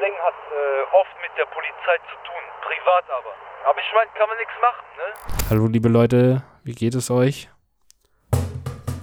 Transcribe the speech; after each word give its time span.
Cousin 0.00 0.14
hat 0.24 0.34
äh, 0.34 0.96
oft 0.98 1.14
mit 1.20 1.30
der 1.36 1.44
Polizei 1.44 1.96
zu 2.08 2.16
tun, 2.24 2.42
privat 2.62 3.04
aber. 3.10 3.34
Aber 3.68 3.78
ich 3.78 3.92
meine, 3.94 4.10
kann 4.16 4.28
man 4.28 4.38
nichts 4.38 4.54
machen, 4.62 4.84
ne? 4.96 5.50
Hallo 5.50 5.66
liebe 5.66 5.88
Leute, 5.88 6.42
wie 6.64 6.74
geht 6.74 6.94
es 6.94 7.10
euch? 7.10 7.50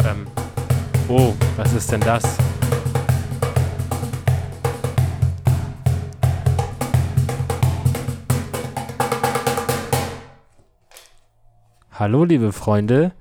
Ähm, 0.09 0.27
oh, 1.07 1.33
was 1.55 1.73
ist 1.73 1.91
denn 1.91 2.01
das? 2.01 2.37
Hallo 11.93 12.23
liebe 12.23 12.51
Freunde, 12.51 13.11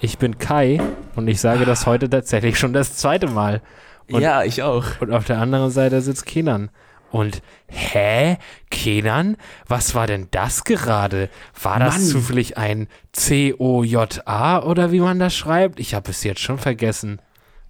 ich 0.00 0.18
bin 0.18 0.38
Kai 0.38 0.80
und 1.16 1.26
ich 1.26 1.40
sage 1.40 1.64
das 1.64 1.86
heute 1.86 2.08
tatsächlich 2.08 2.58
schon 2.58 2.72
das 2.72 2.96
zweite 2.96 3.26
Mal. 3.26 3.60
Und, 4.08 4.20
ja, 4.20 4.44
ich 4.44 4.62
auch. 4.62 5.00
und 5.00 5.12
auf 5.12 5.24
der 5.24 5.38
anderen 5.38 5.70
Seite 5.70 6.00
sitzt 6.00 6.26
Kenan. 6.26 6.70
Und 7.14 7.42
hä? 7.68 8.38
Kenan? 8.72 9.36
Was 9.68 9.94
war 9.94 10.08
denn 10.08 10.26
das 10.32 10.64
gerade? 10.64 11.30
War 11.62 11.78
das 11.78 11.98
Mann. 11.98 12.06
zufällig 12.06 12.58
ein 12.58 12.88
C-O-J-A 13.12 14.60
oder 14.64 14.90
wie 14.90 14.98
man 14.98 15.20
das 15.20 15.32
schreibt? 15.32 15.78
Ich 15.78 15.94
habe 15.94 16.10
es 16.10 16.24
jetzt 16.24 16.40
schon 16.40 16.58
vergessen. 16.58 17.22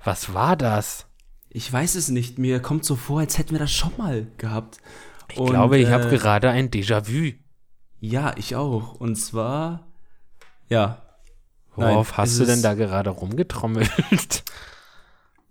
Was 0.02 0.32
war 0.32 0.56
das? 0.56 1.04
Ich 1.50 1.70
weiß 1.70 1.94
es 1.96 2.08
nicht. 2.08 2.38
Mir 2.38 2.60
kommt 2.60 2.86
so 2.86 2.96
vor, 2.96 3.20
als 3.20 3.36
hätten 3.36 3.50
wir 3.50 3.58
das 3.58 3.70
schon 3.70 3.92
mal 3.98 4.26
gehabt. 4.38 4.78
Ich 5.28 5.44
glaube, 5.44 5.76
äh, 5.76 5.82
ich 5.82 5.90
habe 5.90 6.08
gerade 6.08 6.48
ein 6.48 6.70
Déjà-vu. 6.70 7.34
Ja, 8.00 8.32
ich 8.38 8.56
auch. 8.56 8.94
Und 8.94 9.16
zwar, 9.16 9.88
ja. 10.70 11.02
Nein, 11.76 11.90
Worauf 11.90 12.12
es 12.12 12.16
hast 12.16 12.40
du 12.40 12.46
denn 12.46 12.62
da 12.62 12.72
gerade 12.72 13.10
rumgetrommelt? 13.10 14.42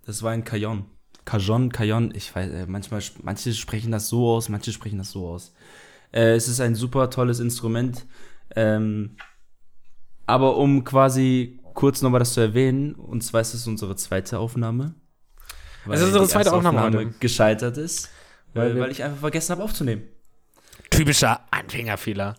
Das 0.06 0.22
war 0.22 0.32
ein 0.32 0.44
Cajon. 0.44 0.86
Cajon, 1.26 1.72
Cajon, 1.72 2.12
ich 2.16 2.34
weiß, 2.36 2.52
äh, 2.52 2.66
manchmal, 2.68 3.02
manche 3.22 3.54
sprechen 3.54 3.92
das 3.92 4.10
so 4.10 4.30
aus, 4.30 4.50
manche 4.50 4.72
sprechen 4.72 4.98
das 4.98 5.12
so 5.12 5.28
aus. 5.28 5.54
Äh, 6.12 6.36
es 6.36 6.48
ist 6.48 6.60
ein 6.60 6.76
super 6.76 7.10
tolles 7.10 7.40
Instrument. 7.40 8.06
Ähm, 8.56 9.16
aber 10.26 10.58
um 10.58 10.84
quasi 10.84 11.60
kurz 11.74 12.02
nochmal 12.02 12.20
das 12.20 12.34
zu 12.34 12.42
erwähnen, 12.42 12.94
und 12.96 13.24
zwar 13.24 13.42
ist 13.42 13.54
es 13.54 13.66
unsere 13.68 13.96
zweite 13.96 14.40
Aufnahme. 14.40 14.94
Es 15.90 16.00
ist 16.00 16.08
unsere 16.08 16.28
zweite 16.28 16.54
Aufnahme 16.54 16.82
heute. 16.82 17.14
gescheitert 17.20 17.78
ist, 17.78 18.10
Weil 18.54 18.68
weil, 18.70 18.76
wir- 18.76 18.82
weil 18.84 18.92
ich 18.92 19.04
einfach 19.04 19.20
vergessen 19.20 19.52
habe 19.54 19.64
aufzunehmen. 19.64 20.04
Typischer 20.90 21.42
Anfängerfehler. 21.52 22.36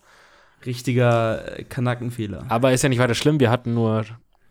Richtiger 0.65 1.59
äh, 1.59 1.65
Kanackenfehler. 1.65 2.47
Aber 2.49 2.73
ist 2.73 2.83
ja 2.83 2.89
nicht 2.89 2.99
weiter 3.01 3.15
schlimm. 3.15 3.39
Wir 3.41 3.51
hatten 3.51 3.75
nur 3.75 4.05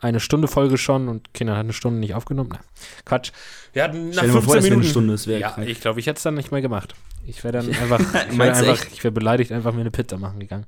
eine 0.04 0.20
Stunde 0.20 0.48
Folge 0.48 0.78
schon 0.78 1.08
und 1.08 1.34
Kenan 1.34 1.56
hat 1.56 1.64
eine 1.64 1.74
Stunde 1.74 2.00
nicht 2.00 2.14
aufgenommen. 2.16 2.50
Nein, 2.52 2.62
Quatsch. 3.06 3.32
Wir 3.74 3.84
hatten 3.84 4.10
nach 4.10 4.18
Stell 4.18 4.28
dir 4.30 4.34
mal 4.36 4.42
15 4.42 4.44
vor, 4.44 4.56
Minuten. 4.62 4.82
eine 4.82 4.90
Stunde, 4.90 5.14
das 5.14 5.28
wäre 5.28 5.40
ja, 5.42 5.50
krank. 5.52 5.68
ich 5.68 5.82
glaube, 5.82 6.00
ich 6.00 6.08
hätte 6.08 6.18
es 6.18 6.24
dann 6.24 6.36
nicht 6.36 6.52
mehr 6.52 6.62
gemacht. 6.62 6.94
Ich 7.26 7.44
wäre 7.44 7.54
dann 7.60 7.68
einfach, 7.70 8.00
ich 8.32 8.38
wäre 8.38 8.54
einfach, 8.54 8.86
ich 8.92 9.04
wäre 9.04 9.12
beleidigt 9.12 9.52
einfach 9.52 9.74
mir 9.74 9.82
eine 9.82 9.92
Pizza 9.92 10.18
machen 10.18 10.40
gegangen. 10.40 10.66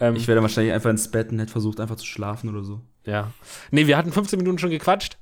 Ähm, 0.00 0.16
Ich 0.16 0.26
wäre 0.28 0.36
dann 0.36 0.42
wahrscheinlich 0.42 0.72
einfach 0.72 0.90
ins 0.90 1.10
Bett 1.10 1.30
und 1.32 1.38
hätte 1.38 1.52
versucht, 1.52 1.80
einfach 1.80 1.96
zu 1.96 2.06
schlafen 2.06 2.48
oder 2.50 2.62
so. 2.64 2.80
ja. 3.04 3.32
Nee, 3.70 3.86
wir 3.86 3.96
hatten 3.96 4.12
15 4.12 4.38
Minuten 4.38 4.58
schon 4.58 4.70
gequatscht. 4.70 5.18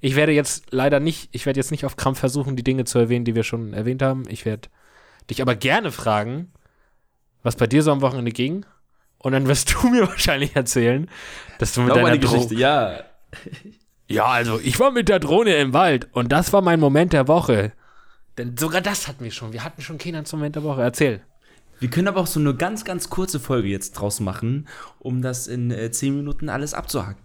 Ich 0.00 0.14
werde 0.14 0.32
jetzt 0.32 0.66
leider 0.70 1.00
nicht, 1.00 1.30
ich 1.32 1.46
werde 1.46 1.58
jetzt 1.58 1.72
nicht 1.72 1.84
auf 1.84 1.96
Krampf 1.96 2.20
versuchen, 2.20 2.54
die 2.54 2.62
Dinge 2.62 2.84
zu 2.84 2.98
erwähnen, 2.98 3.24
die 3.24 3.34
wir 3.34 3.42
schon 3.42 3.72
erwähnt 3.74 4.02
haben. 4.02 4.22
Ich 4.28 4.44
werde 4.44 4.68
dich 5.30 5.42
aber 5.42 5.56
gerne 5.56 5.90
fragen, 5.90 6.52
was 7.42 7.56
bei 7.56 7.66
dir 7.66 7.82
so 7.82 7.90
am 7.90 8.00
Wochenende 8.00 8.30
ging. 8.30 8.64
Und 9.24 9.32
dann 9.32 9.48
wirst 9.48 9.74
du 9.74 9.88
mir 9.88 10.06
wahrscheinlich 10.06 10.54
erzählen, 10.54 11.08
dass 11.58 11.72
du 11.72 11.80
mit 11.80 11.88
Glaub 11.88 11.96
deiner 11.96 12.08
meine 12.08 12.20
Dro 12.20 12.32
Geschichte, 12.34 12.54
ja. 12.54 13.00
Ja, 14.06 14.26
also 14.26 14.60
ich 14.62 14.78
war 14.78 14.90
mit 14.90 15.08
der 15.08 15.18
Drohne 15.18 15.56
im 15.56 15.72
Wald 15.72 16.08
und 16.12 16.30
das 16.30 16.52
war 16.52 16.60
mein 16.60 16.78
Moment 16.78 17.14
der 17.14 17.26
Woche. 17.26 17.72
Denn 18.36 18.56
sogar 18.56 18.82
das 18.82 19.08
hatten 19.08 19.24
wir 19.24 19.30
schon. 19.30 19.52
Wir 19.54 19.64
hatten 19.64 19.80
schon 19.80 19.96
Kindern 19.96 20.26
zum 20.26 20.40
Moment 20.40 20.56
der 20.56 20.62
Woche. 20.62 20.82
Erzähl. 20.82 21.22
Wir 21.80 21.88
können 21.88 22.06
aber 22.06 22.20
auch 22.20 22.26
so 22.26 22.38
eine 22.38 22.54
ganz, 22.54 22.84
ganz 22.84 23.08
kurze 23.08 23.40
Folge 23.40 23.68
jetzt 23.68 23.92
draus 23.92 24.20
machen, 24.20 24.68
um 24.98 25.22
das 25.22 25.46
in 25.46 25.70
äh, 25.70 25.90
10 25.90 26.16
Minuten 26.16 26.50
alles 26.50 26.74
abzuhaken. 26.74 27.23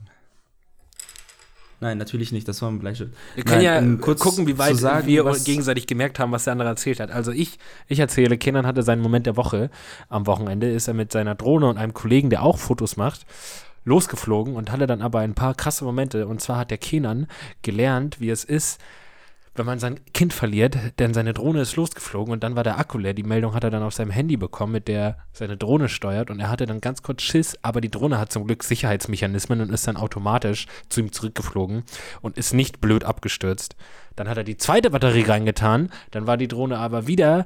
Nein, 1.81 1.97
natürlich 1.97 2.31
nicht, 2.33 2.47
das 2.47 2.61
war 2.61 2.69
ein 2.69 2.79
Bleistift. 2.79 3.13
Wir 3.35 3.43
können 3.45 3.63
Nein, 3.63 3.91
ja 3.93 3.97
kurz 4.03 4.19
gucken, 4.19 4.47
wie 4.47 4.57
weit 4.57 4.75
sagen, 4.75 5.07
wir 5.07 5.23
was- 5.23 5.45
gegenseitig 5.45 5.87
gemerkt 5.87 6.19
haben, 6.19 6.31
was 6.31 6.43
der 6.43 6.51
andere 6.53 6.67
erzählt 6.69 6.99
hat. 6.99 7.09
Also 7.11 7.31
ich, 7.31 7.57
ich 7.87 7.99
erzähle, 7.99 8.37
Kenan 8.37 8.65
hatte 8.67 8.83
seinen 8.83 9.01
Moment 9.01 9.25
der 9.25 9.37
Woche. 9.37 9.69
Am 10.09 10.27
Wochenende 10.27 10.69
ist 10.69 10.87
er 10.89 10.93
mit 10.93 11.11
seiner 11.11 11.35
Drohne 11.35 11.67
und 11.67 11.77
einem 11.77 11.93
Kollegen, 11.93 12.29
der 12.29 12.43
auch 12.43 12.57
Fotos 12.57 12.97
macht, 12.97 13.25
losgeflogen 13.85 14.55
und 14.55 14.71
hatte 14.71 14.87
dann 14.87 15.01
aber 15.01 15.19
ein 15.19 15.35
paar 15.35 15.55
krasse 15.55 15.85
Momente. 15.85 16.27
Und 16.27 16.41
zwar 16.41 16.57
hat 16.57 16.69
der 16.71 16.77
Kenan 16.77 17.27
gelernt, 17.61 18.19
wie 18.19 18.29
es 18.29 18.43
ist, 18.43 18.79
wenn 19.59 19.65
man 19.65 19.77
sein 19.77 19.99
Kind 20.13 20.33
verliert, 20.33 20.77
denn 20.99 21.13
seine 21.13 21.33
Drohne 21.33 21.61
ist 21.61 21.75
losgeflogen 21.75 22.31
und 22.31 22.43
dann 22.43 22.55
war 22.55 22.63
der 22.63 22.79
Akku 22.79 22.97
leer. 22.97 23.13
Die 23.13 23.23
Meldung 23.23 23.53
hat 23.53 23.65
er 23.65 23.69
dann 23.69 23.83
auf 23.83 23.93
seinem 23.93 24.09
Handy 24.09 24.37
bekommen, 24.37 24.71
mit 24.71 24.87
der 24.87 25.17
seine 25.33 25.57
Drohne 25.57 25.89
steuert 25.89 26.31
und 26.31 26.39
er 26.39 26.49
hatte 26.49 26.65
dann 26.65 26.79
ganz 26.79 27.03
kurz 27.03 27.21
Schiss, 27.23 27.59
aber 27.61 27.81
die 27.81 27.91
Drohne 27.91 28.17
hat 28.17 28.31
zum 28.31 28.47
Glück 28.47 28.63
Sicherheitsmechanismen 28.63 29.59
und 29.59 29.69
ist 29.71 29.85
dann 29.85 29.97
automatisch 29.97 30.65
zu 30.87 31.01
ihm 31.01 31.11
zurückgeflogen 31.11 31.83
und 32.21 32.37
ist 32.37 32.53
nicht 32.53 32.79
blöd 32.79 33.03
abgestürzt. 33.03 33.75
Dann 34.15 34.29
hat 34.29 34.37
er 34.37 34.45
die 34.45 34.57
zweite 34.57 34.91
Batterie 34.91 35.23
reingetan, 35.23 35.89
dann 36.11 36.25
war 36.25 36.37
die 36.37 36.47
Drohne 36.47 36.77
aber 36.77 37.05
wieder 37.05 37.45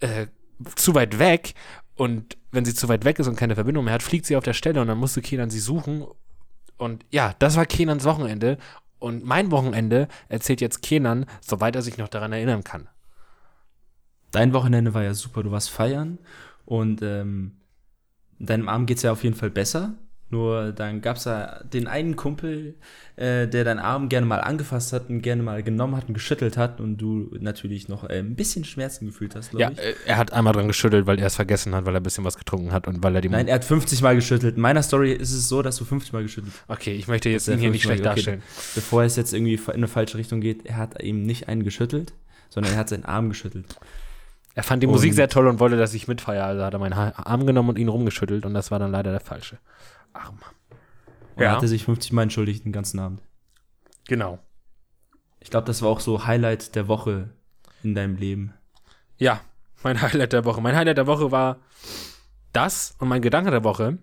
äh, 0.00 0.26
zu 0.74 0.94
weit 0.96 1.20
weg 1.20 1.54
und 1.94 2.36
wenn 2.50 2.64
sie 2.64 2.74
zu 2.74 2.88
weit 2.88 3.04
weg 3.04 3.20
ist 3.20 3.28
und 3.28 3.36
keine 3.36 3.54
Verbindung 3.54 3.84
mehr 3.84 3.94
hat, 3.94 4.02
fliegt 4.02 4.26
sie 4.26 4.36
auf 4.36 4.44
der 4.44 4.52
Stelle 4.52 4.80
und 4.80 4.88
dann 4.88 4.98
musste 4.98 5.22
Kenan 5.22 5.50
sie 5.50 5.60
suchen 5.60 6.04
und 6.78 7.04
ja, 7.10 7.34
das 7.38 7.56
war 7.56 7.66
Kenans 7.66 8.04
Wochenende. 8.04 8.58
Und 8.98 9.24
mein 9.24 9.50
Wochenende 9.50 10.08
erzählt 10.28 10.60
jetzt 10.60 10.82
Kenan, 10.82 11.26
soweit 11.40 11.76
er 11.76 11.82
sich 11.82 11.98
noch 11.98 12.08
daran 12.08 12.32
erinnern 12.32 12.64
kann. 12.64 12.88
Dein 14.30 14.52
Wochenende 14.52 14.94
war 14.94 15.02
ja 15.02 15.14
super, 15.14 15.42
du 15.42 15.50
warst 15.50 15.70
feiern 15.70 16.18
und 16.64 17.02
ähm, 17.02 17.52
deinem 18.38 18.68
Arm 18.68 18.86
geht's 18.86 19.02
ja 19.02 19.12
auf 19.12 19.24
jeden 19.24 19.36
Fall 19.36 19.50
besser. 19.50 19.94
Nur 20.28 20.72
dann 20.72 21.02
gab's 21.02 21.22
da 21.22 21.60
den 21.72 21.86
einen 21.86 22.16
Kumpel, 22.16 22.74
äh, 23.14 23.46
der 23.46 23.62
deinen 23.62 23.78
Arm 23.78 24.08
gerne 24.08 24.26
mal 24.26 24.40
angefasst 24.40 24.92
hat 24.92 25.08
und 25.08 25.22
gerne 25.22 25.40
mal 25.44 25.62
genommen 25.62 25.94
hat 25.96 26.08
und 26.08 26.14
geschüttelt 26.14 26.56
hat 26.56 26.80
und 26.80 26.96
du 26.96 27.30
natürlich 27.38 27.88
noch 27.88 28.02
äh, 28.10 28.18
ein 28.18 28.34
bisschen 28.34 28.64
Schmerzen 28.64 29.06
gefühlt 29.06 29.36
hast, 29.36 29.52
Ja, 29.52 29.68
glaube 29.68 29.74
ich. 29.74 29.78
äh, 29.86 29.94
er 30.06 30.16
hat 30.16 30.32
einmal 30.32 30.52
dran 30.52 30.66
geschüttelt, 30.66 31.06
weil 31.06 31.20
er 31.20 31.28
es 31.28 31.36
vergessen 31.36 31.76
hat, 31.76 31.86
weil 31.86 31.94
er 31.94 32.00
ein 32.00 32.02
bisschen 32.02 32.24
was 32.24 32.36
getrunken 32.36 32.72
hat 32.72 32.88
und 32.88 33.04
weil 33.04 33.14
er 33.14 33.20
die. 33.20 33.28
Nein, 33.28 33.46
er 33.46 33.54
hat 33.54 33.64
50 33.64 34.02
Mal 34.02 34.16
geschüttelt. 34.16 34.56
In 34.56 34.62
meiner 34.62 34.82
Story 34.82 35.12
ist 35.12 35.32
es 35.32 35.48
so, 35.48 35.62
dass 35.62 35.76
du 35.76 35.84
50 35.84 36.12
Mal 36.12 36.22
geschüttelt 36.24 36.52
hast. 36.68 36.76
okay, 36.80 36.94
ich 36.96 37.06
möchte 37.06 37.28
jetzt 37.28 37.46
ihn 37.46 37.60
hier 37.60 37.70
nicht 37.70 37.82
50 37.82 37.84
schlecht 37.84 38.00
okay. 38.00 38.08
darstellen. 38.16 38.42
Bevor 38.74 39.04
es 39.04 39.14
jetzt 39.14 39.32
irgendwie 39.32 39.54
in 39.54 39.70
eine 39.74 39.86
falsche 39.88 40.18
Richtung 40.18 40.40
geht, 40.40 40.66
er 40.66 40.76
hat 40.76 41.00
ihm 41.04 41.22
nicht 41.22 41.46
einen 41.48 41.62
geschüttelt, 41.62 42.14
sondern 42.50 42.72
er 42.72 42.78
hat 42.80 42.88
seinen 42.88 43.04
Arm 43.04 43.28
geschüttelt. 43.28 43.76
Er 44.56 44.64
fand 44.64 44.82
die 44.82 44.86
Und- 44.88 44.94
Musik 44.94 45.14
sehr 45.14 45.28
toll 45.28 45.46
und 45.46 45.60
wollte, 45.60 45.76
dass 45.76 45.94
ich 45.94 46.08
mitfeiere. 46.08 46.44
Also 46.46 46.64
hat 46.64 46.72
er 46.72 46.80
meinen 46.80 46.94
Arm 46.94 47.46
genommen 47.46 47.68
und 47.68 47.78
ihn 47.78 47.88
rumgeschüttelt 47.88 48.44
und 48.44 48.54
das 48.54 48.72
war 48.72 48.80
dann 48.80 48.90
leider 48.90 49.12
der 49.12 49.20
falsche 49.20 49.58
Arm. 50.16 50.38
Und 51.36 51.42
Ja. 51.42 51.50
er 51.50 51.52
hatte 51.56 51.68
sich 51.68 51.84
50 51.84 52.12
Mal 52.12 52.22
entschuldigt 52.22 52.64
den 52.64 52.72
ganzen 52.72 52.98
Abend. 52.98 53.20
Genau. 54.08 54.38
Ich 55.40 55.50
glaube, 55.50 55.66
das 55.66 55.82
war 55.82 55.88
auch 55.90 56.00
so 56.00 56.26
Highlight 56.26 56.74
der 56.74 56.88
Woche 56.88 57.30
in 57.82 57.94
deinem 57.94 58.16
Leben. 58.16 58.54
Ja, 59.18 59.40
mein 59.82 60.00
Highlight 60.00 60.32
der 60.32 60.44
Woche. 60.44 60.60
Mein 60.60 60.74
Highlight 60.76 60.96
der 60.98 61.06
Woche 61.06 61.30
war 61.30 61.58
das 62.52 62.94
und 62.98 63.08
mein 63.08 63.22
Gedanke 63.22 63.50
der 63.50 63.64
Woche. 63.64 63.98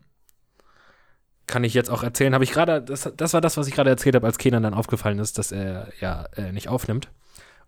Kann 1.47 1.63
ich 1.65 1.73
jetzt 1.73 1.89
auch 1.89 2.03
erzählen. 2.03 2.33
Habe 2.33 2.45
ich 2.45 2.51
gerade, 2.51 2.81
das, 2.81 3.11
das 3.17 3.33
war 3.33 3.41
das, 3.41 3.57
was 3.57 3.67
ich 3.67 3.73
gerade 3.73 3.89
erzählt 3.89 4.15
habe, 4.15 4.25
als 4.25 4.37
Kenan 4.37 4.63
dann 4.63 4.73
aufgefallen 4.73 5.19
ist, 5.19 5.37
dass 5.37 5.51
er 5.51 5.91
ja 5.99 6.25
äh, 6.37 6.51
nicht 6.53 6.69
aufnimmt. 6.69 7.09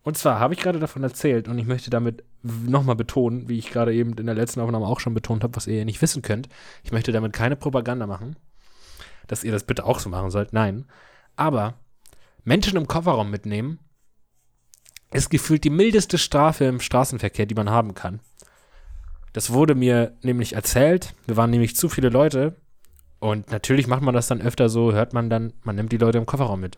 Und 0.05 0.19
zwar 0.19 0.39
habe 0.39 0.53
ich 0.53 0.59
gerade 0.59 0.77
davon 0.77 1.01
erzählt 1.01 1.47
und 1.47 1.57
ich 1.57 1.65
möchte 1.65 1.89
damit 1.89 2.23
nochmal 2.43 2.95
betonen, 2.95 3.49
wie 3.49 3.57
ich 3.57 3.71
gerade 3.71 3.91
eben 3.91 4.13
in 4.13 4.27
der 4.27 4.35
letzten 4.35 4.59
Aufnahme 4.59 4.85
auch 4.85 4.99
schon 4.99 5.15
betont 5.15 5.43
habe, 5.43 5.55
was 5.55 5.65
ihr 5.65 5.83
nicht 5.83 5.99
wissen 5.99 6.21
könnt. 6.21 6.47
Ich 6.83 6.91
möchte 6.91 7.11
damit 7.11 7.33
keine 7.33 7.55
Propaganda 7.55 8.05
machen, 8.05 8.35
dass 9.25 9.43
ihr 9.43 9.51
das 9.51 9.63
bitte 9.63 9.83
auch 9.83 9.97
so 9.97 10.09
machen 10.09 10.29
sollt. 10.29 10.53
Nein. 10.53 10.85
Aber 11.35 11.73
Menschen 12.43 12.77
im 12.77 12.87
Kofferraum 12.87 13.31
mitnehmen 13.31 13.79
ist 15.11 15.31
gefühlt 15.31 15.63
die 15.63 15.71
mildeste 15.71 16.19
Strafe 16.19 16.65
im 16.65 16.81
Straßenverkehr, 16.81 17.47
die 17.47 17.55
man 17.55 17.71
haben 17.71 17.95
kann. 17.95 18.19
Das 19.33 19.53
wurde 19.53 19.73
mir 19.73 20.15
nämlich 20.21 20.53
erzählt. 20.53 21.15
Wir 21.25 21.35
waren 21.35 21.49
nämlich 21.49 21.75
zu 21.75 21.89
viele 21.89 22.09
Leute. 22.09 22.57
Und 23.17 23.49
natürlich 23.49 23.87
macht 23.87 24.03
man 24.03 24.13
das 24.13 24.27
dann 24.27 24.43
öfter 24.43 24.69
so, 24.69 24.93
hört 24.93 25.13
man 25.13 25.31
dann, 25.31 25.53
man 25.63 25.75
nimmt 25.75 25.91
die 25.91 25.97
Leute 25.97 26.19
im 26.19 26.27
Kofferraum 26.27 26.59
mit. 26.59 26.77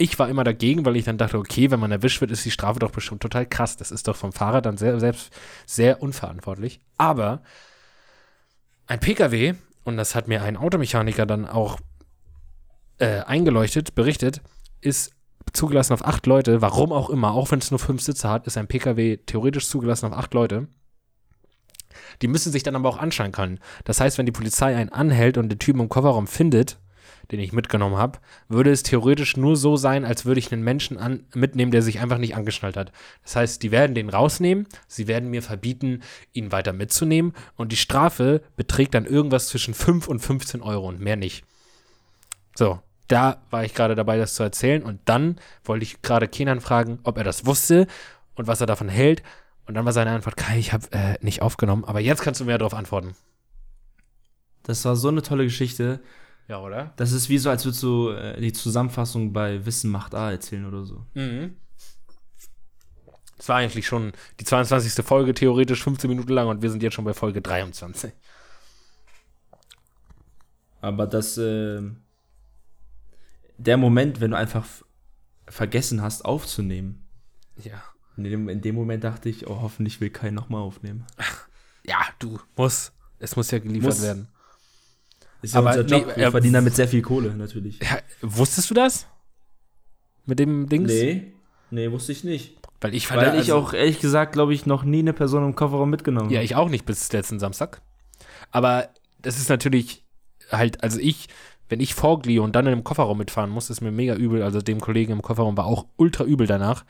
Ich 0.00 0.18
war 0.18 0.28
immer 0.28 0.44
dagegen, 0.44 0.84
weil 0.86 0.96
ich 0.96 1.04
dann 1.04 1.18
dachte, 1.18 1.38
okay, 1.38 1.72
wenn 1.72 1.80
man 1.80 1.90
erwischt 1.90 2.20
wird, 2.20 2.30
ist 2.30 2.44
die 2.44 2.52
Strafe 2.52 2.78
doch 2.78 2.92
bestimmt 2.92 3.20
total 3.20 3.46
krass. 3.46 3.76
Das 3.76 3.90
ist 3.90 4.06
doch 4.06 4.14
vom 4.16 4.32
Fahrer 4.32 4.62
dann 4.62 4.76
sehr, 4.76 5.00
selbst 5.00 5.30
sehr 5.66 6.00
unverantwortlich. 6.00 6.80
Aber 6.96 7.42
ein 8.86 9.00
Pkw, 9.00 9.54
und 9.82 9.96
das 9.96 10.14
hat 10.14 10.28
mir 10.28 10.42
ein 10.42 10.56
Automechaniker 10.56 11.26
dann 11.26 11.46
auch 11.46 11.78
äh, 12.98 13.20
eingeleuchtet, 13.22 13.96
berichtet, 13.96 14.40
ist 14.80 15.12
zugelassen 15.52 15.94
auf 15.94 16.04
acht 16.06 16.26
Leute, 16.26 16.62
warum 16.62 16.92
auch 16.92 17.10
immer, 17.10 17.32
auch 17.32 17.50
wenn 17.50 17.58
es 17.58 17.70
nur 17.70 17.80
fünf 17.80 18.00
Sitze 18.02 18.28
hat, 18.28 18.46
ist 18.46 18.56
ein 18.56 18.68
Pkw 18.68 19.16
theoretisch 19.16 19.68
zugelassen 19.68 20.06
auf 20.06 20.12
acht 20.12 20.32
Leute. 20.32 20.68
Die 22.22 22.28
müssen 22.28 22.52
sich 22.52 22.62
dann 22.62 22.76
aber 22.76 22.88
auch 22.88 22.98
anschauen 22.98 23.32
können. 23.32 23.58
Das 23.84 24.00
heißt, 24.00 24.18
wenn 24.18 24.26
die 24.26 24.32
Polizei 24.32 24.76
einen 24.76 24.90
anhält 24.90 25.38
und 25.38 25.48
den 25.48 25.58
Typen 25.58 25.80
im 25.80 25.88
Kofferraum 25.88 26.26
findet, 26.26 26.78
den 27.30 27.40
ich 27.40 27.52
mitgenommen 27.52 27.96
habe, 27.96 28.18
würde 28.48 28.70
es 28.70 28.82
theoretisch 28.82 29.36
nur 29.36 29.56
so 29.56 29.76
sein, 29.76 30.04
als 30.04 30.24
würde 30.24 30.38
ich 30.38 30.50
einen 30.52 30.62
Menschen 30.62 30.96
an, 30.96 31.24
mitnehmen, 31.34 31.70
der 31.70 31.82
sich 31.82 32.00
einfach 32.00 32.18
nicht 32.18 32.34
angeschnallt 32.34 32.76
hat. 32.76 32.92
Das 33.22 33.36
heißt, 33.36 33.62
die 33.62 33.70
werden 33.70 33.94
den 33.94 34.08
rausnehmen, 34.08 34.66
sie 34.86 35.08
werden 35.08 35.30
mir 35.30 35.42
verbieten, 35.42 36.02
ihn 36.32 36.52
weiter 36.52 36.72
mitzunehmen 36.72 37.34
und 37.56 37.72
die 37.72 37.76
Strafe 37.76 38.42
beträgt 38.56 38.94
dann 38.94 39.04
irgendwas 39.04 39.48
zwischen 39.48 39.74
5 39.74 40.08
und 40.08 40.20
15 40.20 40.62
Euro 40.62 40.88
und 40.88 41.00
mehr 41.00 41.16
nicht. 41.16 41.44
So, 42.56 42.80
da 43.08 43.42
war 43.50 43.64
ich 43.64 43.74
gerade 43.74 43.94
dabei, 43.94 44.16
das 44.16 44.34
zu 44.34 44.42
erzählen 44.42 44.82
und 44.82 45.00
dann 45.04 45.38
wollte 45.64 45.82
ich 45.82 46.02
gerade 46.02 46.28
Kenan 46.28 46.60
fragen, 46.60 46.98
ob 47.02 47.18
er 47.18 47.24
das 47.24 47.46
wusste 47.46 47.86
und 48.36 48.46
was 48.46 48.60
er 48.60 48.66
davon 48.66 48.88
hält. 48.88 49.22
Und 49.66 49.74
dann 49.74 49.84
war 49.84 49.92
seine 49.92 50.12
Antwort, 50.12 50.36
Kai, 50.36 50.58
ich 50.58 50.72
habe 50.72 50.90
äh, 50.92 51.18
nicht 51.20 51.42
aufgenommen, 51.42 51.84
aber 51.84 52.00
jetzt 52.00 52.22
kannst 52.22 52.40
du 52.40 52.46
mehr 52.46 52.56
darauf 52.56 52.72
antworten. 52.72 53.14
Das 54.62 54.84
war 54.84 54.96
so 54.96 55.08
eine 55.08 55.22
tolle 55.22 55.44
Geschichte. 55.44 56.00
Ja, 56.48 56.60
oder? 56.60 56.92
Das 56.96 57.12
ist 57.12 57.28
wie 57.28 57.38
so, 57.38 57.50
als 57.50 57.64
würdest 57.64 57.82
du 57.82 58.08
äh, 58.10 58.40
die 58.40 58.52
Zusammenfassung 58.52 59.32
bei 59.32 59.64
Wissen 59.66 59.90
macht 59.90 60.14
A 60.14 60.30
erzählen 60.30 60.64
oder 60.64 60.84
so. 60.84 61.04
Mhm. 61.14 61.56
Das 63.36 63.48
war 63.50 63.56
eigentlich 63.56 63.86
schon 63.86 64.12
die 64.40 64.44
22. 64.44 65.04
Folge, 65.04 65.34
theoretisch 65.34 65.84
15 65.84 66.08
Minuten 66.08 66.32
lang 66.32 66.48
und 66.48 66.62
wir 66.62 66.70
sind 66.70 66.82
jetzt 66.82 66.94
schon 66.94 67.04
bei 67.04 67.14
Folge 67.14 67.40
23. 67.40 68.12
Aber 70.80 71.06
das, 71.06 71.36
äh, 71.38 71.82
der 73.58 73.76
Moment, 73.76 74.20
wenn 74.20 74.30
du 74.30 74.36
einfach 74.36 74.66
vergessen 75.46 76.02
hast 76.02 76.24
aufzunehmen. 76.24 77.06
Ja. 77.62 77.82
In 78.16 78.24
dem, 78.24 78.48
in 78.48 78.60
dem 78.60 78.74
Moment 78.74 79.04
dachte 79.04 79.28
ich, 79.28 79.46
oh, 79.46 79.60
hoffentlich 79.60 80.00
will 80.00 80.10
Kai 80.10 80.30
nochmal 80.30 80.62
aufnehmen. 80.62 81.06
Ja, 81.84 82.00
du, 82.18 82.38
muss. 82.56 82.92
Es 83.18 83.36
muss 83.36 83.50
ja 83.50 83.58
geliefert 83.58 83.90
Muss. 83.90 84.02
werden. 84.02 84.28
Ist 85.42 85.54
ja 85.54 85.60
Aber 85.60 85.70
unser 85.70 85.84
Job. 85.84 86.06
nee, 86.08 86.16
Wir 86.16 86.26
äh, 86.26 86.30
verdienen 86.30 86.54
damit 86.54 86.74
sehr 86.74 86.88
viel 86.88 87.02
Kohle, 87.02 87.34
natürlich. 87.34 87.78
Ja, 87.82 87.98
wusstest 88.22 88.70
du 88.70 88.74
das? 88.74 89.06
Mit 90.26 90.38
dem 90.38 90.68
Dings? 90.68 90.90
Nee, 90.90 91.32
nee, 91.70 91.90
wusste 91.90 92.12
ich 92.12 92.24
nicht. 92.24 92.56
Weil 92.80 92.94
ich 92.94 93.10
Weil 93.10 93.34
ich 93.34 93.52
also- 93.52 93.56
auch, 93.56 93.72
ehrlich 93.72 94.00
gesagt, 94.00 94.32
glaube 94.32 94.54
ich, 94.54 94.66
noch 94.66 94.84
nie 94.84 95.00
eine 95.00 95.12
Person 95.12 95.44
im 95.44 95.54
Kofferraum 95.54 95.90
mitgenommen 95.90 96.30
Ja, 96.30 96.42
ich 96.42 96.54
auch 96.54 96.68
nicht 96.68 96.84
bis 96.84 97.12
letzten 97.12 97.38
Samstag. 97.40 97.80
Aber 98.50 98.88
das 99.20 99.38
ist 99.38 99.48
natürlich 99.48 100.04
halt, 100.50 100.82
also 100.82 100.98
ich, 101.00 101.28
wenn 101.68 101.80
ich 101.80 101.94
vorgliehe 101.94 102.40
und 102.42 102.54
dann 102.56 102.66
in 102.66 102.72
einem 102.72 102.84
Kofferraum 102.84 103.18
mitfahren 103.18 103.50
muss, 103.50 103.68
ist 103.70 103.80
mir 103.80 103.90
mega 103.90 104.14
übel. 104.14 104.42
Also 104.42 104.60
dem 104.60 104.80
Kollegen 104.80 105.12
im 105.12 105.22
Kofferraum 105.22 105.56
war 105.56 105.66
auch 105.66 105.86
ultra 105.96 106.24
übel 106.24 106.46
danach, 106.46 106.84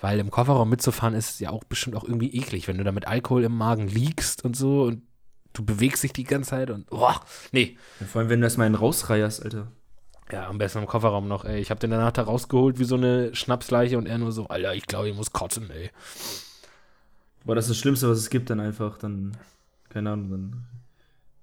weil 0.00 0.18
im 0.18 0.30
Kofferraum 0.30 0.68
mitzufahren 0.70 1.14
ist 1.14 1.40
ja 1.40 1.50
auch 1.50 1.64
bestimmt 1.64 1.96
auch 1.96 2.04
irgendwie 2.04 2.34
eklig, 2.36 2.66
wenn 2.68 2.78
du 2.78 2.84
da 2.84 2.92
mit 2.92 3.06
Alkohol 3.06 3.44
im 3.44 3.56
Magen 3.56 3.86
liegst 3.88 4.44
und 4.44 4.56
so 4.56 4.84
und 4.84 5.02
du 5.54 5.64
bewegst 5.64 6.02
dich 6.02 6.12
die 6.12 6.24
ganze 6.24 6.50
Zeit 6.50 6.70
und, 6.70 6.90
boah, 6.90 7.18
nee. 7.52 7.78
Vor 8.12 8.20
allem, 8.20 8.28
wenn 8.28 8.40
du 8.40 8.46
erstmal 8.46 8.66
einen 8.66 8.74
rausreierst, 8.74 9.42
Alter. 9.42 9.68
Ja, 10.30 10.48
am 10.48 10.58
besten 10.58 10.80
im 10.80 10.86
Kofferraum 10.86 11.28
noch, 11.28 11.44
ey. 11.44 11.60
Ich 11.60 11.70
hab 11.70 11.80
den 11.80 11.90
danach 11.90 12.12
da 12.12 12.22
rausgeholt 12.22 12.78
wie 12.78 12.84
so 12.84 12.96
eine 12.96 13.34
Schnapsleiche 13.34 13.96
und 13.96 14.06
er 14.06 14.18
nur 14.18 14.32
so, 14.32 14.48
Alter, 14.48 14.74
ich 14.74 14.86
glaube, 14.86 15.08
ich 15.08 15.16
muss 15.16 15.32
kotzen, 15.32 15.70
ey. 15.70 15.90
Boah, 17.44 17.54
das 17.54 17.66
ist 17.66 17.70
das 17.70 17.78
Schlimmste, 17.78 18.08
was 18.08 18.18
es 18.18 18.30
gibt, 18.30 18.50
dann 18.50 18.60
einfach, 18.60 18.98
dann, 18.98 19.36
keine 19.88 20.10
Ahnung, 20.10 20.30
dann. 20.30 20.64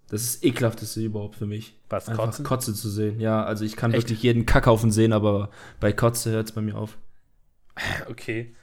Das 0.10 0.24
ist 0.24 0.36
das 0.36 0.44
ekelhafteste 0.44 1.00
überhaupt 1.02 1.38
für 1.38 1.46
mich. 1.46 1.78
Was, 1.88 2.10
einfach 2.10 2.26
kotzen? 2.26 2.44
Kotze 2.44 2.74
zu 2.74 2.90
sehen. 2.90 3.22
Ja, 3.22 3.46
also 3.46 3.64
ich 3.64 3.78
kann 3.78 3.94
Echt? 3.94 4.04
wirklich 4.04 4.22
jeden 4.24 4.46
Kackhaufen 4.46 4.92
sehen, 4.92 5.14
aber 5.14 5.50
bei 5.80 5.94
Kotze 5.94 6.32
hört 6.32 6.50
es 6.50 6.52
bei 6.52 6.62
mir 6.62 6.76
auf. 6.76 6.98
Okay. 8.10 8.54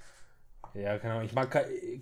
Ja, 0.81 0.99
keine 0.99 1.15
Ahnung. 1.15 1.27
Ich 1.27 1.35
mag 1.35 1.51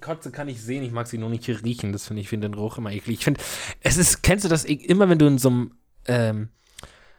Kotze 0.00 0.30
kann 0.30 0.48
ich 0.48 0.60
sehen, 0.60 0.82
ich 0.82 0.92
mag 0.92 1.06
sie 1.06 1.18
nur 1.18 1.30
nicht 1.30 1.48
riechen. 1.48 1.92
Das 1.92 2.06
finde 2.06 2.20
ich 2.22 2.28
finde 2.28 2.48
den 2.48 2.54
Geruch 2.54 2.78
immer 2.78 2.92
eklig. 2.92 3.18
Ich 3.18 3.24
finde, 3.24 3.40
es 3.80 3.96
ist, 3.96 4.22
kennst 4.22 4.44
du 4.44 4.48
das 4.48 4.64
immer, 4.64 5.08
wenn 5.08 5.18
du 5.18 5.26
in 5.26 5.38
so 5.38 5.48
einem 5.48 5.72
ähm, 6.06 6.48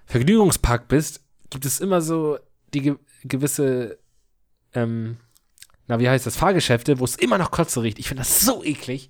Vergnügungspark 0.05 0.87
bist, 0.87 1.21
gibt 1.49 1.65
es 1.65 1.79
immer 1.79 2.01
so 2.01 2.37
die 2.73 2.81
ge 2.81 2.95
gewisse, 3.23 3.97
ähm, 4.73 5.17
na, 5.87 5.99
wie 5.99 6.07
heißt 6.07 6.25
das, 6.25 6.35
Fahrgeschäfte, 6.37 6.99
wo 6.99 7.05
es 7.05 7.15
immer 7.15 7.37
noch 7.37 7.49
Kotze 7.51 7.81
riecht. 7.81 7.97
Ich 7.99 8.07
finde 8.07 8.21
das 8.21 8.41
so 8.41 8.63
eklig. 8.63 9.09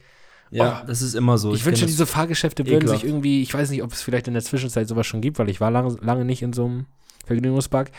Ja, 0.49 0.81
Oh. 0.81 0.87
das 0.87 1.01
ist 1.01 1.13
immer 1.13 1.37
so. 1.37 1.53
ich 1.53 1.65
wünsche, 1.65 1.81
kenn 1.81 1.87
diese 1.87 2.05
Fahrgeschäfte 2.05 2.65
würden 2.65 2.77
ekelhaft. 2.77 3.01
sich 3.01 3.09
irgendwie, 3.09 3.41
ich 3.41 3.53
weiß 3.53 3.69
nicht, 3.69 3.83
ob 3.83 3.91
es 3.91 4.01
vielleicht 4.01 4.29
in 4.29 4.33
der 4.33 4.43
Zwischenzeit 4.43 4.87
sowas 4.87 5.05
schon 5.05 5.19
gibt, 5.19 5.39
weil 5.39 5.49
ich 5.49 5.59
war 5.59 5.69
lange, 5.71 5.97
lange 6.01 6.23
nicht 6.23 6.41
in 6.41 6.53
so 6.53 6.65
einem 6.65 6.85
Vergnügungspark, 7.25 7.91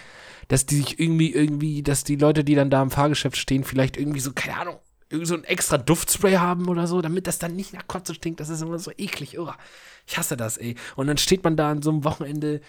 dass 0.48 0.66
die 0.66 0.76
sich 0.76 0.98
irgendwie, 0.98 1.32
irgendwie, 1.32 1.82
dass 1.82 2.04
die 2.04 2.16
Leute, 2.16 2.44
die 2.44 2.54
dann 2.54 2.70
da 2.70 2.82
im 2.82 2.90
Fahrgeschäft 2.90 3.36
stehen, 3.36 3.64
vielleicht 3.64 3.96
irgendwie 3.96 4.20
so, 4.20 4.32
keine 4.32 4.58
Ahnung, 4.58 4.78
irgendwie 5.10 5.26
so 5.26 5.34
ein 5.34 5.44
extra 5.44 5.78
Duftspray 5.78 6.34
haben 6.34 6.68
oder 6.68 6.86
so, 6.86 7.00
damit 7.00 7.26
das 7.26 7.38
dann 7.38 7.56
nicht 7.56 7.72
nach 7.72 7.86
Kotze 7.86 8.14
stinkt. 8.14 8.40
Das 8.40 8.48
ist 8.48 8.62
immer 8.62 8.78
so 8.78 8.90
eklig. 8.96 9.38
Oh, 9.38 9.52
ich 10.06 10.18
hasse 10.18 10.36
das, 10.36 10.56
ey. 10.56 10.74
Und 10.96 11.06
dann 11.06 11.18
steht 11.18 11.44
man 11.44 11.56
da 11.56 11.70
an 11.70 11.82
so 11.82 11.90
einem 11.90 12.04
Wochenende 12.04 12.60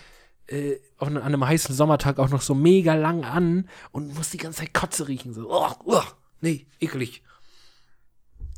äh, 0.47 0.79
an 0.97 1.17
einem 1.17 1.47
heißen 1.47 1.75
Sommertag 1.75 2.19
auch 2.19 2.29
noch 2.29 2.41
so 2.41 2.55
mega 2.55 2.95
lang 2.95 3.23
an 3.23 3.69
und 3.91 4.15
muss 4.15 4.31
die 4.31 4.37
ganze 4.37 4.59
Zeit 4.59 4.73
Kotze 4.73 5.07
riechen. 5.07 5.33
So, 5.33 5.49
oh, 5.49 5.71
oh, 5.85 6.03
nee, 6.41 6.65
eklig. 6.79 7.23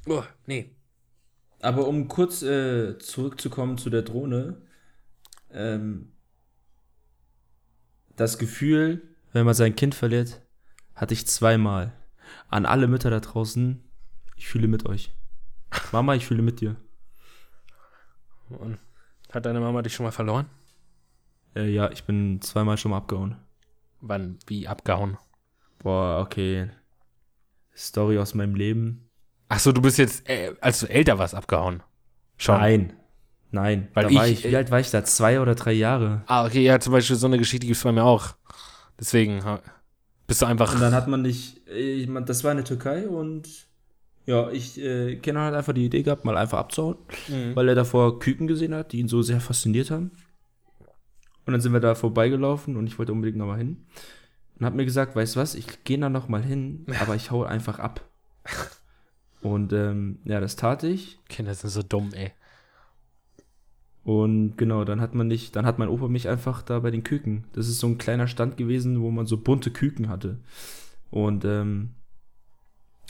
Oh, 0.07 0.23
nee. 0.45 0.71
Aber 1.59 1.87
um 1.87 2.07
kurz 2.07 2.41
äh, 2.41 2.97
zurückzukommen 2.97 3.77
zu 3.77 3.89
der 3.89 4.01
Drohne, 4.01 4.61
ähm, 5.51 6.11
das 8.15 8.37
Gefühl, 8.37 9.10
wenn 9.33 9.45
man 9.45 9.53
sein 9.53 9.75
Kind 9.75 9.95
verliert, 9.95 10.41
hatte 10.95 11.13
ich 11.13 11.27
zweimal. 11.27 11.93
An 12.49 12.65
alle 12.65 12.87
Mütter 12.87 13.09
da 13.09 13.19
draußen, 13.19 13.83
ich 14.35 14.47
fühle 14.47 14.67
mit 14.67 14.85
euch. 14.85 15.13
Mama, 15.91 16.15
ich 16.15 16.25
fühle 16.25 16.41
mit 16.41 16.61
dir. 16.61 16.75
Und 18.49 18.79
hat 19.31 19.45
deine 19.45 19.59
Mama 19.59 19.81
dich 19.81 19.93
schon 19.93 20.05
mal 20.05 20.11
verloren? 20.11 20.47
Äh, 21.55 21.69
ja, 21.69 21.89
ich 21.91 22.03
bin 22.03 22.41
zweimal 22.41 22.77
schon 22.77 22.91
mal 22.91 22.97
abgehauen. 22.97 23.37
Wann? 24.01 24.39
Wie 24.47 24.67
abgehauen? 24.67 25.17
Boah, 25.79 26.19
okay. 26.21 26.69
Story 27.75 28.17
aus 28.17 28.33
meinem 28.33 28.55
Leben. 28.55 29.09
Ach 29.49 29.59
so, 29.59 29.71
du 29.71 29.81
bist 29.81 29.97
jetzt, 29.97 30.27
äh, 30.29 30.53
als 30.61 30.79
du 30.79 30.87
älter 30.87 31.17
warst, 31.17 31.35
abgehauen. 31.35 31.83
Schon. 32.37 32.57
Nein. 32.57 32.93
Nein. 33.51 33.89
Weil 33.93 34.11
ich- 34.11 34.45
ich, 34.45 34.51
wie 34.51 34.55
alt 34.55 34.71
war 34.71 34.79
ich 34.79 34.91
da? 34.91 35.03
Zwei 35.03 35.39
oder 35.41 35.55
drei 35.55 35.73
Jahre. 35.73 36.23
Ah, 36.27 36.45
okay, 36.45 36.61
ja, 36.63 36.79
zum 36.79 36.93
Beispiel 36.93 37.15
so 37.15 37.27
eine 37.27 37.37
Geschichte 37.37 37.65
gibt 37.67 37.77
es 37.77 37.83
bei 37.83 37.91
mir 37.91 38.03
auch. 38.03 38.35
Deswegen 39.01 39.41
bist 40.27 40.41
du 40.41 40.45
einfach. 40.45 40.73
Und 40.73 40.79
dann 40.81 40.93
hat 40.93 41.07
man 41.09 41.21
nicht, 41.23 41.67
ich 41.67 42.07
mein, 42.07 42.25
das 42.25 42.43
war 42.45 42.51
in 42.51 42.57
der 42.57 42.65
Türkei 42.65 43.07
und 43.09 43.49
ja, 44.25 44.49
ich 44.51 44.79
äh, 44.79 45.15
Kenan 45.17 45.47
hat 45.47 45.55
einfach 45.55 45.73
die 45.73 45.85
Idee 45.85 46.03
gehabt, 46.03 46.23
mal 46.23 46.37
einfach 46.37 46.59
abzuhauen, 46.59 46.97
Mhm. 47.27 47.55
weil 47.55 47.67
er 47.67 47.75
davor 47.75 48.19
Küken 48.19 48.47
gesehen 48.47 48.73
hat, 48.75 48.91
die 48.93 48.99
ihn 48.99 49.07
so 49.09 49.21
sehr 49.23 49.41
fasziniert 49.41 49.89
haben. 49.91 50.11
Und 51.45 51.53
dann 51.53 51.59
sind 51.61 51.73
wir 51.73 51.79
da 51.79 51.95
vorbeigelaufen 51.95 52.77
und 52.77 52.85
ich 52.87 52.99
wollte 52.99 53.11
unbedingt 53.11 53.37
nochmal 53.39 53.57
hin. 53.57 53.83
Und 54.59 54.65
hab 54.65 54.75
mir 54.75 54.85
gesagt, 54.85 55.15
weißt 55.15 55.35
du 55.35 55.39
was, 55.39 55.55
ich 55.55 55.83
gehe 55.83 55.97
da 55.97 56.07
nochmal 56.07 56.43
hin, 56.43 56.85
aber 57.01 57.15
ich 57.15 57.31
hau 57.31 57.43
einfach 57.43 57.79
ab. 57.79 58.07
Und 59.41 59.73
ähm, 59.73 60.19
ja, 60.23 60.39
das 60.39 60.55
tat 60.55 60.83
ich. 60.83 61.17
Kinder 61.27 61.55
sind 61.55 61.71
so 61.71 61.81
dumm, 61.81 62.11
ey. 62.13 62.31
Und 64.03 64.57
genau, 64.57 64.83
dann 64.83 64.99
hat 64.99 65.13
man 65.13 65.27
nicht, 65.27 65.55
dann 65.55 65.65
hat 65.65 65.77
mein 65.77 65.89
Opa 65.89 66.07
mich 66.07 66.27
einfach 66.27 66.63
da 66.63 66.79
bei 66.79 66.89
den 66.89 67.03
Küken. 67.03 67.43
Das 67.53 67.67
ist 67.67 67.79
so 67.79 67.87
ein 67.87 67.97
kleiner 67.97 68.27
Stand 68.27 68.57
gewesen, 68.57 69.01
wo 69.01 69.11
man 69.11 69.27
so 69.27 69.37
bunte 69.37 69.69
Küken 69.69 70.09
hatte. 70.09 70.37
Und 71.11 71.45
ähm, 71.45 71.91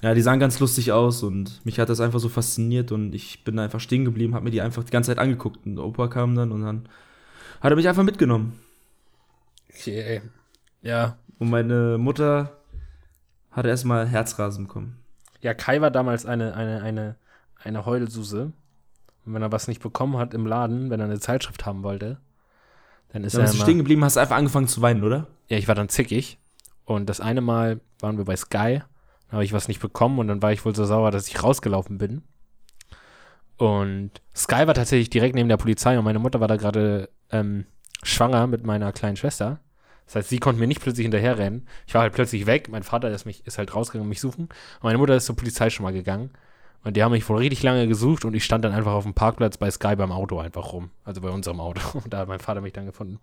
ja, 0.02 0.14
die 0.14 0.22
sahen 0.22 0.40
ganz 0.40 0.60
lustig 0.60 0.92
aus 0.92 1.24
und 1.24 1.64
mich 1.64 1.80
hat 1.80 1.90
das 1.90 2.02
einfach 2.02 2.20
so 2.20 2.28
fasziniert 2.28 2.92
und 2.92 3.14
ich 3.14 3.44
bin 3.44 3.60
einfach 3.60 3.80
stehen 3.80 4.04
geblieben, 4.04 4.34
hab 4.34 4.44
mir 4.44 4.50
die 4.50 4.62
einfach 4.62 4.84
die 4.84 4.92
ganze 4.92 5.12
Zeit 5.12 5.20
angeguckt. 5.20 5.66
Und 5.66 5.76
der 5.76 5.86
Opa 5.86 6.08
kam 6.08 6.36
dann 6.36 6.52
und 6.52 6.64
dann 6.64 6.90
hat 7.62 7.72
er 7.72 7.76
mich 7.76 7.88
einfach 7.88 8.04
mitgenommen. 8.04 8.60
Okay, 9.70 10.02
ey. 10.02 10.22
Ja. 10.82 11.18
Und 11.38 11.50
meine 11.50 11.98
Mutter 11.98 12.58
hatte 13.52 13.70
erstmal 13.70 14.08
Herzrasen 14.08 14.66
bekommen. 14.66 14.98
Ja, 15.42 15.54
Kai 15.54 15.82
war 15.82 15.92
damals 15.92 16.26
eine, 16.26 16.56
eine, 16.56 16.82
eine, 16.82 17.16
eine 17.64 17.86
Heulsuse. 17.86 18.52
Und 19.26 19.34
wenn 19.34 19.42
er 19.42 19.52
was 19.52 19.68
nicht 19.68 19.82
bekommen 19.82 20.18
hat 20.18 20.34
im 20.34 20.46
Laden, 20.46 20.90
wenn 20.90 21.00
er 21.00 21.06
eine 21.06 21.20
Zeitschrift 21.20 21.66
haben 21.66 21.84
wollte, 21.84 22.20
dann 23.10 23.24
ist 23.24 23.36
Dann 23.36 23.42
er 23.42 23.46
bist 23.46 23.60
du 23.60 23.64
stehen 23.64 23.78
geblieben, 23.78 24.04
hast 24.04 24.18
einfach 24.18 24.38
angefangen 24.38 24.68
zu 24.68 24.82
weinen, 24.82 25.04
oder? 25.04 25.28
Ja, 25.48 25.58
ich 25.58 25.68
war 25.68 25.76
dann 25.76 25.90
zickig. 25.90 26.40
Und 26.86 27.10
das 27.10 27.20
eine 27.20 27.42
Mal 27.42 27.80
waren 28.00 28.18
wir 28.18 28.26
bei 28.26 28.36
Sky, 28.36 28.82
da 29.28 29.34
habe 29.34 29.46
ich 29.46 29.54
was 29.54 29.68
nicht 29.68 29.80
bekommen 29.80 30.20
und 30.20 30.28
dann 30.28 30.42
war 30.42 30.52
ich 30.52 30.66
wohl 30.66 30.76
so 30.76 30.86
sauer, 30.86 31.12
dass 31.12 31.28
ich 31.28 31.44
rausgelaufen 31.44 31.98
bin. 31.98 32.24
Und 33.58 34.12
Sky 34.36 34.66
war 34.66 34.74
tatsächlich 34.74 35.10
direkt 35.10 35.36
neben 35.36 35.50
der 35.50 35.58
Polizei 35.58 35.98
und 35.98 36.04
meine 36.04 36.20
Mutter 36.20 36.40
war 36.40 36.48
da 36.48 36.56
gerade 36.56 37.10
ähm, 37.32 37.66
schwanger 38.02 38.48
mit 38.48 38.66
meiner 38.66 38.92
kleinen 38.92 39.18
Schwester. 39.18 39.60
Das 40.06 40.16
heißt, 40.16 40.30
sie 40.30 40.40
konnte 40.40 40.60
mir 40.60 40.68
nicht 40.68 40.82
plötzlich 40.82 41.06
hinterherrennen. 41.06 41.68
Ich 41.88 41.94
war 41.94 42.02
halt 42.02 42.14
plötzlich 42.14 42.46
weg. 42.46 42.68
Mein 42.70 42.84
Vater 42.84 43.10
ist, 43.12 43.26
mich, 43.26 43.46
ist 43.46 43.58
halt 43.58 43.74
rausgegangen, 43.74 44.10
mich 44.10 44.20
suchen. 44.20 44.46
Und 44.46 44.84
meine 44.84 44.98
Mutter 44.98 45.16
ist 45.16 45.26
zur 45.26 45.38
Polizei 45.38 45.70
schon 45.70 45.84
mal 45.84 45.94
gegangen. 45.94 46.32
Und 46.84 46.98
die 46.98 47.04
haben 47.04 47.12
mich 47.12 47.28
wohl 47.30 47.38
richtig 47.38 47.62
lange 47.62 47.88
gesucht 47.88 48.26
und 48.26 48.34
ich 48.34 48.44
stand 48.44 48.66
dann 48.66 48.74
einfach 48.74 48.94
auf 48.94 49.04
dem 49.04 49.14
Parkplatz 49.14 49.58
bei 49.58 49.70
Sky 49.70 49.96
beim 49.96 50.12
Auto 50.12 50.40
einfach 50.40 50.74
rum. 50.74 50.90
Also 51.04 51.22
bei 51.22 51.30
unserem 51.30 51.60
Auto. 51.60 51.82
Und 52.00 52.12
da 52.12 52.20
hat 52.20 52.28
mein 52.28 52.40
Vater 52.40 52.62
mich 52.62 52.74
dann 52.74 52.88
gefunden. 52.88 53.20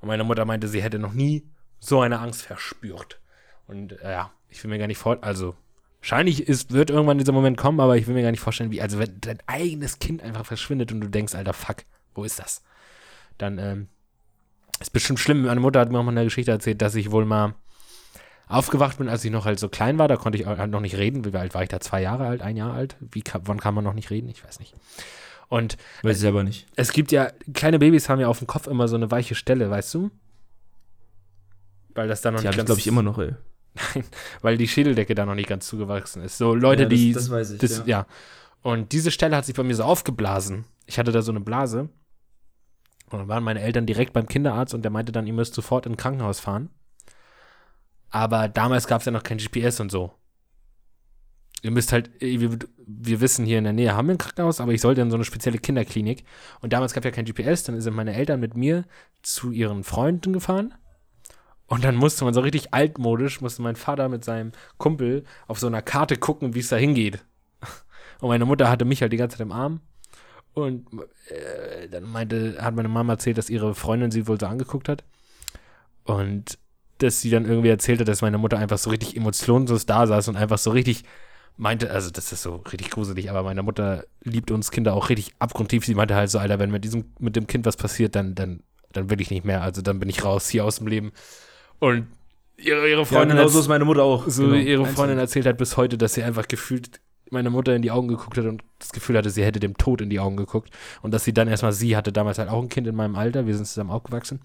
Und 0.00 0.08
meine 0.08 0.24
Mutter 0.24 0.44
meinte, 0.44 0.68
sie 0.68 0.82
hätte 0.82 0.98
noch 0.98 1.14
nie 1.14 1.42
so 1.80 2.00
eine 2.00 2.20
Angst 2.20 2.42
verspürt. 2.42 3.18
Und 3.66 3.92
äh, 4.02 4.12
ja, 4.12 4.30
ich 4.50 4.62
will 4.62 4.70
mir 4.70 4.78
gar 4.78 4.88
nicht 4.88 4.98
vor, 4.98 5.18
also 5.22 5.54
wahrscheinlich 6.00 6.46
ist, 6.46 6.72
wird 6.72 6.90
irgendwann 6.90 7.18
dieser 7.18 7.32
Moment 7.32 7.56
kommen, 7.56 7.80
aber 7.80 7.96
ich 7.96 8.06
will 8.06 8.14
mir 8.14 8.22
gar 8.22 8.30
nicht 8.30 8.40
vorstellen, 8.40 8.70
wie, 8.70 8.82
also 8.82 8.98
wenn 8.98 9.20
dein 9.20 9.38
eigenes 9.46 9.98
Kind 9.98 10.22
einfach 10.22 10.44
verschwindet 10.44 10.92
und 10.92 11.00
du 11.00 11.08
denkst, 11.08 11.34
alter 11.34 11.54
Fuck, 11.54 11.84
wo 12.14 12.24
ist 12.24 12.38
das? 12.38 12.62
Dann, 13.38 13.58
ähm, 13.58 13.88
Ist 14.80 14.92
bestimmt 14.92 15.20
schlimm. 15.20 15.42
Meine 15.42 15.60
Mutter 15.60 15.80
hat 15.80 15.90
mir 15.90 15.98
auch 15.98 16.04
mal 16.04 16.10
eine 16.10 16.24
Geschichte 16.24 16.50
erzählt, 16.50 16.82
dass 16.82 16.94
ich 16.94 17.10
wohl 17.10 17.24
mal 17.24 17.54
aufgewacht 18.52 18.98
bin, 18.98 19.08
als 19.08 19.24
ich 19.24 19.30
noch 19.30 19.44
halt 19.44 19.58
so 19.58 19.68
klein 19.68 19.98
war. 19.98 20.08
Da 20.08 20.16
konnte 20.16 20.38
ich 20.38 20.46
halt 20.46 20.70
noch 20.70 20.80
nicht 20.80 20.96
reden. 20.96 21.24
Wie 21.24 21.36
alt 21.36 21.54
war 21.54 21.62
ich 21.62 21.68
da? 21.68 21.80
Zwei 21.80 22.02
Jahre 22.02 22.26
alt, 22.26 22.42
ein 22.42 22.56
Jahr 22.56 22.72
alt? 22.74 22.96
Wie, 23.00 23.22
wann 23.44 23.60
kann 23.60 23.74
man 23.74 23.84
noch 23.84 23.94
nicht 23.94 24.10
reden? 24.10 24.28
Ich 24.28 24.44
weiß 24.44 24.60
nicht. 24.60 24.74
Und 25.48 25.76
Weiß 26.02 26.16
ich 26.16 26.20
selber 26.22 26.44
nicht. 26.44 26.66
es 26.76 26.92
gibt 26.92 27.12
ja, 27.12 27.30
kleine 27.52 27.78
Babys 27.78 28.08
haben 28.08 28.20
ja 28.20 28.28
auf 28.28 28.38
dem 28.38 28.46
Kopf 28.46 28.66
immer 28.66 28.88
so 28.88 28.96
eine 28.96 29.10
weiche 29.10 29.34
Stelle, 29.34 29.68
weißt 29.70 29.92
du? 29.94 30.10
Weil 31.94 32.08
das 32.08 32.22
dann 32.22 32.34
noch 32.34 32.40
Die 32.40 32.48
ich, 32.48 32.56
ganz- 32.56 32.66
glaube 32.66 32.80
ich, 32.80 32.86
immer 32.86 33.02
noch, 33.02 33.18
ey. 33.18 33.34
weil 34.42 34.56
die 34.56 34.68
Schädeldecke 34.68 35.14
da 35.14 35.26
noch 35.26 35.34
nicht 35.34 35.48
ganz 35.48 35.66
zugewachsen 35.66 36.22
ist. 36.22 36.38
So 36.38 36.54
Leute, 36.54 36.84
Ja, 36.84 36.88
das- 36.88 36.98
die. 36.98 37.12
das 37.12 37.30
weiß 37.30 37.50
ich, 37.52 37.58
Das, 37.58 37.78
ja. 37.78 37.84
ja. 37.86 38.06
Und 38.62 38.92
diese 38.92 39.10
Stelle 39.10 39.36
hat 39.36 39.44
sich 39.44 39.54
bei 39.54 39.62
mir 39.62 39.74
so 39.74 39.82
aufgeblasen. 39.84 40.64
Ich 40.86 40.98
hatte 40.98 41.12
da 41.12 41.20
so 41.22 41.32
eine 41.32 41.40
Blase. 41.40 41.88
Und 43.10 43.18
dann 43.18 43.28
waren 43.28 43.44
meine 43.44 43.60
Eltern 43.60 43.84
direkt 43.86 44.12
beim 44.14 44.26
Kinderarzt 44.26 44.72
und 44.72 44.82
der 44.82 44.90
meinte 44.90 45.12
dann, 45.12 45.26
ihr 45.26 45.32
müsst 45.34 45.54
sofort 45.54 45.84
in 45.84 45.92
ein 45.92 45.96
Krankenhaus 45.96 46.40
fahren. 46.40 46.70
Aber 48.12 48.48
damals 48.48 48.86
gab 48.86 49.00
es 49.00 49.06
ja 49.06 49.12
noch 49.12 49.22
kein 49.22 49.38
GPS 49.38 49.80
und 49.80 49.90
so. 49.90 50.12
Ihr 51.62 51.70
müsst 51.70 51.92
halt, 51.92 52.10
wir, 52.20 52.58
wir 52.76 53.20
wissen 53.20 53.46
hier 53.46 53.58
in 53.58 53.64
der 53.64 53.72
Nähe 53.72 53.94
haben 53.94 54.08
wir 54.08 54.14
ein 54.14 54.18
Krankenhaus, 54.18 54.60
aber 54.60 54.72
ich 54.72 54.80
sollte 54.80 55.00
in 55.00 55.10
so 55.10 55.16
eine 55.16 55.24
spezielle 55.24 55.58
Kinderklinik. 55.58 56.24
Und 56.60 56.72
damals 56.72 56.92
gab 56.92 57.04
es 57.04 57.06
ja 57.06 57.12
kein 57.12 57.24
GPS, 57.24 57.64
dann 57.64 57.80
sind 57.80 57.94
meine 57.94 58.14
Eltern 58.14 58.40
mit 58.40 58.56
mir 58.56 58.84
zu 59.22 59.50
ihren 59.50 59.82
Freunden 59.82 60.32
gefahren. 60.32 60.74
Und 61.66 61.84
dann 61.84 61.96
musste 61.96 62.24
man 62.24 62.34
so 62.34 62.40
richtig 62.40 62.74
altmodisch, 62.74 63.40
musste 63.40 63.62
mein 63.62 63.76
Vater 63.76 64.10
mit 64.10 64.24
seinem 64.24 64.52
Kumpel 64.76 65.24
auf 65.46 65.58
so 65.58 65.68
einer 65.68 65.80
Karte 65.80 66.16
gucken, 66.18 66.54
wie 66.54 66.58
es 66.58 66.68
da 66.68 66.76
hingeht. 66.76 67.24
Und 68.20 68.28
meine 68.28 68.44
Mutter 68.44 68.68
hatte 68.68 68.84
mich 68.84 69.00
halt 69.00 69.12
die 69.12 69.16
ganze 69.16 69.38
Zeit 69.38 69.46
im 69.46 69.52
Arm. 69.52 69.80
Und 70.52 70.86
äh, 71.28 71.88
dann 71.88 72.04
meinte, 72.04 72.58
hat 72.60 72.74
meine 72.74 72.88
Mama 72.88 73.14
erzählt, 73.14 73.38
dass 73.38 73.48
ihre 73.48 73.74
Freundin 73.74 74.10
sie 74.10 74.26
wohl 74.26 74.38
so 74.38 74.46
angeguckt 74.46 74.88
hat. 74.88 75.04
Und 76.04 76.58
dass 76.98 77.20
sie 77.20 77.30
dann 77.30 77.44
irgendwie 77.46 77.68
erzählt 77.68 78.00
hat, 78.00 78.08
dass 78.08 78.22
meine 78.22 78.38
Mutter 78.38 78.58
einfach 78.58 78.78
so 78.78 78.90
richtig 78.90 79.16
emotionslos 79.16 79.86
da 79.86 80.06
saß 80.06 80.28
und 80.28 80.36
einfach 80.36 80.58
so 80.58 80.70
richtig 80.70 81.02
meinte, 81.56 81.90
also 81.90 82.10
das 82.10 82.32
ist 82.32 82.42
so 82.42 82.56
richtig 82.72 82.90
gruselig, 82.90 83.28
aber 83.30 83.42
meine 83.42 83.62
Mutter 83.62 84.04
liebt 84.22 84.50
uns 84.50 84.70
Kinder 84.70 84.94
auch 84.94 85.10
richtig 85.10 85.34
abgrundtief. 85.38 85.84
Sie 85.84 85.94
meinte 85.94 86.14
halt 86.14 86.30
so, 86.30 86.38
Alter, 86.38 86.58
wenn 86.58 86.70
mit 86.70 86.84
diesem, 86.84 87.04
mit 87.18 87.36
dem 87.36 87.46
Kind 87.46 87.66
was 87.66 87.76
passiert, 87.76 88.14
dann, 88.14 88.34
dann, 88.34 88.62
dann 88.92 89.10
will 89.10 89.20
ich 89.20 89.30
nicht 89.30 89.44
mehr. 89.44 89.62
Also 89.62 89.82
dann 89.82 89.98
bin 90.00 90.08
ich 90.08 90.24
raus 90.24 90.48
hier 90.48 90.64
aus 90.64 90.76
dem 90.78 90.86
Leben. 90.86 91.12
Und 91.78 92.06
ihre, 92.56 92.88
ihre 92.88 93.00
Ja, 93.00 93.04
Freundin 93.04 93.30
genau 93.36 93.42
hat's- 93.42 93.52
so 93.52 93.60
ist 93.60 93.68
meine 93.68 93.84
Mutter 93.84 94.02
auch. 94.02 94.28
so 94.28 94.44
genau. 94.44 94.54
ihre 94.56 94.86
Freundin 94.86 95.18
erzählt 95.18 95.44
hat 95.46 95.58
bis 95.58 95.76
heute, 95.76 95.98
dass 95.98 96.14
sie 96.14 96.22
einfach 96.22 96.48
gefühlt 96.48 97.00
meine 97.30 97.50
Mutter 97.50 97.74
in 97.74 97.82
die 97.82 97.90
Augen 97.90 98.08
geguckt 98.08 98.36
hat 98.38 98.44
und 98.44 98.62
das 98.78 98.92
Gefühl 98.92 99.16
hatte, 99.16 99.30
sie 99.30 99.42
hätte 99.44 99.58
dem 99.60 99.76
Tod 99.78 100.00
in 100.02 100.10
die 100.10 100.20
Augen 100.20 100.36
geguckt. 100.36 100.70
Und 101.02 101.12
dass 101.12 101.24
sie 101.24 101.32
dann 101.34 101.48
erstmal, 101.48 101.72
sie 101.72 101.96
hatte 101.96 102.12
damals 102.12 102.38
halt 102.38 102.48
auch 102.50 102.62
ein 102.62 102.68
Kind 102.68 102.86
in 102.86 102.94
meinem 102.94 103.16
Alter, 103.16 103.46
wir 103.46 103.54
sind 103.56 103.66
zusammen 103.66 103.90
aufgewachsen. 103.90 104.40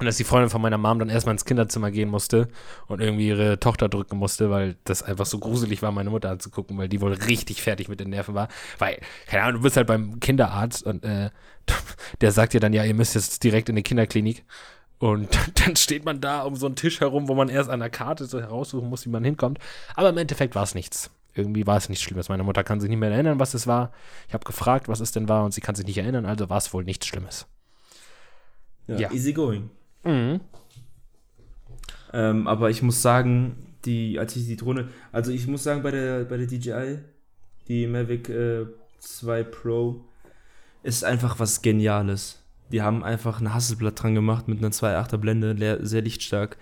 Und 0.00 0.06
dass 0.06 0.16
die 0.16 0.24
Freundin 0.24 0.48
von 0.48 0.62
meiner 0.62 0.78
Mom 0.78 0.98
dann 0.98 1.10
erstmal 1.10 1.34
ins 1.34 1.44
Kinderzimmer 1.44 1.90
gehen 1.90 2.08
musste 2.08 2.48
und 2.86 3.02
irgendwie 3.02 3.28
ihre 3.28 3.60
Tochter 3.60 3.90
drücken 3.90 4.16
musste, 4.16 4.50
weil 4.50 4.76
das 4.84 5.02
einfach 5.02 5.26
so 5.26 5.38
gruselig 5.38 5.82
war, 5.82 5.92
meine 5.92 6.08
Mutter 6.08 6.30
anzugucken, 6.30 6.78
weil 6.78 6.88
die 6.88 7.02
wohl 7.02 7.12
richtig 7.12 7.60
fertig 7.60 7.90
mit 7.90 8.00
den 8.00 8.08
Nerven 8.08 8.34
war. 8.34 8.48
Weil, 8.78 8.98
keine 9.26 9.42
Ahnung, 9.42 9.60
du 9.60 9.64
bist 9.64 9.76
halt 9.76 9.86
beim 9.86 10.18
Kinderarzt 10.18 10.84
und 10.84 11.04
äh, 11.04 11.28
der 12.22 12.32
sagt 12.32 12.54
dir 12.54 12.60
dann, 12.60 12.72
ja, 12.72 12.82
ihr 12.82 12.94
müsst 12.94 13.14
jetzt 13.14 13.44
direkt 13.44 13.68
in 13.68 13.76
die 13.76 13.82
Kinderklinik. 13.82 14.42
Und 14.98 15.28
dann 15.66 15.76
steht 15.76 16.06
man 16.06 16.22
da 16.22 16.42
um 16.44 16.56
so 16.56 16.64
einen 16.64 16.76
Tisch 16.76 17.00
herum, 17.00 17.28
wo 17.28 17.34
man 17.34 17.50
erst 17.50 17.68
an 17.68 17.80
der 17.80 17.90
Karte 17.90 18.24
so 18.24 18.40
heraussuchen 18.40 18.88
muss, 18.88 19.04
wie 19.04 19.10
man 19.10 19.22
hinkommt. 19.22 19.58
Aber 19.96 20.08
im 20.08 20.16
Endeffekt 20.16 20.54
war 20.54 20.62
es 20.62 20.74
nichts. 20.74 21.10
Irgendwie 21.34 21.66
war 21.66 21.76
es 21.76 21.90
nichts 21.90 22.02
Schlimmes. 22.02 22.30
Meine 22.30 22.42
Mutter 22.42 22.64
kann 22.64 22.80
sich 22.80 22.88
nicht 22.88 22.98
mehr 22.98 23.10
erinnern, 23.10 23.38
was 23.38 23.52
es 23.52 23.66
war. 23.66 23.92
Ich 24.28 24.32
habe 24.34 24.44
gefragt, 24.44 24.88
was 24.88 25.00
es 25.00 25.12
denn 25.12 25.28
war, 25.28 25.44
und 25.44 25.52
sie 25.52 25.60
kann 25.60 25.74
sich 25.74 25.86
nicht 25.86 25.98
erinnern, 25.98 26.24
also 26.24 26.48
war 26.48 26.56
es 26.56 26.72
wohl 26.72 26.84
nichts 26.84 27.06
Schlimmes. 27.06 27.46
Ja, 28.86 28.98
Ja. 28.98 29.12
Easy 29.12 29.34
going. 29.34 29.70
Mhm. 30.04 30.40
Ähm, 32.12 32.46
aber 32.46 32.70
ich 32.70 32.82
muss 32.82 33.02
sagen, 33.02 33.56
die, 33.84 34.18
als 34.18 34.36
ich 34.36 34.46
die 34.46 34.56
Drohne, 34.56 34.88
also 35.12 35.30
ich 35.30 35.46
muss 35.46 35.62
sagen, 35.62 35.82
bei 35.82 35.90
der, 35.90 36.24
bei 36.24 36.36
der 36.36 36.46
DJI, 36.46 36.98
die 37.68 37.86
Mavic 37.86 38.28
äh, 38.28 38.66
2 38.98 39.44
Pro, 39.44 40.04
ist 40.82 41.04
einfach 41.04 41.38
was 41.38 41.62
Geniales. 41.62 42.42
Die 42.72 42.82
haben 42.82 43.04
einfach 43.04 43.40
ein 43.40 43.52
Hasselblatt 43.52 44.02
dran 44.02 44.14
gemacht 44.14 44.48
mit 44.48 44.58
einer 44.58 44.70
2.8er 44.70 45.16
Blende, 45.18 45.78
sehr 45.82 46.02
lichtstark. 46.02 46.56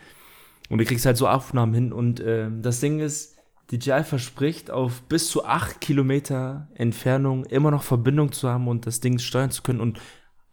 Und 0.69 0.79
du 0.79 0.85
kriegst 0.85 1.07
halt 1.07 1.17
so 1.17 1.29
Aufnahmen 1.29 1.75
hin. 1.75 1.93
Und 1.93 2.23
ähm, 2.25 2.63
das 2.63 2.81
Ding 2.81 3.01
ist, 3.01 3.37
DJI 3.71 4.03
verspricht, 4.03 4.71
auf 4.71 5.03
bis 5.03 5.29
zu 5.29 5.45
8 5.45 5.81
Kilometer 5.81 6.69
Entfernung 6.75 7.45
immer 7.47 7.71
noch 7.71 7.83
Verbindung 7.83 8.33
zu 8.33 8.49
haben 8.49 8.67
und 8.69 8.87
das 8.87 9.01
Ding 9.01 9.19
steuern 9.19 9.51
zu 9.51 9.63
können 9.63 9.81
und 9.81 10.01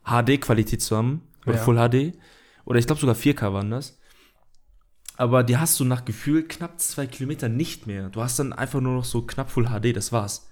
HD-Qualität 0.04 0.82
zu 0.82 0.98
haben. 0.98 1.22
Oder 1.46 1.56
Ja. 1.56 1.62
Full 1.62 1.78
HD. 1.78 2.18
Oder 2.66 2.80
ich 2.80 2.88
glaube 2.88 3.00
sogar 3.00 3.16
4K 3.16 3.54
waren 3.54 3.72
das. 3.72 3.98
Aber 5.18 5.44
die 5.44 5.58
hast 5.58 5.80
du 5.80 5.86
nach 5.86 6.04
Gefühl 6.04 6.48
knapp 6.48 6.80
zwei 6.80 7.08
Kilometer 7.08 7.48
nicht 7.48 7.88
mehr. 7.88 8.10
Du 8.10 8.22
hast 8.22 8.38
dann 8.38 8.52
einfach 8.52 8.82
nur 8.82 8.96
noch 8.96 9.06
so 9.06 9.22
knapp 9.22 9.50
Full 9.50 9.68
HD, 9.68 9.96
das 9.96 10.12
war's. 10.12 10.50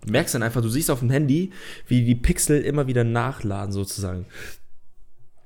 Du 0.00 0.10
merkst 0.10 0.34
dann 0.34 0.42
einfach, 0.42 0.62
du 0.62 0.68
siehst 0.68 0.90
auf 0.90 1.00
dem 1.00 1.10
Handy, 1.10 1.52
wie 1.86 2.04
die 2.04 2.14
Pixel 2.14 2.62
immer 2.62 2.86
wieder 2.86 3.04
nachladen 3.04 3.72
sozusagen. 3.72 4.26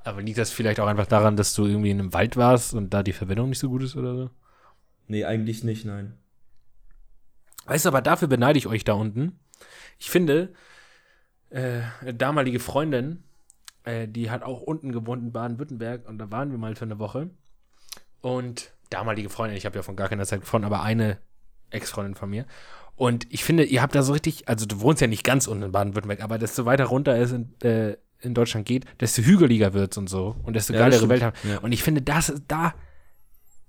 Aber 0.04 0.22
liegt 0.22 0.38
das 0.38 0.52
vielleicht 0.52 0.78
auch 0.78 0.86
einfach 0.86 1.06
daran, 1.06 1.36
dass 1.36 1.54
du 1.54 1.66
irgendwie 1.66 1.90
in 1.90 1.98
einem 1.98 2.12
Wald 2.12 2.36
warst 2.36 2.72
und 2.72 2.94
da 2.94 3.02
die 3.02 3.12
Verbindung 3.12 3.48
nicht 3.48 3.58
so 3.58 3.68
gut 3.68 3.82
ist 3.82 3.96
oder 3.96 4.14
so? 4.14 4.30
Nee, 5.08 5.24
eigentlich 5.24 5.64
nicht, 5.64 5.84
nein. 5.84 6.14
Weißt 7.66 7.84
du, 7.84 7.88
aber 7.88 8.02
dafür 8.02 8.28
beneide 8.28 8.58
ich 8.58 8.68
euch 8.68 8.84
da 8.84 8.92
unten. 8.92 9.40
Ich 9.98 10.10
finde, 10.10 10.54
äh, 11.50 11.80
damalige 12.14 12.60
Freundin, 12.60 13.24
äh, 13.86 14.06
die 14.06 14.30
hat 14.30 14.42
auch 14.42 14.60
unten 14.60 14.92
gewohnt 14.92 15.22
in 15.22 15.32
Baden-Württemberg 15.32 16.06
und 16.08 16.18
da 16.18 16.30
waren 16.30 16.50
wir 16.50 16.58
mal 16.58 16.74
für 16.76 16.84
eine 16.84 16.98
Woche. 16.98 17.30
Und 18.20 18.72
damalige 18.90 19.30
Freundin, 19.30 19.56
ich 19.56 19.64
habe 19.64 19.76
ja 19.76 19.82
von 19.82 19.96
gar 19.96 20.08
keiner 20.08 20.26
Zeit 20.26 20.40
gefunden, 20.40 20.66
aber 20.66 20.82
eine 20.82 21.18
Ex-Freundin 21.70 22.14
von 22.14 22.28
mir. 22.28 22.46
Und 22.96 23.26
ich 23.32 23.44
finde, 23.44 23.64
ihr 23.64 23.82
habt 23.82 23.94
da 23.94 24.02
so 24.02 24.12
richtig, 24.12 24.48
also 24.48 24.66
du 24.66 24.80
wohnst 24.80 25.00
ja 25.00 25.06
nicht 25.06 25.24
ganz 25.24 25.46
unten 25.46 25.64
in 25.64 25.72
Baden-Württemberg, 25.72 26.22
aber 26.22 26.38
desto 26.38 26.64
weiter 26.64 26.86
runter 26.86 27.16
es 27.16 27.32
in, 27.32 27.54
äh, 27.62 27.96
in 28.20 28.34
Deutschland 28.34 28.66
geht, 28.66 28.84
desto 29.00 29.22
hügeliger 29.22 29.74
wird's 29.74 29.96
und 29.98 30.08
so. 30.08 30.36
Und 30.42 30.54
desto 30.54 30.72
Ja, 30.72 30.80
geilere. 30.80 31.08
Welt 31.08 31.22
haben. 31.22 31.36
Ja. 31.48 31.58
Und 31.58 31.72
ich 31.72 31.82
finde, 31.82 32.02
das, 32.02 32.32
da 32.48 32.74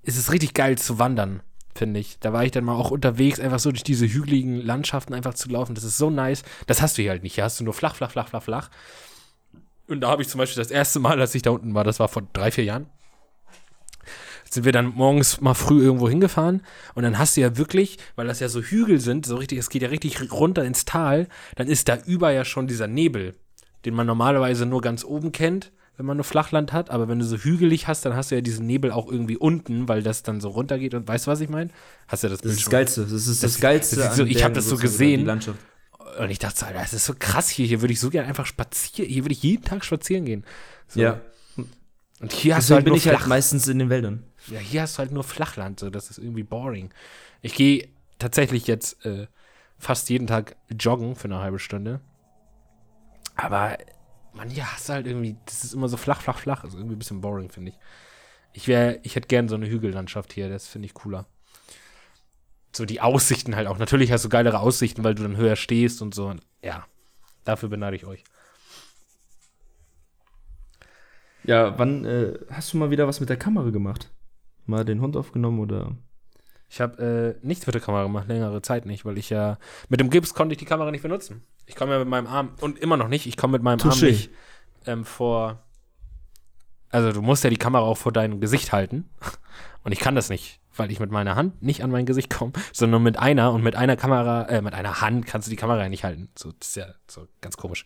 ist 0.02 0.18
es 0.18 0.32
richtig 0.32 0.54
geil 0.54 0.78
zu 0.78 0.98
wandern, 0.98 1.42
finde 1.76 2.00
ich. 2.00 2.18
Da 2.20 2.32
war 2.32 2.46
ich 2.46 2.52
dann 2.52 2.64
mal 2.64 2.76
auch 2.76 2.90
unterwegs, 2.90 3.40
einfach 3.40 3.60
so 3.60 3.72
durch 3.72 3.84
diese 3.84 4.08
hügeligen 4.08 4.62
Landschaften 4.62 5.14
einfach 5.14 5.34
zu 5.34 5.50
laufen. 5.50 5.76
Das 5.76 5.84
ist 5.84 5.98
so 5.98 6.10
nice. 6.10 6.44
Das 6.66 6.82
hast 6.82 6.98
du 6.98 7.02
hier 7.02 7.12
halt 7.12 7.24
nicht. 7.24 7.36
Hier 7.36 7.44
hast 7.44 7.60
du 7.60 7.66
nur 7.66 7.74
flach, 7.74 7.96
flach, 7.96 8.12
flach, 8.12 8.30
flach, 8.30 8.42
flach. 8.44 8.70
Und 9.88 10.02
da 10.02 10.10
habe 10.10 10.22
ich 10.22 10.28
zum 10.28 10.40
Beispiel 10.40 10.62
das 10.62 10.72
erste 10.72 11.00
Mal, 11.00 11.20
als 11.20 11.34
ich 11.36 11.42
da 11.42 11.52
unten 11.52 11.74
war, 11.74 11.84
das 11.84 12.00
war 12.00 12.08
vor 12.08 12.24
drei, 12.34 12.52
vier 12.52 12.64
Jahren, 12.66 12.88
sind 14.50 14.64
wir 14.66 14.72
dann 14.72 14.88
morgens 14.88 15.42
mal 15.42 15.54
früh 15.54 15.82
irgendwo 15.84 16.08
hingefahren 16.10 16.62
und 16.96 17.04
dann 17.04 17.18
hast 17.18 17.36
du 17.38 17.42
ja 17.42 17.58
wirklich, 17.58 17.98
weil 18.16 18.28
das 18.28 18.40
ja 18.40 18.48
so 18.50 18.62
Hügel 18.62 19.00
sind, 19.00 19.26
so 19.26 19.36
richtig, 19.36 19.60
es 19.60 19.70
geht 19.70 19.82
ja 19.82 19.90
richtig 19.90 20.32
runter 20.32 20.64
ins 20.64 20.86
Tal, 20.86 21.28
dann 21.56 21.68
ist 21.68 21.90
da 21.90 21.98
über 22.06 22.32
ja 22.32 22.46
schon 22.46 22.68
dieser 22.68 22.88
Nebel, 22.88 23.36
den 23.86 23.94
man 23.94 24.08
normalerweise 24.08 24.66
nur 24.66 24.82
ganz 24.82 25.04
oben 25.04 25.32
kennt, 25.34 25.72
wenn 25.98 26.06
man 26.06 26.16
nur 26.18 26.24
Flachland 26.24 26.74
hat, 26.74 26.90
aber 26.92 27.08
wenn 27.08 27.20
du 27.20 27.26
so 27.26 27.38
hügelig 27.38 27.88
hast, 27.88 28.06
dann 28.06 28.16
hast 28.16 28.32
du 28.32 28.36
ja 28.36 28.42
diesen 28.42 28.66
Nebel 28.68 28.92
auch 28.92 29.12
irgendwie 29.12 29.36
unten, 29.38 29.88
weil 29.88 30.04
das 30.04 30.24
dann 30.24 30.40
so 30.40 30.50
runtergeht 30.50 30.94
und 30.94 31.08
weißt 31.08 31.28
du, 31.28 31.32
was 31.32 31.42
ich 31.42 31.50
meine? 31.50 31.70
Hast 32.08 32.24
du 32.24 32.30
das, 32.30 32.40
Das 32.40 32.44
Bild 32.44 32.52
ist 32.54 32.58
das 32.58 32.64
schon? 32.64 32.72
Geilste. 32.72 33.02
Das 33.02 33.12
ist 33.12 33.28
das, 33.44 33.52
Das- 33.54 33.60
Geilste. 33.62 33.96
das 33.98 34.16
so- 34.16 34.24
ich 34.26 34.36
hab 34.44 34.54
Bergen 34.54 34.56
das 34.56 34.70
so 34.70 34.78
gesehen. 34.78 35.28
Und 36.20 36.30
ich 36.30 36.40
dachte 36.40 36.60
so, 36.60 36.66
Alter, 36.66 36.80
das 36.80 36.94
ist 36.94 37.06
so 37.06 37.14
krass 37.18 37.50
hier, 37.50 37.66
hier 37.66 37.82
würde 37.82 37.94
ich 37.94 38.00
so 38.00 38.10
gerne 38.10 38.28
einfach 38.28 38.46
spazieren, 38.46 39.10
hier 39.10 39.24
würde 39.24 39.34
ich 39.34 39.44
jeden 39.44 39.64
Tag 39.64 39.86
spazieren 39.86 40.26
gehen. 40.26 40.46
So. 40.88 41.02
Ja. 41.02 41.22
Und 42.20 42.32
hier 42.32 42.56
hast 42.56 42.70
du 42.70 42.74
halt 42.74 42.86
bin 42.86 42.92
nur 42.92 42.98
ich 42.98 43.08
halt 43.08 43.28
meistens 43.28 43.68
in 43.68 43.78
den 43.78 43.90
Wäldern. 43.90 44.24
Ja, 44.48 44.60
hier 44.60 44.82
hast 44.82 44.96
du 44.96 45.00
halt 45.00 45.12
nur 45.12 45.24
Flachland, 45.24 45.80
so 45.80 45.90
das 45.90 46.10
ist 46.10 46.18
irgendwie 46.18 46.44
boring. 46.44 46.92
Ich 47.42 47.54
gehe 47.54 47.90
tatsächlich 48.18 48.66
jetzt 48.66 49.06
äh, 49.06 49.28
fast 49.78 50.10
jeden 50.10 50.28
Tag 50.28 50.56
joggen 50.70 51.16
für 51.16 51.26
eine 51.26 51.40
halbe 51.40 51.60
Stunde. 51.60 52.02
Aber 53.36 53.78
man, 54.34 54.50
hier 54.50 54.72
hast 54.72 54.90
du 54.90 54.94
halt 54.94 55.06
irgendwie, 55.06 55.38
das 55.46 55.64
ist 55.64 55.74
immer 55.74 55.90
so 55.90 55.98
flach, 55.98 56.22
flach, 56.22 56.40
flach. 56.40 56.64
Ist 56.64 56.74
irgendwie 56.74 56.96
ein 56.96 57.00
bisschen 57.00 57.22
boring, 57.22 57.50
finde 57.50 57.72
ich. 57.72 57.78
Ich 58.54 58.68
wäre, 58.68 59.00
ich 59.04 59.16
hätte 59.16 59.28
gern 59.28 59.48
so 59.48 59.56
eine 59.56 59.70
Hügellandschaft 59.70 60.34
hier, 60.34 60.50
das 60.50 60.68
finde 60.68 60.88
ich 60.88 60.96
cooler. 60.96 61.28
So 62.78 62.86
die 62.86 63.02
Aussichten 63.02 63.56
halt 63.56 63.68
auch. 63.68 63.80
Natürlich 63.80 64.12
hast 64.12 64.24
du 64.24 64.30
geilere 64.30 64.60
Aussichten, 64.60 65.04
weil 65.04 65.16
du 65.16 65.24
dann 65.24 65.36
höher 65.36 65.56
stehst 65.56 66.02
und 66.02 66.14
so. 66.14 66.28
Und 66.28 66.42
ja, 66.62 66.86
dafür 67.44 67.70
beneide 67.70 67.96
ich 67.96 68.06
euch. 68.06 68.24
Ja, 71.44 71.78
wann 71.80 72.06
äh, 72.06 72.38
hast 72.52 72.74
du 72.74 72.78
mal 72.78 72.92
wieder 72.92 73.08
was 73.08 73.20
mit 73.20 73.30
der 73.30 73.38
Kamera 73.38 73.70
gemacht? 73.70 74.12
Mal 74.66 74.86
den 74.86 75.02
Hund 75.02 75.16
aufgenommen 75.16 75.60
oder? 75.60 75.96
Ich 76.70 76.82
habe 76.82 77.38
äh, 77.42 77.46
nichts 77.46 77.66
mit 77.66 77.74
der 77.74 77.82
Kamera 77.82 78.04
gemacht, 78.04 78.28
längere 78.28 78.62
Zeit 78.62 78.86
nicht, 78.86 79.06
weil 79.06 79.18
ich 79.18 79.30
ja 79.30 79.58
mit 79.88 80.02
dem 80.02 80.10
Gips 80.10 80.34
konnte 80.34 80.54
ich 80.54 80.60
die 80.60 80.66
Kamera 80.66 80.92
nicht 80.92 81.04
benutzen. 81.04 81.44
Ich 81.66 81.76
komme 81.76 81.94
ja 81.94 82.00
mit 82.00 82.10
meinem 82.10 82.28
Arm 82.28 82.52
und 82.60 82.78
immer 82.80 82.98
noch 82.98 83.08
nicht. 83.08 83.26
Ich 83.26 83.38
komme 83.38 83.54
mit 83.54 83.64
meinem 83.64 83.80
Arm 83.80 83.90
Touché. 83.90 84.08
nicht 84.08 84.30
ähm, 84.86 85.06
vor. 85.06 85.64
Also 86.90 87.14
du 87.14 87.22
musst 87.22 87.44
ja 87.44 87.50
die 87.50 87.58
Kamera 87.58 87.84
auch 87.84 87.98
vor 87.98 88.12
deinem 88.12 88.42
Gesicht 88.42 88.74
halten 88.74 89.10
und 89.84 89.94
ich 89.94 90.00
kann 90.00 90.16
das 90.16 90.30
nicht, 90.30 90.60
weil 90.78 90.92
ich 90.92 91.00
mit 91.00 91.12
meiner 91.12 91.36
Hand 91.36 91.62
nicht 91.62 91.84
an 91.84 91.92
mein 91.92 92.06
Gesicht 92.06 92.30
komme, 92.30 92.54
sondern 92.74 93.04
mit 93.04 93.18
einer 93.18 93.52
und 93.52 93.64
mit 93.64 93.76
einer 93.76 93.96
Kamera, 93.96 94.44
äh, 94.44 94.62
mit 94.62 94.74
einer 94.74 95.02
Hand 95.02 95.26
kannst 95.26 95.48
du 95.48 95.50
die 95.50 95.56
Kamera 95.56 95.84
ja 95.84 95.90
nicht 95.90 96.04
halten. 96.04 96.30
So, 96.38 96.52
das 96.60 96.70
ist 96.70 96.76
ja 96.76 96.88
so 97.08 97.28
ganz 97.42 97.58
komisch. 97.58 97.86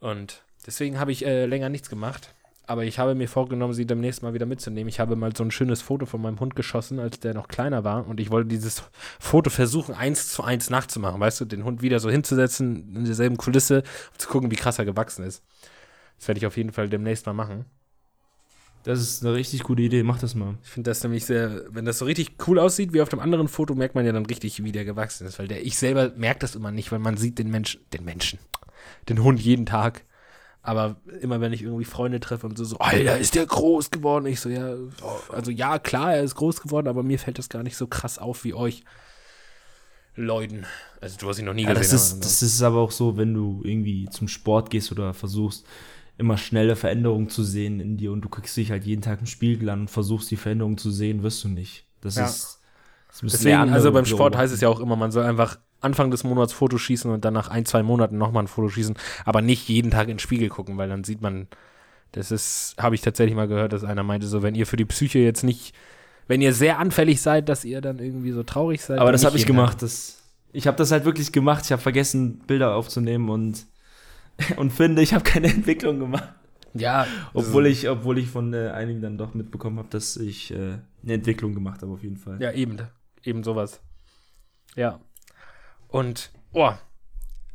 Und 0.00 0.42
deswegen 0.66 0.98
habe 0.98 1.12
ich 1.12 1.24
äh, 1.24 1.46
länger 1.46 1.68
nichts 1.68 1.88
gemacht. 1.88 2.34
aber 2.66 2.84
ich 2.84 2.98
habe 2.98 3.14
mir 3.14 3.28
vorgenommen, 3.28 3.74
sie 3.74 3.86
demnächst 3.86 4.22
mal 4.22 4.34
wieder 4.34 4.46
mitzunehmen. 4.46 4.88
Ich 4.88 5.00
habe 5.00 5.16
mal 5.16 5.34
so 5.36 5.44
ein 5.44 5.50
schönes 5.50 5.82
Foto 5.82 6.06
von 6.06 6.22
meinem 6.22 6.40
Hund 6.40 6.56
geschossen, 6.56 6.98
als 6.98 7.20
der 7.20 7.34
noch 7.34 7.48
kleiner 7.48 7.84
war. 7.84 8.06
Und 8.06 8.20
ich 8.20 8.30
wollte 8.30 8.48
dieses 8.48 8.82
Foto 9.20 9.50
versuchen, 9.50 9.94
eins 9.94 10.28
zu 10.30 10.42
eins 10.42 10.70
nachzumachen. 10.70 11.20
Weißt 11.20 11.40
du, 11.40 11.44
den 11.44 11.64
Hund 11.64 11.82
wieder 11.82 12.00
so 12.00 12.10
hinzusetzen 12.10 12.96
in 12.96 13.04
derselben 13.04 13.36
Kulisse 13.36 13.82
und 14.12 14.20
zu 14.20 14.28
gucken, 14.28 14.50
wie 14.50 14.56
krass 14.56 14.78
er 14.78 14.84
gewachsen 14.84 15.24
ist. 15.24 15.42
Das 16.18 16.28
werde 16.28 16.38
ich 16.38 16.46
auf 16.46 16.56
jeden 16.56 16.72
Fall 16.72 16.88
demnächst 16.88 17.26
mal 17.26 17.34
machen. 17.34 17.66
Das 18.84 19.00
ist 19.00 19.24
eine 19.24 19.34
richtig 19.34 19.62
gute 19.62 19.82
Idee, 19.82 20.02
mach 20.02 20.18
das 20.18 20.34
mal. 20.34 20.56
Ich 20.62 20.68
finde 20.70 20.90
das 20.90 21.02
nämlich 21.02 21.24
sehr, 21.24 21.62
wenn 21.70 21.86
das 21.86 21.98
so 21.98 22.04
richtig 22.04 22.36
cool 22.46 22.58
aussieht 22.58 22.92
wie 22.92 23.00
auf 23.00 23.08
dem 23.08 23.18
anderen 23.18 23.48
Foto, 23.48 23.74
merkt 23.74 23.94
man 23.94 24.04
ja 24.04 24.12
dann 24.12 24.26
richtig, 24.26 24.62
wie 24.62 24.72
der 24.72 24.84
gewachsen 24.84 25.26
ist. 25.26 25.38
Weil 25.38 25.48
der, 25.48 25.64
ich 25.64 25.78
selber 25.78 26.12
merke 26.16 26.40
das 26.40 26.54
immer 26.54 26.70
nicht, 26.70 26.92
weil 26.92 26.98
man 26.98 27.16
sieht 27.16 27.38
den 27.38 27.50
Menschen, 27.50 27.80
den 27.94 28.04
Menschen, 28.04 28.38
den 29.08 29.22
Hund 29.22 29.40
jeden 29.40 29.64
Tag. 29.64 30.04
Aber 30.60 30.96
immer 31.20 31.40
wenn 31.40 31.52
ich 31.52 31.62
irgendwie 31.62 31.84
Freunde 31.84 32.20
treffe 32.20 32.46
und 32.46 32.56
so, 32.56 32.64
so, 32.64 32.78
Alter, 32.78 33.18
ist 33.18 33.34
der 33.34 33.46
groß 33.46 33.90
geworden? 33.90 34.26
Ich 34.26 34.40
so, 34.40 34.48
ja, 34.48 34.74
also 35.30 35.50
ja, 35.50 35.78
klar, 35.78 36.14
er 36.14 36.22
ist 36.22 36.34
groß 36.36 36.62
geworden, 36.62 36.88
aber 36.88 37.02
mir 37.02 37.18
fällt 37.18 37.38
das 37.38 37.48
gar 37.50 37.62
nicht 37.62 37.76
so 37.76 37.86
krass 37.86 38.18
auf 38.18 38.44
wie 38.44 38.54
euch 38.54 38.82
Leuten. 40.16 40.64
Also 41.00 41.18
du 41.18 41.28
hast 41.28 41.38
ihn 41.38 41.44
noch 41.44 41.54
nie 41.54 41.64
Ja, 41.64 41.74
gesehen. 41.74 41.92
das, 41.92 42.12
ist, 42.12 42.24
das 42.24 42.42
ist 42.42 42.62
aber 42.62 42.78
auch 42.80 42.92
so, 42.92 43.16
wenn 43.16 43.34
du 43.34 43.60
irgendwie 43.64 44.08
zum 44.10 44.28
Sport 44.28 44.70
gehst 44.70 44.92
oder 44.92 45.12
versuchst, 45.12 45.66
immer 46.16 46.36
schnelle 46.38 46.76
Veränderungen 46.76 47.28
zu 47.28 47.42
sehen 47.42 47.80
in 47.80 47.96
dir 47.96 48.12
und 48.12 48.20
du 48.22 48.28
guckst 48.28 48.56
dich 48.56 48.70
halt 48.70 48.84
jeden 48.84 49.02
Tag 49.02 49.20
im 49.20 49.26
Spiegel 49.26 49.68
an 49.68 49.80
und 49.82 49.90
versuchst 49.90 50.30
die 50.30 50.36
Veränderungen 50.36 50.78
zu 50.78 50.90
sehen, 50.90 51.22
wirst 51.22 51.42
du 51.44 51.48
nicht. 51.48 51.86
Das 52.00 52.16
Ja. 52.16 52.26
ist. 52.26 52.60
Das 53.08 53.20
Deswegen, 53.32 53.72
also 53.72 53.92
beim 53.92 54.04
Sport 54.06 54.18
beobachten. 54.32 54.38
heißt 54.38 54.54
es 54.54 54.60
ja 54.60 54.68
auch 54.68 54.80
immer, 54.80 54.96
man 54.96 55.12
soll 55.12 55.24
einfach 55.24 55.58
Anfang 55.80 56.10
des 56.10 56.24
Monats 56.24 56.52
Fotos 56.52 56.80
schießen 56.80 57.10
und 57.10 57.24
dann 57.24 57.34
nach 57.34 57.48
ein, 57.48 57.64
zwei 57.64 57.82
Monaten 57.84 58.18
nochmal 58.18 58.42
ein 58.44 58.48
Foto 58.48 58.68
schießen, 58.68 58.96
aber 59.24 59.40
nicht 59.40 59.68
jeden 59.68 59.90
Tag 59.92 60.04
in 60.04 60.14
den 60.14 60.18
Spiegel 60.18 60.48
gucken, 60.48 60.78
weil 60.78 60.88
dann 60.88 61.04
sieht 61.04 61.20
man, 61.20 61.46
das 62.12 62.30
ist, 62.32 62.74
habe 62.78 62.94
ich 62.96 63.02
tatsächlich 63.02 63.36
mal 63.36 63.46
gehört, 63.46 63.72
dass 63.72 63.84
einer 63.84 64.02
meinte, 64.02 64.26
so, 64.26 64.42
wenn 64.42 64.54
ihr 64.56 64.66
für 64.66 64.76
die 64.76 64.84
Psyche 64.84 65.20
jetzt 65.20 65.44
nicht, 65.44 65.74
wenn 66.26 66.40
ihr 66.40 66.52
sehr 66.54 66.78
anfällig 66.78 67.20
seid, 67.20 67.48
dass 67.48 67.64
ihr 67.64 67.80
dann 67.80 67.98
irgendwie 67.98 68.32
so 68.32 68.42
traurig 68.42 68.82
seid. 68.82 68.98
Aber 68.98 69.12
das 69.12 69.24
habe 69.24 69.36
ich 69.36 69.46
gemacht. 69.46 69.80
Das, 69.82 70.22
ich 70.52 70.66
habe 70.66 70.76
das 70.76 70.90
halt 70.90 71.04
wirklich 71.04 71.30
gemacht. 71.32 71.64
Ich 71.66 71.72
habe 71.72 71.82
vergessen, 71.82 72.38
Bilder 72.46 72.74
aufzunehmen 72.74 73.28
und, 73.28 73.66
und 74.56 74.72
finde, 74.72 75.02
ich 75.02 75.14
habe 75.14 75.24
keine 75.24 75.48
Entwicklung 75.52 75.98
gemacht. 75.98 76.34
Ja, 76.74 77.06
Obwohl 77.34 77.66
ich, 77.66 77.88
obwohl 77.88 78.18
ich 78.18 78.28
von 78.28 78.52
äh, 78.52 78.70
einigen 78.70 79.00
dann 79.00 79.16
doch 79.16 79.32
mitbekommen 79.32 79.78
habe, 79.78 79.88
dass 79.90 80.16
ich 80.16 80.50
äh, 80.50 80.78
eine 81.04 81.12
Entwicklung 81.14 81.54
gemacht 81.54 81.82
habe, 81.82 81.92
auf 81.92 82.02
jeden 82.02 82.16
Fall. 82.16 82.42
Ja, 82.42 82.50
eben, 82.50 82.76
eben 83.22 83.44
sowas. 83.44 83.80
Ja. 84.74 84.98
Und, 85.86 86.32
oh, 86.52 86.72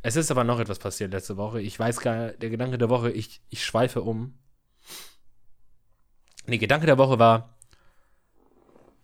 es 0.00 0.16
ist 0.16 0.30
aber 0.30 0.44
noch 0.44 0.58
etwas 0.58 0.78
passiert 0.78 1.12
letzte 1.12 1.36
Woche. 1.36 1.60
Ich 1.60 1.78
weiß 1.78 2.00
gar, 2.00 2.30
der 2.30 2.48
Gedanke 2.48 2.78
der 2.78 2.88
Woche, 2.88 3.10
ich, 3.10 3.42
ich 3.50 3.62
schweife 3.62 4.00
um. 4.00 4.38
Nee, 6.46 6.56
Gedanke 6.56 6.86
der 6.86 6.96
Woche 6.96 7.18
war 7.18 7.58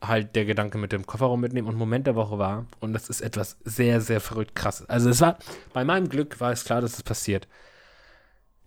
halt 0.01 0.37
der 0.37 0.45
Gedanke 0.45 0.79
mit 0.79 0.93
dem 0.93 1.07
Kofferraum 1.07 1.41
mitnehmen 1.41 1.69
und 1.69 1.77
Moment 1.77 2.07
der 2.07 2.17
Woche 2.17 2.39
war, 2.39 2.67
und 2.81 2.93
das 2.93 3.09
ist 3.09 3.21
etwas 3.21 3.57
sehr, 3.65 4.01
sehr 4.01 4.21
verrückt 4.21 4.55
krasses. 4.55 4.89
Also 4.89 5.11
es 5.11 5.21
war, 5.21 5.39
bei 5.73 5.85
meinem 5.85 6.09
Glück 6.09 6.41
war 6.41 6.53
es 6.53 6.65
klar, 6.65 6.81
dass 6.81 6.95
es 6.95 7.03
passiert. 7.03 7.49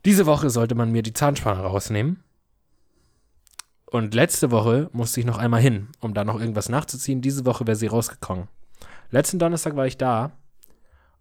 Diese 0.06 0.26
Woche 0.26 0.50
sollte 0.50 0.76
man 0.76 0.92
mir 0.92 1.04
die 1.04 1.14
Zahnspange 1.14 1.62
rausnehmen. 1.62 2.24
Und 3.86 4.14
letzte 4.14 4.52
Woche 4.52 4.90
musste 4.94 5.20
ich 5.20 5.26
noch 5.26 5.38
einmal 5.38 5.62
hin, 5.62 5.90
um 6.00 6.14
da 6.14 6.24
noch 6.24 6.40
irgendwas 6.40 6.70
nachzuziehen. 6.70 7.22
Diese 7.22 7.46
Woche 7.46 7.66
wäre 7.66 7.76
sie 7.76 7.88
rausgekommen. 7.88 8.48
Letzten 9.12 9.40
Donnerstag 9.40 9.76
war 9.76 9.88
ich 9.88 9.98
da 9.98 10.32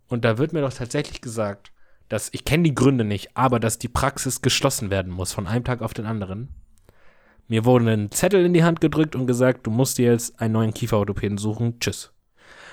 und 0.09 0.25
da 0.25 0.39
wird 0.39 0.53
mir 0.53 0.61
doch 0.61 0.73
tatsächlich 0.73 1.21
gesagt, 1.21 1.73
dass 2.09 2.29
ich 2.33 2.45
kenne 2.45 2.65
die 2.65 2.75
Gründe 2.75 3.05
nicht, 3.05 3.37
aber 3.37 3.61
dass 3.61 3.79
die 3.79 3.89
Praxis 3.89 4.43
geschlossen 4.43 4.91
werden 4.91 5.13
muss 5.13 5.33
von 5.33 5.47
einem 5.47 5.65
Tag 5.65 5.83
auf 5.83 5.95
den 5.95 6.07
anderen. 6.07 6.49
Mir 7.49 7.65
wurde 7.65 7.91
ein 7.91 8.11
Zettel 8.11 8.45
in 8.45 8.53
die 8.53 8.63
Hand 8.63 8.81
gedrückt 8.81 9.17
und 9.17 9.27
gesagt, 9.27 9.67
du 9.67 9.71
musst 9.71 9.99
dir 9.99 10.13
jetzt 10.13 10.41
einen 10.41 10.53
neuen 10.53 10.75
Kieferorthopäden 10.75 11.39
suchen. 11.39 11.81
Tschüss. 11.81 12.13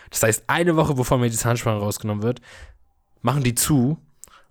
Das 0.09 0.23
heißt, 0.23 0.43
eine 0.47 0.75
Woche 0.75 0.93
bevor 0.93 1.17
mir 1.17 1.29
die 1.29 1.35
Zahnspange 1.35 1.79
rausgenommen 1.79 2.23
wird, 2.23 2.41
machen 3.21 3.43
die 3.43 3.55
zu 3.55 3.97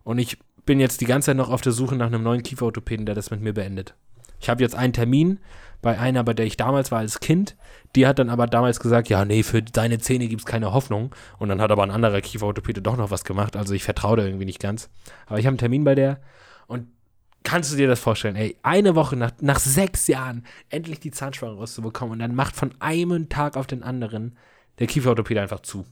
und 0.02 0.19
ich 0.19 0.38
bin 0.66 0.81
jetzt 0.81 1.00
die 1.00 1.07
ganze 1.07 1.26
Zeit 1.26 1.37
noch 1.37 1.50
auf 1.50 1.60
der 1.60 1.73
Suche 1.73 1.95
nach 1.95 2.06
einem 2.06 2.23
neuen 2.23 2.43
Kieferorthopäden, 2.43 3.06
der 3.06 3.15
das 3.15 3.30
mit 3.30 3.41
mir 3.41 3.52
beendet. 3.52 3.95
Ich 4.41 4.49
habe 4.49 4.63
jetzt 4.63 4.75
einen 4.75 4.93
Termin 4.93 5.39
bei 5.80 5.99
einer, 5.99 6.25
bei 6.25 6.32
der 6.32 6.47
ich 6.47 6.56
damals 6.56 6.91
war 6.91 6.99
als 6.99 7.21
Kind. 7.21 7.56
Die 7.95 8.06
hat 8.06 8.19
dann 8.19 8.30
aber 8.30 8.47
damals 8.47 8.80
gesagt, 8.80 9.08
ja, 9.08 9.25
nee, 9.25 9.43
für 9.43 9.63
deine 9.63 9.99
Zähne 9.99 10.28
gibt 10.28 10.41
es 10.41 10.47
keine 10.47 10.73
Hoffnung. 10.73 11.15
Und 11.39 11.50
dann 11.50 11.60
hat 11.60 11.71
aber 11.71 11.82
ein 11.82 11.91
anderer 11.91 12.21
Kieferorthopäde 12.21 12.82
doch 12.82 12.97
noch 12.97 13.10
was 13.10 13.25
gemacht. 13.25 13.56
Also 13.56 13.75
ich 13.75 13.84
vertraue 13.84 14.17
da 14.17 14.25
irgendwie 14.25 14.47
nicht 14.47 14.60
ganz. 14.60 14.91
Aber 15.26 15.39
ich 15.39 15.47
habe 15.47 15.52
einen 15.52 15.58
Termin 15.58 15.84
bei 15.84 15.95
der 15.95 16.21
und 16.67 16.89
kannst 17.45 17.73
du 17.73 17.76
dir 17.76 17.87
das 17.87 18.00
vorstellen? 18.00 18.35
Ey, 18.35 18.57
eine 18.63 18.97
Woche 18.97 19.15
nach, 19.17 19.30
nach 19.41 19.61
sechs 19.61 20.09
Jahren 20.09 20.45
endlich 20.71 20.99
die 20.99 21.13
Zahnspange 21.13 21.54
rauszubekommen 21.54 22.15
und 22.15 22.19
dann 22.19 22.35
macht 22.35 22.57
von 22.57 22.73
einem 22.80 23.28
Tag 23.28 23.57
auf 23.57 23.69
den 23.69 23.83
anderen 23.85 24.37
der 24.80 24.89
Kieferorthopäde 24.89 25.41
einfach 25.41 25.61
zu. 25.61 25.85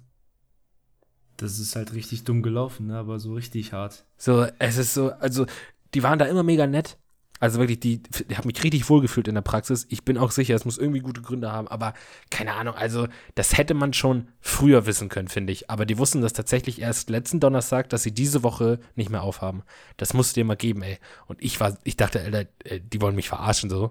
Das 1.37 1.59
ist 1.59 1.77
halt 1.77 1.95
richtig 1.95 2.25
dumm 2.25 2.43
gelaufen, 2.43 2.88
ne? 2.88 2.99
aber 2.99 3.19
so 3.19 3.35
richtig 3.35 3.73
hart. 3.73 4.05
So, 4.17 4.47
es 4.59 4.77
ist 4.77 4.95
so, 4.95 5.12
also, 5.12 5.47
die 5.95 6.03
waren 6.03 6.19
da 6.19 6.27
immer 6.27 6.43
mega 6.43 6.67
nett. 6.67 6.99
Also 7.42 7.59
wirklich, 7.59 7.81
die, 7.81 8.00
ich 8.28 8.38
habe 8.38 8.46
mich 8.46 8.62
richtig 8.62 8.88
wohlgefühlt 8.88 9.26
in 9.26 9.35
der 9.35 9.42
Praxis. 9.42 9.85
Ich 9.88 10.05
bin 10.05 10.16
auch 10.16 10.31
sicher, 10.31 10.55
es 10.55 10.64
muss 10.64 10.78
irgendwie 10.78 11.00
gute 11.00 11.22
Gründe 11.22 11.50
haben, 11.50 11.66
aber 11.66 11.92
keine 12.31 12.52
Ahnung, 12.55 12.76
also 12.76 13.09
das 13.35 13.59
hätte 13.59 13.74
man 13.74 13.92
schon 13.94 14.28
früher 14.40 14.87
wissen 14.87 15.09
können, 15.09 15.26
finde 15.26 15.52
ich. 15.52 15.68
Aber 15.68 15.85
die 15.85 15.98
wussten 15.98 16.22
das 16.22 16.35
tatsächlich 16.35 16.81
erst 16.81 17.11
letzten 17.11 17.40
Donnerstag, 17.40 17.88
dass 17.88 18.05
sie 18.05 18.12
diese 18.12 18.44
Woche 18.44 18.78
nicht 18.94 19.11
mehr 19.11 19.24
aufhaben. 19.24 19.64
Das 19.96 20.14
musst 20.14 20.37
du 20.37 20.40
dir 20.40 20.44
mal 20.44 20.55
geben, 20.55 20.83
ey. 20.83 21.00
Und 21.26 21.42
ich 21.42 21.59
war, 21.59 21.76
ich 21.83 21.96
dachte, 21.96 22.20
Alter, 22.20 22.44
äh, 22.62 22.78
die 22.78 23.00
wollen 23.00 23.16
mich 23.16 23.28
verarschen 23.28 23.68
so. 23.68 23.90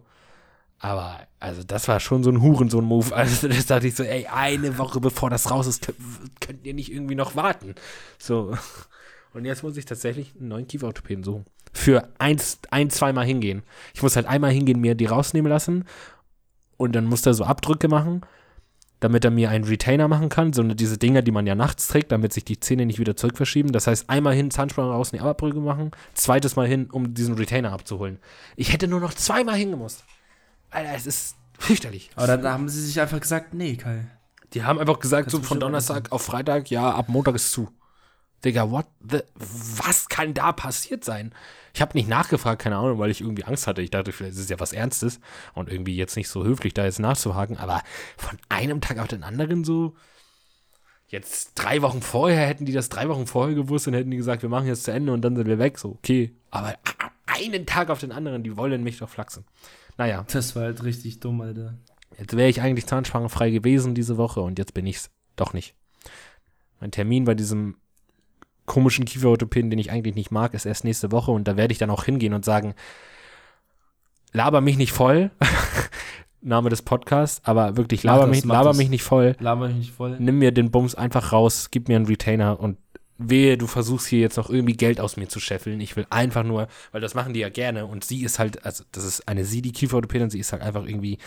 Aber, 0.79 1.19
also, 1.41 1.61
das 1.61 1.89
war 1.89 1.99
schon 1.99 2.23
so 2.23 2.31
ein 2.31 2.41
Hurensohn-Move. 2.41 3.11
Also, 3.13 3.49
das 3.49 3.65
dachte 3.65 3.87
ich 3.87 3.95
so, 3.95 4.03
ey, 4.03 4.27
eine 4.27 4.77
Woche 4.77 5.01
bevor 5.01 5.29
das 5.29 5.51
raus 5.51 5.67
ist, 5.67 5.81
könnt, 5.81 5.97
könnt 6.39 6.65
ihr 6.65 6.73
nicht 6.73 6.89
irgendwie 6.89 7.15
noch 7.15 7.35
warten. 7.35 7.75
So. 8.17 8.57
Und 9.33 9.43
jetzt 9.43 9.61
muss 9.61 9.75
ich 9.75 9.83
tatsächlich 9.83 10.35
einen 10.39 10.47
neuen 10.47 10.67
Kieferorthopäden 10.67 11.25
suchen. 11.25 11.45
Für 11.73 12.10
eins, 12.19 12.60
ein, 12.69 12.89
zweimal 12.89 13.25
hingehen. 13.25 13.63
Ich 13.93 14.03
muss 14.03 14.15
halt 14.15 14.25
einmal 14.25 14.51
hingehen, 14.51 14.79
mir 14.79 14.95
die 14.95 15.05
rausnehmen 15.05 15.49
lassen. 15.49 15.86
Und 16.77 16.93
dann 16.93 17.05
muss 17.05 17.25
er 17.25 17.34
so 17.34 17.43
Abdrücke 17.43 17.88
machen, 17.88 18.21
damit 18.99 19.23
er 19.23 19.31
mir 19.31 19.49
einen 19.49 19.63
Retainer 19.63 20.07
machen 20.07 20.29
kann. 20.29 20.51
So 20.51 20.63
diese 20.63 20.97
Dinger, 20.97 21.21
die 21.21 21.31
man 21.31 21.47
ja 21.47 21.55
nachts 21.55 21.88
trägt, 21.88 22.12
damit 22.12 22.34
sich 22.34 22.43
die 22.43 22.60
Zähne 22.60 22.86
nicht 22.86 22.99
wieder 22.99 23.15
zurückverschieben. 23.15 23.71
Das 23.71 23.88
heißt, 23.88 24.10
einmal 24.10 24.34
hin, 24.34 24.51
Zahnspange 24.51 24.91
rausnehmen, 24.91 25.27
Abdrücke 25.27 25.60
machen. 25.60 25.91
Zweites 26.13 26.55
Mal 26.55 26.67
hin, 26.67 26.89
um 26.91 27.13
diesen 27.13 27.36
Retainer 27.36 27.71
abzuholen. 27.71 28.19
Ich 28.55 28.73
hätte 28.73 28.88
nur 28.88 28.99
noch 28.99 29.13
zweimal 29.13 29.55
hingemusst. 29.55 30.03
Alter, 30.71 30.93
es 30.95 31.05
ist 31.05 31.36
fürchterlich. 31.57 32.10
Aber 32.15 32.27
dann 32.27 32.45
haben 32.45 32.69
sie 32.69 32.81
sich 32.81 32.99
einfach 32.99 33.19
gesagt, 33.19 33.53
nee, 33.53 33.75
Kai. 33.75 34.05
Die 34.53 34.63
haben 34.63 34.79
einfach 34.79 34.99
gesagt, 34.99 35.29
Kannst 35.29 35.36
so 35.36 35.41
von 35.43 35.60
Donnerstag 35.60 36.12
auf 36.12 36.23
Freitag, 36.23 36.69
ja, 36.69 36.91
ab 36.91 37.07
Montag 37.07 37.36
ist 37.36 37.51
zu. 37.51 37.69
Digga, 38.43 38.71
what 38.71 38.88
the, 39.08 39.19
was 39.36 40.10
kann 40.10 40.34
da 40.34 40.51
passiert 40.51 41.06
sein? 41.06 41.34
Ich 41.73 41.82
habe 41.82 41.95
nicht 41.95 42.10
nachgefragt, 42.10 42.62
keine 42.62 42.77
Ahnung, 42.77 42.99
weil 42.99 43.12
ich 43.12 43.21
irgendwie 43.21 43.43
Angst 43.43 43.67
hatte. 43.67 43.82
Ich 43.82 43.91
dachte, 43.91 44.12
vielleicht 44.12 44.34
ist 44.34 44.39
es 44.39 44.49
ja 44.49 44.60
was 44.60 44.73
Ernstes 44.73 45.19
und 45.54 45.69
irgendwie 45.69 45.95
jetzt 45.95 46.15
nicht 46.15 46.27
so 46.27 46.43
höflich, 46.43 46.73
da 46.73 46.84
jetzt 46.84 46.99
nachzuhaken, 46.99 47.58
aber 47.58 47.82
von 48.17 48.38
einem 48.49 48.82
Tag 48.82 48.97
auf 48.99 49.08
den 49.08 49.23
anderen 49.23 49.63
so, 49.63 49.95
jetzt 51.08 51.54
drei 51.56 51.82
Wochen 51.82 52.01
vorher 52.01 52.47
hätten 52.47 52.65
die 52.65 52.73
das 52.73 52.89
drei 52.89 53.08
Wochen 53.10 53.27
vorher 53.27 53.56
gewusst 53.56 53.88
und 53.88 53.93
hätten 53.93 54.12
die 54.12 54.17
gesagt, 54.17 54.41
wir 54.41 54.49
machen 54.49 54.67
jetzt 54.67 54.86
zu 54.86 54.91
Ende 54.91 55.13
und 55.13 55.21
dann 55.21 55.36
sind 55.36 55.47
wir 55.47 55.60
weg, 55.60 55.77
so, 55.77 55.89
okay. 55.89 56.34
Aber 56.49 56.75
einen 57.25 57.65
Tag 57.65 57.89
auf 57.89 57.99
den 57.99 58.12
anderen, 58.12 58.43
die 58.43 58.58
wollen 58.58 58.84
mich 58.84 58.97
doch 58.97 59.10
flachsen. 59.10 59.45
Naja, 59.97 60.25
Das 60.32 60.56
war 60.56 60.63
halt 60.63 60.84
richtig 60.84 61.19
dumm, 61.19 61.41
Alter. 61.41 61.75
Jetzt 62.17 62.36
wäre 62.36 62.49
ich 62.49 62.62
eigentlich 62.62 62.88
zahnspangenfrei 62.88 63.51
gewesen 63.51 63.95
diese 63.95 64.17
Woche 64.17 64.41
und 64.41 64.60
jetzt 64.60 64.73
bin 64.73 64.86
ich's 64.86 65.10
doch 65.36 65.54
nicht. 65.54 65.75
Mein 66.80 66.91
Termin 66.91 67.25
bei 67.25 67.36
diesem 67.36 67.77
komischen 68.65 69.06
Kieferorthopäden, 69.06 69.69
den 69.69 69.80
ich 69.80 69.91
eigentlich 69.91 70.15
nicht 70.15 70.32
mag, 70.32 70.54
ist 70.54 70.65
erst 70.65 70.84
nächste 70.84 71.12
Woche 71.12 71.32
und 71.32 71.47
da 71.47 71.58
werde 71.58 71.71
ich 71.71 71.78
dann 71.78 71.89
auch 71.89 72.04
hingehen 72.04 72.34
und 72.34 72.45
sagen, 72.45 72.74
laber 74.34 74.62
mich 74.62 74.78
nicht 74.78 74.91
voll. 74.91 75.32
Name 76.43 76.69
des 76.69 76.82
Podcasts, 76.82 77.41
aber 77.45 77.78
wirklich, 77.78 78.02
laber, 78.02 78.26
das, 78.26 78.30
mich, 78.32 78.45
laber 78.45 78.74
mich 78.74 78.89
nicht 78.89 79.04
voll. 79.04 79.36
Laber 79.39 79.67
mich 79.67 79.78
nicht 79.78 79.91
voll. 79.91 80.17
Nimm 80.19 80.39
mir 80.39 80.52
den 80.52 80.71
Bums 80.71 80.95
einfach 80.95 81.32
raus, 81.32 81.69
gib 81.69 81.88
mir 81.88 81.97
einen 81.97 82.08
Retainer 82.08 82.60
und 82.60 82.78
wehe, 83.30 83.58
du 83.58 83.67
versuchst 83.67 84.08
hier 84.08 84.19
jetzt 84.19 84.38
noch 84.38 84.50
irgendwie 84.50 84.74
Geld 84.74 85.00
aus 85.00 85.17
mir 85.17 85.28
zu 85.28 85.39
scheffeln. 85.39 85.80
Ich 85.80 85.95
will 85.95 86.08
einfach 86.10 86.43
nur, 86.43 86.67
weil 86.91 87.02
das 87.02 87.13
machen 87.13 87.34
die 87.34 87.41
ja 87.41 87.50
gerne 87.50 87.86
und 87.86 88.04
sie 88.04 88.24
ist 88.24 88.39
halt, 88.39 88.65
also 88.65 88.84
das 88.91 89.04
ist 89.04 89.28
eine 89.28 89.45
sie, 89.45 89.62
die 89.62 89.71
Kieferorthopädin, 89.71 90.30
sie 90.30 90.39
ist 90.39 90.52
halt 90.52 90.63
einfach 90.63 90.86
irgendwie, 90.86 91.19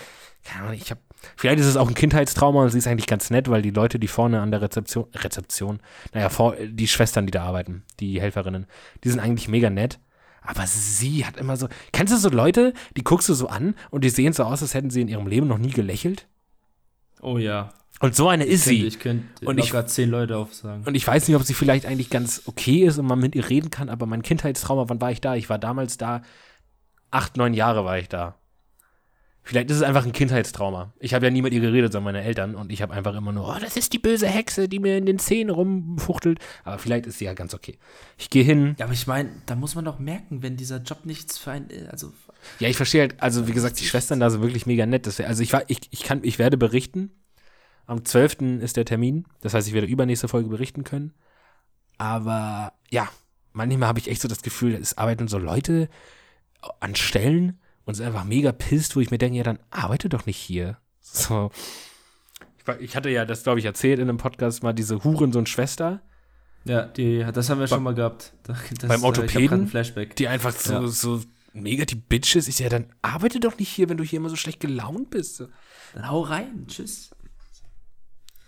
keine 0.43 0.65
Ahnung, 0.65 0.77
ich 0.81 0.91
habe, 0.91 1.01
vielleicht 1.37 1.61
ist 1.61 1.67
es 1.67 1.77
auch 1.77 1.89
ein 1.89 1.95
Kindheitstrauma 1.95 2.63
und 2.63 2.71
sie 2.71 2.79
ist 2.79 2.87
eigentlich 2.87 3.07
ganz 3.07 3.31
nett, 3.31 3.49
weil 3.49 3.63
die 3.63 3.71
Leute, 3.71 3.99
die 3.99 4.09
vorne 4.09 4.41
an 4.41 4.51
der 4.51 4.61
Rezeption, 4.63 5.07
Rezeption, 5.15 5.81
naja, 6.13 6.29
vor, 6.29 6.57
die 6.57 6.89
Schwestern, 6.89 7.27
die 7.27 7.31
da 7.33 7.45
arbeiten, 7.45 7.83
die 8.01 8.21
Helferinnen, 8.21 8.67
die 9.03 9.11
sind 9.11 9.21
eigentlich 9.21 9.49
mega 9.49 9.71
nett. 9.71 9.99
Aber 10.43 10.67
sie 10.67 11.25
hat 11.25 11.37
immer 11.39 11.57
so, 11.57 11.69
kennst 11.93 12.13
du 12.13 12.19
so 12.19 12.29
Leute, 12.29 12.75
die 12.97 13.03
guckst 13.05 13.29
du 13.29 13.35
so 13.35 13.49
an 13.49 13.75
und 13.91 14.05
die 14.05 14.11
sehen 14.11 14.33
so 14.35 14.45
aus, 14.45 14.61
als 14.63 14.75
hätten 14.75 14.91
sie 14.91 15.01
in 15.01 15.09
ihrem 15.09 15.27
Leben 15.27 15.47
noch 15.47 15.59
nie 15.59 15.71
gelächelt? 15.71 16.27
Oh 17.23 17.39
ja. 17.39 17.73
Und 18.01 18.15
so 18.15 18.29
eine 18.29 18.45
ist 18.45 18.65
sie. 18.65 18.85
Ich 18.85 18.99
könnte 18.99 19.47
Und 19.47 19.59
ich- 19.59 19.73
zehn 19.87 20.11
Leute 20.11 20.37
aufsagen. 20.37 20.85
Und 20.85 20.95
ich 20.95 21.07
weiß 21.07 21.27
nicht, 21.29 21.37
ob 21.37 21.45
sie 21.45 21.55
vielleicht 21.55 21.87
eigentlich 21.87 22.11
ganz 22.11 22.43
okay 22.47 22.85
ist 22.85 22.99
und 22.99 23.07
man 23.07 23.19
mit 23.21 23.35
ihr 23.35 23.49
reden 23.49 23.71
kann, 23.71 23.89
aber 23.89 24.05
mein 24.05 24.23
Kindheitstrauma, 24.23 24.89
wann 24.89 25.01
war 25.01 25.11
ich 25.13 25.21
da? 25.23 25.35
Ich 25.37 25.49
war 25.49 25.59
damals 25.59 25.97
da 25.97 26.21
acht, 27.11 27.37
neun 27.37 27.55
Jahre 27.55 27.85
war 27.85 27.99
ich 27.99 28.09
da. 28.09 28.35
Vielleicht 29.47 29.71
ist 29.71 29.77
es 29.77 29.83
einfach 29.83 30.07
ein 30.07 30.13
Kindheitstrauma. 30.13 30.95
Ich 30.99 31.13
habe 31.13 31.27
ja 31.27 31.31
nie 31.31 31.43
mit 31.43 31.53
ihr 31.53 31.61
geredet, 31.61 31.93
sondern 31.93 32.15
meine 32.15 32.25
Eltern. 32.25 32.55
Und 32.55 32.73
ich 32.73 32.81
habe 32.81 32.95
einfach 32.95 33.15
immer 33.15 33.31
nur, 33.31 33.47
oh, 33.47 33.59
das 33.61 33.77
ist 33.77 33.93
die 33.93 33.99
böse 33.99 34.27
Hexe, 34.27 34.71
die 34.71 34.79
mir 34.79 34.97
in 34.97 35.05
den 35.05 35.19
Zähnen 35.19 35.51
rumfuchtelt. 35.51 36.39
Aber 36.65 36.79
vielleicht 36.79 37.05
ist 37.05 37.19
sie 37.19 37.27
ja 37.27 37.35
ganz 37.35 37.53
okay. 37.53 37.77
Ich 38.17 38.31
gehe 38.31 38.43
hin. 38.43 38.75
Ja, 38.79 38.87
aber 38.87 38.95
ich 38.95 39.07
meine, 39.07 39.29
da 39.45 39.55
muss 39.55 39.75
man 39.75 39.85
doch 39.85 39.99
merken, 39.99 40.43
wenn 40.43 40.57
dieser 40.57 40.79
Job 40.79 41.05
nichts 41.05 41.37
für 41.37 41.51
ein, 41.51 41.69
also 41.91 42.11
Ja, 42.59 42.71
ich 42.71 42.79
verstehe 42.79 43.03
halt, 43.03 43.23
also 43.23 43.47
wie 43.47 43.53
gesagt, 43.53 43.79
die 43.81 43.85
Schwestern 43.85 44.19
da 44.19 44.31
sind 44.31 44.41
wirklich 44.41 44.65
mega 44.65 44.87
nett. 44.87 45.07
Das 45.07 45.19
wär, 45.19 45.29
also 45.29 45.43
ich, 45.43 45.53
war, 45.53 45.65
ich, 45.69 45.81
ich, 45.91 46.05
kann, 46.05 46.21
ich 46.23 46.39
werde 46.39 46.57
berichten. 46.57 47.11
Am 47.85 48.03
12. 48.03 48.63
ist 48.63 48.79
der 48.79 48.87
Termin. 48.87 49.27
Das 49.43 49.53
heißt, 49.53 49.69
ich 49.69 49.75
werde 49.75 49.87
übernächste 49.87 50.27
Folge 50.27 50.49
berichten 50.49 50.85
können. 50.85 51.13
Aber 51.99 52.73
ja, 52.91 53.11
manchmal 53.53 53.89
habe 53.89 53.99
ich 53.99 54.09
echt 54.09 54.23
so 54.23 54.29
das 54.29 54.41
Gefühl, 54.41 54.75
es 54.75 54.97
arbeiten 54.97 55.29
so 55.29 55.37
Leute 55.37 55.91
an 56.81 56.95
Stellen 56.95 57.61
und 57.85 57.95
sind 57.95 58.07
einfach 58.07 58.25
mega 58.25 58.53
pisst, 58.53 58.97
wo 58.97 59.01
ich 59.01 59.11
mir 59.11 59.19
denke, 59.19 59.39
ja, 59.39 59.45
dann 59.45 59.59
arbeite 59.71 60.09
doch 60.09 60.27
nicht 60.27 60.37
hier. 60.39 60.79
So. 61.01 61.51
Ich, 62.59 62.81
ich 62.81 62.97
hatte 62.97 63.11
ja 63.11 63.25
das, 63.25 63.43
glaube 63.43 63.59
ich, 63.59 63.65
erzählt 63.65 63.99
in 63.99 64.09
einem 64.09 64.19
Podcast 64.19 64.63
mal, 64.63 64.73
diese 64.73 65.05
Hurensohn-Schwester, 65.05 66.01
Ja, 66.65 66.87
die, 66.87 67.25
das 67.33 67.51
haben 67.51 67.61
wir 67.61 67.67
schon 67.67 67.83
mal 67.83 67.95
gehabt. 67.95 68.33
Das, 68.47 68.59
Beim 68.81 68.91
äh, 68.91 68.95
ich 68.95 69.01
hab 69.01 69.03
Orthopäden? 69.05 69.71
die 70.19 70.29
einfach 70.29 70.53
so, 70.53 70.73
Ja. 70.73 70.87
so 70.89 71.21
mega 71.53 71.85
die 71.85 71.95
Bitches. 71.95 72.49
Ich 72.49 72.57
sage, 72.57 72.65
ja, 72.65 72.79
dann 72.79 72.87
arbeite 73.03 73.39
doch 73.41 73.59
nicht 73.59 73.69
hier, 73.69 73.89
wenn 73.89 73.97
du 73.97 74.05
hier 74.05 74.19
immer 74.19 74.31
so 74.31 74.37
schlecht 74.37 74.61
gelaunt 74.61 75.11
bist. 75.11 75.45
Dann 75.95 76.09
hau 76.09 76.23
rein, 76.23 76.67
tschüss. 76.67 77.11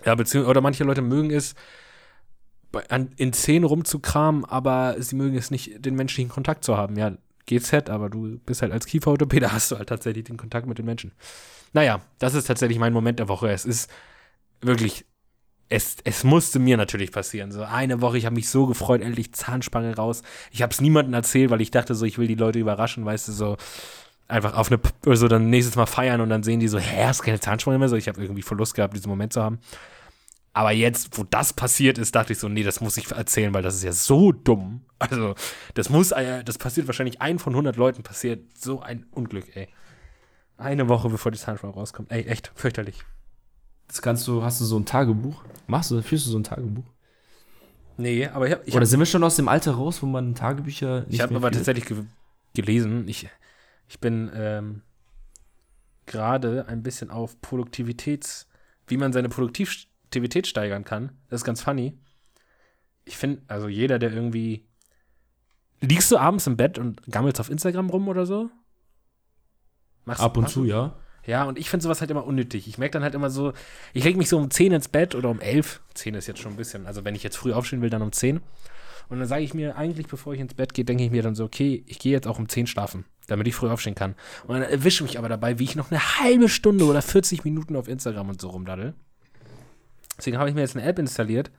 Ja, 0.05 0.15
beziehungsweise, 0.15 0.51
oder 0.51 0.61
manche 0.61 0.85
Leute 0.85 1.03
mögen 1.03 1.31
es, 1.31 1.55
bei, 2.73 2.89
an, 2.91 3.11
in 3.17 3.33
Szenen 3.33 3.65
rumzukramen, 3.65 4.45
aber 4.45 4.97
sie 5.01 5.17
mögen 5.17 5.37
es 5.37 5.51
nicht, 5.51 5.85
den 5.85 5.95
menschlichen 5.95 6.31
Kontakt 6.31 6.65
zu 6.65 6.77
haben. 6.77 6.97
Ja, 6.97 7.17
GZ, 7.47 7.89
aber 7.91 8.11
du 8.11 8.39
bist 8.39 8.63
halt 8.63 8.73
als 8.73 8.87
Kieferorthopäde, 8.87 9.53
hast 9.53 9.71
du 9.71 9.79
halt 9.79 9.89
tatsächlich 9.89 10.25
den 10.25 10.37
Kontakt 10.37 10.67
mit 10.67 10.79
den 10.79 10.87
Menschen. 10.87 11.13
Naja, 11.73 12.01
das 12.19 12.35
ist 12.35 12.47
tatsächlich 12.47 12.79
mein 12.79 12.93
Moment 12.93 13.19
der 13.19 13.29
Woche. 13.29 13.51
Es 13.51 13.65
ist 13.65 13.91
wirklich, 14.61 15.05
es, 15.69 15.97
es 16.05 16.25
musste 16.25 16.59
mir 16.59 16.77
natürlich 16.77 17.13
passieren. 17.13 17.53
So 17.53 17.63
eine 17.63 18.01
Woche, 18.01 18.19
ich 18.19 18.27
habe 18.27 18.37
mich 18.37 18.49
so 18.49 18.67
gefreut, 18.67 19.03
endlich 19.03 19.35
Zahnspange 19.35 19.97
raus. 19.97 20.23
Ich 20.53 20.63
habe 20.63 20.73
es 20.73 20.81
niemandem 20.81 21.15
erzählt, 21.15 21.51
weil 21.51 21.61
ich 21.61 21.71
dachte 21.71 21.95
so, 21.95 22.05
ich 22.05 22.19
will 22.19 22.29
die 22.29 22.35
Leute 22.35 22.59
überraschen, 22.59 23.05
weißt 23.05 23.29
du, 23.29 23.33
so 23.33 23.57
einfach 24.29 24.55
auf 24.55 24.71
eine, 24.71 24.81
so 25.17 25.29
dann 25.29 25.51
nächstes 25.51 25.77
Mal 25.77 25.87
feiern 25.87 26.21
und 26.21 26.29
dann 26.31 26.43
sehen 26.43 26.61
die 26.61 26.69
so, 26.69 26.79
hä, 26.79 27.05
hast 27.05 27.23
keine 27.23 27.41
Zahnspange 27.41 27.79
mehr? 27.79 27.89
So, 27.89 27.97
ich 27.97 28.09
habe 28.09 28.21
irgendwie 28.21 28.43
Verlust 28.43 28.75
gehabt, 28.75 28.95
diesen 28.95 29.09
Moment 29.09 29.33
zu 29.33 29.43
haben. 29.43 29.59
Aber 30.57 30.73
jetzt, 30.73 31.19
wo 31.19 31.23
das 31.23 31.53
passiert 31.53 31.99
ist, 31.99 32.15
dachte 32.15 32.33
ich 32.33 32.39
so, 32.39 32.49
nee, 32.49 32.63
das 32.63 32.81
muss 32.81 32.97
ich 32.97 33.11
erzählen, 33.11 33.53
weil 33.53 33.63
das 33.63 33.75
ist 33.75 33.83
ja 33.83 33.93
so 33.93 34.33
dumm. 34.33 34.81
Also, 34.99 35.35
das 35.75 35.91
muss, 35.91 36.13
äh, 36.13 36.43
das 36.45 36.57
passiert 36.57 36.87
wahrscheinlich 36.87 37.21
ein 37.21 37.39
von 37.39 37.53
100 37.53 37.77
Leuten 37.77 38.03
passiert. 38.03 38.43
So 38.57 38.81
ein 38.81 39.05
Unglück, 39.11 39.55
ey. 39.55 39.69
Eine 40.57 40.89
Woche 40.89 41.11
bevor 41.11 41.31
die 41.31 41.37
Zahnspange 41.37 41.75
rauskommt. 41.75 42.11
Ey, 42.11 42.23
echt, 42.23 42.53
fürchterlich. 42.55 43.05
Das 43.87 44.01
kannst 44.01 44.27
du, 44.27 44.43
hast 44.43 44.59
du 44.59 44.65
so 44.65 44.79
ein 44.79 44.87
Tagebuch? 44.87 45.45
Machst 45.67 45.91
du, 45.91 46.01
führst 46.01 46.25
du 46.25 46.31
so 46.31 46.39
ein 46.39 46.45
Tagebuch? 46.45 46.87
Nee, 47.99 48.27
aber 48.27 48.47
ich 48.47 48.55
habe 48.55 48.63
ich 48.65 48.73
Oder 48.73 48.81
hab, 48.81 48.89
sind 48.89 48.99
wir 48.99 49.05
schon 49.05 49.25
aus 49.25 49.37
dem 49.37 49.49
Alter 49.49 49.73
raus, 49.73 50.03
wo 50.03 50.07
man 50.07 50.35
Tagebücher 50.35 51.01
nicht 51.01 51.17
ich 51.17 51.21
hab 51.21 51.29
mehr 51.29 51.37
aber 51.37 51.51
tatsächlich 51.51 51.85
ge 51.85 52.03
gelesen. 52.55 53.07
Ich, 53.09 53.29
ich 53.89 54.01
bin 54.01 54.31
ähm, 54.35 54.81
gerade 56.07 56.67
ein 56.67 56.83
bisschen 56.83 57.11
auf 57.11 57.39
Produktivitäts, 57.43 58.49
wie 58.87 58.97
man 58.97 59.13
seine 59.13 59.29
Produktivität 59.29 59.91
steigern 60.45 60.85
kann. 60.85 61.13
Das 61.29 61.41
ist 61.41 61.45
ganz 61.45 61.61
funny. 61.63 61.99
Ich 63.05 63.17
finde, 63.17 63.43
also 63.49 63.69
jeder, 63.69 63.99
der 63.99 64.13
irgendwie. 64.13 64.67
Liegst 65.81 66.11
du 66.11 66.17
abends 66.17 66.47
im 66.47 66.57
Bett 66.57 66.79
und 66.79 67.03
gammelst 67.11 67.39
auf 67.39 67.51
Instagram 67.51 67.91
rum 67.91 68.09
oder 68.09 68.25
so? 68.25 68.51
Machst, 70.07 70.23
Ab 70.23 70.37
und 70.37 70.45
machst 70.45 70.55
zu, 70.55 70.65
ja. 70.65 70.97
Ja, 71.27 71.45
und 71.45 71.59
ich 71.59 71.69
finde 71.69 71.83
sowas 71.83 72.01
halt 72.01 72.11
immer 72.11 72.25
unnötig. 72.25 72.69
Ich 72.69 72.79
merke 72.79 72.93
dann 72.93 73.03
halt 73.03 73.15
immer 73.15 73.31
so, 73.31 73.53
ich 73.93 74.05
lege 74.05 74.17
mich 74.17 74.29
so 74.29 74.39
um 74.39 74.51
10 74.51 74.73
ins 74.73 74.89
Bett 74.89 75.15
oder 75.15 75.29
um 75.29 75.41
11. 75.41 75.83
10 75.95 76.15
ist 76.15 76.29
jetzt 76.29 76.41
schon 76.41 76.53
ein 76.53 76.57
bisschen. 76.57 76.87
Also 76.87 77.05
wenn 77.05 77.17
ich 77.17 77.25
jetzt 77.25 77.37
früh 77.37 77.53
aufstehen 77.53 77.83
will, 77.83 77.91
dann 77.91 78.03
um 78.03 78.13
10. 78.13 78.41
Und 79.09 79.19
dann 79.19 79.29
sage 79.29 79.43
ich 79.43 79.55
mir 79.55 79.77
eigentlich, 79.77 80.07
bevor 80.07 80.35
ich 80.35 80.41
ins 80.41 80.55
Bett 80.55 80.73
gehe, 80.75 80.85
denke 80.85 81.05
ich 81.05 81.11
mir 81.11 81.23
dann 81.23 81.35
so, 81.35 81.45
okay, 81.45 81.85
ich 81.87 81.99
gehe 81.99 82.13
jetzt 82.13 82.27
auch 82.27 82.39
um 82.39 82.49
10 82.49 82.67
schlafen, 82.67 83.05
damit 83.27 83.47
ich 83.49 83.55
früh 83.55 83.69
aufstehen 83.69 83.95
kann. 83.95 84.15
Und 84.47 84.55
dann 84.55 84.63
erwische 84.63 85.03
mich 85.03 85.19
aber 85.19 85.29
dabei, 85.29 85.59
wie 85.59 85.65
ich 85.65 85.77
noch 85.77 85.91
eine 85.91 86.01
halbe 86.21 86.49
Stunde 86.49 86.85
oder 86.85 87.03
40 87.03 87.45
Minuten 87.45 87.77
auf 87.77 87.89
Instagram 87.89 88.31
und 88.31 88.41
so 88.41 88.51
rumdaddel. 88.51 88.95
Deswegen 90.19 90.39
habe 90.39 90.49
ich 90.49 90.55
mir 90.55 90.63
jetzt 90.63 90.77
eine 90.77 90.87
App 90.87 90.99
installiert, 90.99 91.51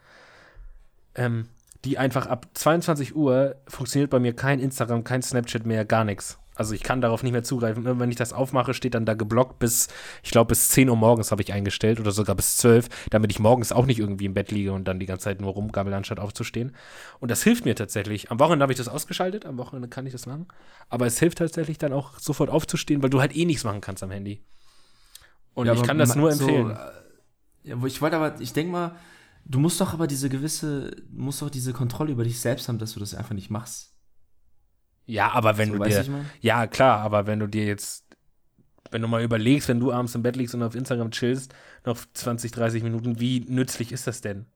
ähm, 1.15 1.47
die 1.85 1.97
einfach 1.97 2.25
ab 2.25 2.47
22 2.53 3.15
Uhr 3.15 3.55
funktioniert 3.67 4.09
bei 4.09 4.19
mir 4.19 4.35
kein 4.35 4.59
Instagram, 4.59 5.03
kein 5.03 5.21
Snapchat 5.21 5.65
mehr, 5.65 5.85
gar 5.85 6.03
nichts. 6.03 6.39
Also 6.55 6.73
ich 6.73 6.81
kann 6.81 7.01
darauf 7.01 7.21
nicht 7.21 7.33
mehr 7.33 7.43
zugreifen. 7.43 7.85
Immer 7.85 7.99
wenn 7.99 8.09
ich 8.09 8.15
das 8.15 8.33
aufmache, 8.33 8.73
steht 8.73 8.95
dann 8.95 9.05
da 9.05 9.13
geblockt 9.13 9.59
bis, 9.59 9.89
ich 10.23 10.31
glaube, 10.31 10.49
bis 10.49 10.69
10 10.69 10.89
Uhr 10.89 10.95
morgens 10.95 11.29
habe 11.31 11.43
ich 11.43 11.53
eingestellt 11.53 11.99
oder 11.99 12.11
sogar 12.11 12.35
bis 12.35 12.57
12, 12.57 12.89
damit 13.11 13.29
ich 13.31 13.37
morgens 13.39 13.71
auch 13.71 13.85
nicht 13.85 13.99
irgendwie 13.99 14.25
im 14.25 14.33
Bett 14.33 14.51
liege 14.51 14.73
und 14.73 14.85
dann 14.87 14.99
die 14.99 15.05
ganze 15.05 15.25
Zeit 15.25 15.39
nur 15.39 15.51
rumgammel, 15.51 15.93
anstatt 15.93 16.19
aufzustehen. 16.19 16.75
Und 17.19 17.29
das 17.29 17.43
hilft 17.43 17.65
mir 17.65 17.75
tatsächlich. 17.75 18.31
Am 18.31 18.39
Wochenende 18.39 18.63
habe 18.63 18.73
ich 18.73 18.77
das 18.79 18.87
ausgeschaltet, 18.87 19.45
am 19.45 19.59
Wochenende 19.59 19.87
kann 19.87 20.07
ich 20.07 20.13
das 20.13 20.25
machen. 20.25 20.47
Aber 20.89 21.05
es 21.05 21.19
hilft 21.19 21.37
tatsächlich 21.37 21.77
dann 21.77 21.93
auch 21.93 22.17
sofort 22.17 22.49
aufzustehen, 22.49 23.03
weil 23.03 23.11
du 23.11 23.21
halt 23.21 23.35
eh 23.35 23.45
nichts 23.45 23.63
machen 23.63 23.81
kannst 23.81 24.01
am 24.01 24.09
Handy. 24.09 24.41
Und 25.53 25.67
Ja, 25.67 25.73
ich 25.73 25.83
kann 25.83 25.99
das 25.99 26.15
nur 26.15 26.31
so, 26.31 26.47
empfehlen. 26.47 26.71
äh, 26.71 26.75
ja, 26.75 26.79
wo 26.79 27.06
ich 27.67 28.01
wollte 28.01 28.15
aber, 28.17 28.39
ich 28.41 28.53
denke 28.53 28.71
mal, 28.71 28.95
du 29.45 29.59
musst 29.59 29.79
doch 29.81 29.93
aber 29.93 30.07
diese 30.07 30.29
gewisse, 30.29 30.91
du 30.91 31.21
musst 31.21 31.41
doch 31.41 31.49
diese 31.49 31.73
Kontrolle 31.73 32.11
über 32.11 32.23
dich 32.23 32.39
selbst 32.39 32.67
haben, 32.67 32.79
dass 32.79 32.93
du 32.93 32.99
das 32.99 33.15
einfach 33.15 33.35
nicht 33.35 33.49
machst. 33.49 33.93
ja, 35.05 35.31
aber 35.31 35.57
wenn 35.57 35.71
so, 35.71 35.77
du 35.77 35.83
dir. 35.83 36.05
Ja, 36.41 36.67
klar, 36.67 36.99
aber 36.99 37.27
wenn 37.27 37.39
du 37.39 37.47
dir 37.47 37.65
jetzt, 37.65 38.05
wenn 38.91 39.01
du 39.01 39.07
mal 39.07 39.23
überlegst, 39.23 39.67
wenn 39.69 39.79
du 39.79 39.91
abends 39.91 40.15
im 40.15 40.23
Bett 40.23 40.35
liegst 40.35 40.55
und 40.55 40.63
auf 40.63 40.75
Instagram 40.75 41.11
chillst, 41.11 41.53
noch 41.85 41.97
20, 42.13 42.51
30 42.51 42.83
Minuten, 42.83 43.19
wie 43.19 43.41
nützlich 43.41 43.91
ist 43.91 44.07
das 44.07 44.21
denn? 44.21 44.47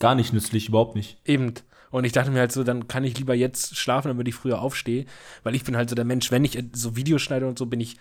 Gar 0.00 0.14
nicht 0.16 0.32
nützlich, 0.32 0.68
überhaupt 0.68 0.96
nicht. 0.96 1.20
Eben. 1.24 1.54
Und 1.90 2.04
ich 2.04 2.12
dachte 2.12 2.30
mir 2.30 2.40
halt 2.40 2.52
so, 2.52 2.64
dann 2.64 2.88
kann 2.88 3.04
ich 3.04 3.18
lieber 3.18 3.34
jetzt 3.34 3.76
schlafen, 3.76 4.08
damit 4.08 4.26
ich 4.26 4.34
früher 4.34 4.60
aufstehe. 4.60 5.06
Weil 5.42 5.54
ich 5.54 5.64
bin 5.64 5.76
halt 5.76 5.90
so 5.90 5.94
der 5.94 6.04
Mensch, 6.04 6.30
wenn 6.30 6.44
ich 6.44 6.58
so 6.72 6.96
Videos 6.96 7.22
schneide 7.22 7.46
und 7.46 7.58
so, 7.58 7.66
bin 7.66 7.80
ich. 7.80 7.96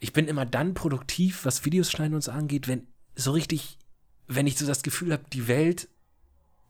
Ich 0.00 0.12
bin 0.12 0.26
immer 0.26 0.46
dann 0.46 0.74
produktiv, 0.74 1.44
was 1.44 1.64
Videos 1.64 1.90
schneiden 1.90 2.14
und 2.14 2.24
so 2.24 2.32
angeht, 2.32 2.66
wenn 2.66 2.86
so 3.14 3.32
richtig, 3.32 3.78
wenn 4.26 4.46
ich 4.46 4.58
so 4.58 4.66
das 4.66 4.82
Gefühl 4.82 5.12
habe, 5.12 5.24
die 5.32 5.46
Welt 5.46 5.88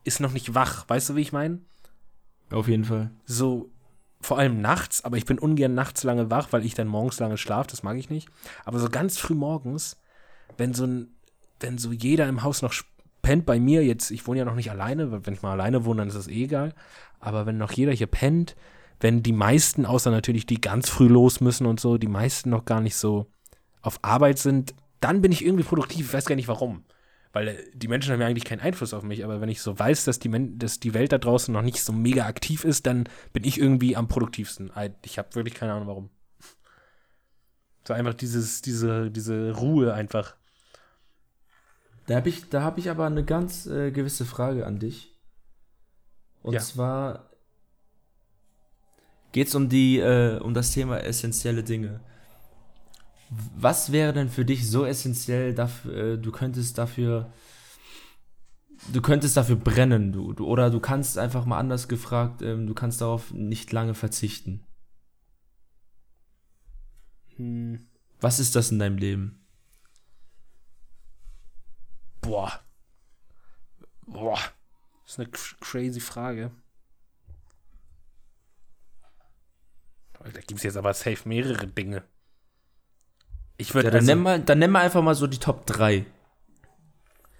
ist 0.03 0.19
noch 0.19 0.31
nicht 0.31 0.53
wach. 0.53 0.87
Weißt 0.87 1.09
du, 1.09 1.15
wie 1.15 1.21
ich 1.21 1.31
meine? 1.31 1.59
Auf 2.51 2.67
jeden 2.67 2.85
Fall. 2.85 3.11
so 3.25 3.71
vor 4.19 4.37
allem 4.37 4.61
nachts, 4.61 5.03
aber 5.03 5.17
ich 5.17 5.25
bin 5.25 5.39
ungern 5.39 5.73
nachts 5.73 6.03
lange 6.03 6.29
wach, 6.29 6.49
weil 6.51 6.63
ich 6.63 6.75
dann 6.75 6.87
morgens 6.87 7.19
lange 7.19 7.37
schlafe, 7.37 7.71
das 7.71 7.81
mag 7.81 7.97
ich 7.97 8.09
nicht. 8.09 8.29
Aber 8.65 8.77
so 8.77 8.87
ganz 8.87 9.17
früh 9.17 9.33
morgens, 9.33 9.97
wenn 10.57 10.73
so 10.73 10.85
ein, 10.85 11.07
wenn 11.59 11.77
so 11.77 11.91
jeder 11.91 12.27
im 12.27 12.43
Haus 12.43 12.61
noch 12.61 12.73
pennt 13.21 13.45
bei 13.45 13.59
mir, 13.59 13.83
jetzt, 13.83 14.11
ich 14.11 14.27
wohne 14.27 14.39
ja 14.39 14.45
noch 14.45 14.55
nicht 14.55 14.69
alleine, 14.69 15.25
wenn 15.25 15.33
ich 15.33 15.41
mal 15.41 15.53
alleine 15.53 15.85
wohne, 15.85 16.01
dann 16.01 16.07
ist 16.07 16.17
das 16.17 16.27
eh 16.27 16.43
egal. 16.43 16.73
Aber 17.19 17.45
wenn 17.45 17.57
noch 17.57 17.71
jeder 17.71 17.93
hier 17.93 18.07
pennt, 18.07 18.55
wenn 19.01 19.23
die 19.23 19.33
meisten, 19.33 19.85
außer 19.85 20.11
natürlich 20.11 20.45
die 20.45 20.61
ganz 20.61 20.89
früh 20.89 21.07
los 21.07 21.41
müssen 21.41 21.65
und 21.65 21.79
so, 21.79 21.97
die 21.97 22.07
meisten 22.07 22.49
noch 22.49 22.65
gar 22.65 22.81
nicht 22.81 22.95
so 22.95 23.27
auf 23.81 23.99
Arbeit 24.03 24.37
sind, 24.37 24.73
dann 24.99 25.21
bin 25.21 25.31
ich 25.31 25.43
irgendwie 25.43 25.63
produktiv. 25.63 26.07
Ich 26.07 26.13
weiß 26.13 26.25
gar 26.25 26.35
nicht 26.35 26.47
warum. 26.47 26.85
Weil 27.33 27.47
äh, 27.47 27.57
die 27.73 27.87
Menschen 27.87 28.13
haben 28.13 28.21
ja 28.21 28.27
eigentlich 28.27 28.45
keinen 28.45 28.59
Einfluss 28.59 28.93
auf 28.93 29.03
mich, 29.03 29.23
aber 29.23 29.41
wenn 29.41 29.49
ich 29.49 29.61
so 29.61 29.77
weiß, 29.77 30.05
dass 30.05 30.19
die, 30.19 30.29
Men 30.29 30.59
dass 30.59 30.79
die 30.79 30.93
Welt 30.93 31.11
da 31.11 31.17
draußen 31.17 31.51
noch 31.53 31.61
nicht 31.63 31.81
so 31.81 31.91
mega 31.91 32.25
aktiv 32.25 32.63
ist, 32.63 32.85
dann 32.85 33.09
bin 33.33 33.43
ich 33.43 33.59
irgendwie 33.59 33.95
am 33.95 34.07
produktivsten. 34.07 34.71
Ich 35.03 35.17
habe 35.17 35.33
wirklich 35.35 35.55
keine 35.55 35.73
Ahnung 35.73 35.87
warum. 35.87 36.09
So 37.87 37.95
einfach 37.95 38.13
dieses, 38.13 38.61
diese, 38.61 39.09
diese 39.09 39.53
Ruhe 39.55 39.95
einfach. 39.95 40.35
Da 42.05 42.17
habe 42.17 42.29
ich, 42.29 42.47
da 42.47 42.61
hab 42.61 42.77
ich 42.77 42.91
aber 42.91 43.07
eine 43.07 43.25
ganz 43.25 43.65
äh, 43.65 43.89
gewisse 43.89 44.25
Frage 44.25 44.67
an 44.67 44.77
dich. 44.77 45.17
Und 46.43 46.53
Ja. 46.53 46.59
zwar 46.59 47.30
geht 49.31 49.47
es 49.47 49.55
um 49.55 49.69
die, 49.69 49.99
äh, 49.99 50.39
um 50.39 50.53
das 50.53 50.71
Thema 50.71 50.99
essentielle 51.03 51.63
Dinge. 51.63 52.01
Was 53.55 53.91
wäre 53.91 54.13
denn 54.13 54.29
für 54.29 54.43
dich 54.45 54.69
so 54.69 54.85
essentiell, 54.85 55.53
dafür, 55.53 55.95
äh, 56.15 56.17
du 56.17 56.31
könntest 56.31 56.77
dafür, 56.77 57.31
du 58.91 59.01
könntest 59.01 59.37
dafür 59.37 59.55
brennen, 59.55 60.11
du, 60.11 60.33
du 60.33 60.45
oder 60.45 60.69
du 60.69 60.79
kannst 60.79 61.17
einfach 61.17 61.45
mal 61.45 61.57
anders 61.57 61.87
gefragt, 61.87 62.41
ähm, 62.41 62.67
du 62.67 62.73
kannst 62.73 63.01
darauf 63.01 63.31
nicht 63.33 63.71
lange 63.71 63.93
verzichten. 63.93 64.65
Hm, 67.37 67.79
Was 68.21 68.39
ist 68.39 68.55
das 68.55 68.71
in 68.71 68.79
deinem 68.79 68.97
Leben? 68.97 69.37
boah. 72.21 72.51
Boah. 74.05 74.39
Das 75.03 75.13
ist 75.13 75.19
eine 75.19 75.29
cr- 75.29 75.55
crazy 75.59 75.99
Frage. 75.99 76.51
Da 80.23 80.39
gibt 80.41 80.53
es 80.53 80.63
jetzt 80.63 80.77
aber 80.77 80.93
safe 80.93 81.27
mehrere 81.27 81.67
Dinge. 81.67 82.03
Ich 83.57 83.73
würde 83.73 83.87
Ja, 83.87 83.91
dann, 83.91 83.99
also, 84.01 84.11
nenn 84.11 84.23
mal, 84.23 84.39
dann 84.41 84.59
nenn 84.59 84.71
mal 84.71 84.81
einfach 84.81 85.01
mal 85.01 85.15
so 85.15 85.27
die 85.27 85.37
Top 85.39 85.65
3. 85.65 86.05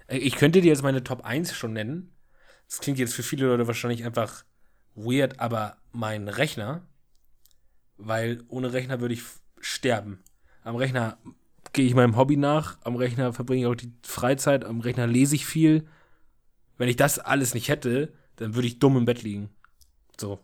Äh, 0.06 0.18
Ich 0.18 0.36
könnte 0.36 0.60
dir 0.60 0.68
jetzt 0.68 0.82
meine 0.82 1.02
Top 1.02 1.24
1 1.24 1.54
schon 1.54 1.72
nennen. 1.72 2.14
das 2.68 2.80
klingt 2.80 2.98
jetzt 2.98 3.14
für 3.14 3.22
viele 3.22 3.46
Leute 3.46 3.66
wahrscheinlich 3.66 4.04
einfach 4.04 4.44
weird, 4.94 5.40
aber 5.40 5.76
mein 5.90 6.28
Rechner, 6.28 6.86
weil 7.96 8.44
ohne 8.48 8.72
Rechner 8.72 9.00
würde 9.00 9.14
ich 9.14 9.22
sterben. 9.60 10.22
Am 10.62 10.76
Rechner 10.76 11.18
gehe 11.72 11.86
ich 11.86 11.94
meinem 11.94 12.16
Hobby 12.16 12.36
nach, 12.36 12.78
am 12.84 12.96
Rechner 12.96 13.32
verbringe 13.32 13.62
ich 13.62 13.66
auch 13.66 13.74
die 13.74 13.92
Freizeit, 14.02 14.64
am 14.64 14.80
Rechner 14.80 15.06
lese 15.06 15.34
ich 15.34 15.46
viel. 15.46 15.88
Wenn 16.78 16.88
ich 16.88 16.96
das 16.96 17.18
alles 17.18 17.54
nicht 17.54 17.68
hätte, 17.68 18.12
dann 18.36 18.54
würde 18.54 18.68
ich 18.68 18.78
dumm 18.78 18.96
im 18.96 19.04
Bett 19.04 19.22
liegen. 19.22 19.50
So. 20.20 20.38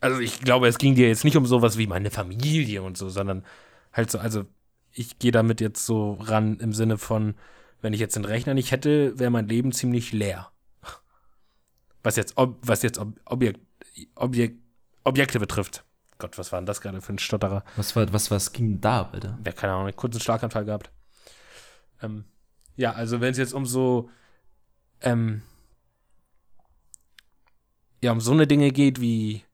Also 0.00 0.20
ich 0.20 0.40
glaube, 0.40 0.68
es 0.68 0.78
ging 0.78 0.94
dir 0.94 1.08
jetzt 1.08 1.24
nicht 1.24 1.36
um 1.36 1.46
sowas 1.46 1.78
wie 1.78 1.86
meine 1.86 2.10
Familie 2.10 2.82
und 2.82 2.96
so, 2.96 3.08
sondern 3.08 3.44
halt 3.92 4.10
so, 4.10 4.18
also 4.18 4.44
ich 4.92 5.18
gehe 5.18 5.32
damit 5.32 5.60
jetzt 5.60 5.84
so 5.86 6.12
ran 6.14 6.58
im 6.60 6.72
Sinne 6.72 6.98
von, 6.98 7.34
wenn 7.80 7.92
ich 7.92 8.00
jetzt 8.00 8.16
den 8.16 8.24
Rechner 8.24 8.54
nicht 8.54 8.70
hätte, 8.70 9.18
wäre 9.18 9.30
mein 9.30 9.48
Leben 9.48 9.72
ziemlich 9.72 10.12
leer. 10.12 10.50
Was 12.02 12.16
jetzt, 12.16 12.34
ob, 12.36 12.58
was 12.62 12.82
jetzt 12.82 12.98
ob, 12.98 13.18
Objekt, 13.24 13.60
Objekt, 14.14 14.60
Objekte 15.04 15.40
betrifft. 15.40 15.84
Gott, 16.18 16.36
was 16.36 16.52
war 16.52 16.60
denn 16.60 16.66
das 16.66 16.80
gerade 16.80 17.00
für 17.00 17.12
ein 17.12 17.18
Stotterer? 17.18 17.64
Was 17.76 17.94
war, 17.96 18.12
was, 18.12 18.30
was 18.30 18.52
ging 18.52 18.80
da, 18.80 19.10
Alter? 19.12 19.38
Wer 19.42 19.52
keine 19.52 19.72
Ahnung, 19.72 19.86
einen 19.86 19.96
kurzen 19.96 20.20
Schlaganfall 20.20 20.64
gehabt. 20.64 20.90
Ähm, 22.02 22.24
ja, 22.76 22.92
also 22.92 23.20
wenn 23.20 23.32
es 23.32 23.38
jetzt 23.38 23.54
um 23.54 23.66
so, 23.66 24.10
ähm, 25.00 25.42
ja, 28.00 28.12
um 28.12 28.20
so 28.20 28.32
eine 28.32 28.46
Dinge 28.46 28.70
geht 28.70 29.00
wie 29.00 29.44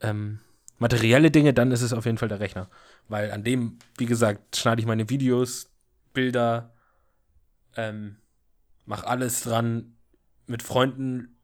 ähm, 0.00 0.40
materielle 0.78 1.30
Dinge, 1.30 1.52
dann 1.52 1.72
ist 1.72 1.82
es 1.82 1.92
auf 1.92 2.06
jeden 2.06 2.18
Fall 2.18 2.28
der 2.28 2.40
Rechner. 2.40 2.68
Weil 3.08 3.30
an 3.30 3.44
dem, 3.44 3.78
wie 3.96 4.06
gesagt, 4.06 4.56
schneide 4.56 4.80
ich 4.80 4.86
meine 4.86 5.10
Videos, 5.10 5.70
Bilder, 6.12 6.74
ähm, 7.76 8.16
mach 8.86 9.04
alles 9.04 9.42
dran. 9.42 9.96
Mit 10.46 10.62
Freunden 10.62 11.36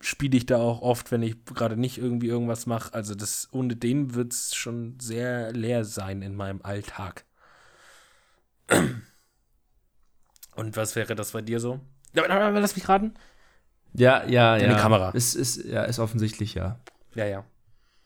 spiele 0.00 0.36
ich 0.36 0.46
da 0.46 0.58
auch 0.58 0.80
oft, 0.80 1.10
wenn 1.10 1.22
ich 1.22 1.44
gerade 1.44 1.76
nicht 1.76 1.98
irgendwie 1.98 2.28
irgendwas 2.28 2.66
mache. 2.66 2.94
Also 2.94 3.14
das 3.14 3.48
ohne 3.52 3.74
den 3.76 4.14
wird 4.14 4.32
es 4.32 4.54
schon 4.54 4.98
sehr 5.00 5.52
leer 5.52 5.84
sein 5.84 6.22
in 6.22 6.34
meinem 6.36 6.62
Alltag. 6.62 7.24
Und 10.54 10.76
was 10.76 10.94
wäre 10.94 11.14
das 11.14 11.32
bei 11.32 11.42
dir 11.42 11.60
so? 11.60 11.80
Lass 12.12 12.76
mich 12.76 12.88
raten. 12.88 13.14
Ja, 13.94 14.24
ja, 14.26 14.58
Deine 14.58 14.74
ja. 14.74 14.78
Kamera. 14.78 15.10
Ist, 15.10 15.34
ist, 15.34 15.64
ja, 15.64 15.84
ist 15.84 15.98
offensichtlich, 15.98 16.54
ja. 16.54 16.78
Ja, 17.14 17.26
ja. 17.26 17.44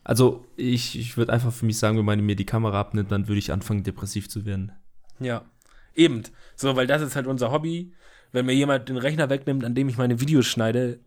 Also, 0.04 0.44
ich, 0.56 0.98
ich 0.98 1.16
würde 1.16 1.32
einfach 1.32 1.52
für 1.52 1.66
mich 1.66 1.78
sagen, 1.78 1.96
wenn 1.98 2.04
man 2.04 2.20
mir 2.20 2.36
die 2.36 2.46
Kamera 2.46 2.80
abnimmt, 2.80 3.12
dann 3.12 3.28
würde 3.28 3.38
ich 3.38 3.52
anfangen, 3.52 3.84
depressiv 3.84 4.28
zu 4.28 4.44
werden. 4.44 4.72
Ja. 5.20 5.42
Eben. 5.94 6.22
So, 6.56 6.74
weil 6.76 6.86
das 6.86 7.02
ist 7.02 7.14
halt 7.16 7.26
unser 7.26 7.52
Hobby. 7.52 7.92
Wenn 8.32 8.46
mir 8.46 8.54
jemand 8.54 8.88
den 8.88 8.96
Rechner 8.96 9.28
wegnimmt, 9.30 9.64
an 9.64 9.74
dem 9.74 9.88
ich 9.88 9.98
meine 9.98 10.20
Videos 10.20 10.46
schneide, 10.46 10.98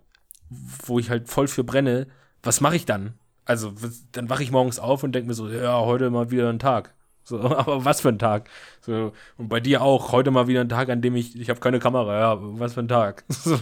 wo 0.86 1.00
ich 1.00 1.10
halt 1.10 1.28
voll 1.28 1.48
für 1.48 1.64
brenne, 1.64 2.08
was 2.44 2.62
mache 2.62 2.76
ich 2.76 2.86
dann? 2.86 3.16
Also, 3.46 3.74
dann 4.12 4.30
wache 4.30 4.44
ich 4.44 4.52
morgens 4.52 4.80
auf 4.80 5.04
und 5.04 5.14
denke 5.14 5.28
mir 5.28 5.34
so, 5.34 5.50
ja, 5.50 5.80
heute 5.80 6.10
mal 6.10 6.32
wieder 6.32 6.50
ein 6.50 6.60
Tag. 6.60 6.94
So, 7.24 7.40
aber 7.58 7.84
was 7.84 8.02
für 8.02 8.10
ein 8.10 8.20
Tag? 8.20 8.50
So, 8.82 9.12
und 9.38 9.50
bei 9.50 9.60
dir 9.60 9.82
auch, 9.82 10.12
heute 10.12 10.32
mal 10.32 10.48
wieder 10.48 10.62
ein 10.62 10.70
Tag, 10.70 10.90
an 10.90 11.02
dem 11.02 11.16
ich, 11.16 11.40
ich 11.40 11.50
habe 11.50 11.60
keine 11.60 11.80
Kamera, 11.80 12.20
ja, 12.20 12.38
was 12.40 12.76
für 12.76 12.82
ein 12.82 12.88
Tag. 12.88 13.26
So. 13.30 13.60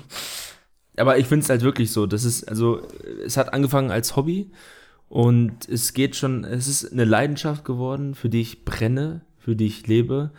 Aber 0.97 1.17
ich 1.17 1.27
finde 1.27 1.43
es 1.43 1.49
halt 1.49 1.61
wirklich 1.61 1.91
so. 1.91 2.05
Das 2.05 2.23
ist, 2.23 2.47
also, 2.47 2.81
es 3.25 3.37
hat 3.37 3.53
angefangen 3.53 3.91
als 3.91 4.15
Hobby 4.15 4.51
und 5.09 5.67
es 5.69 5.93
geht 5.93 6.15
schon, 6.15 6.43
es 6.43 6.67
ist 6.67 6.91
eine 6.91 7.05
Leidenschaft 7.05 7.65
geworden, 7.65 8.15
für 8.15 8.29
die 8.29 8.41
ich 8.41 8.65
brenne, 8.65 9.21
für 9.37 9.55
die 9.55 9.67
ich 9.67 9.87
lebe 9.87 10.31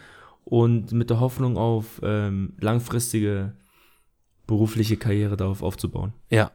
und 0.44 0.92
mit 0.92 1.10
der 1.10 1.20
Hoffnung 1.20 1.56
auf 1.56 2.00
ähm, 2.02 2.54
langfristige 2.60 3.54
berufliche 4.46 4.96
Karriere 4.96 5.36
darauf 5.36 5.62
aufzubauen. 5.62 6.12
Ja. 6.30 6.52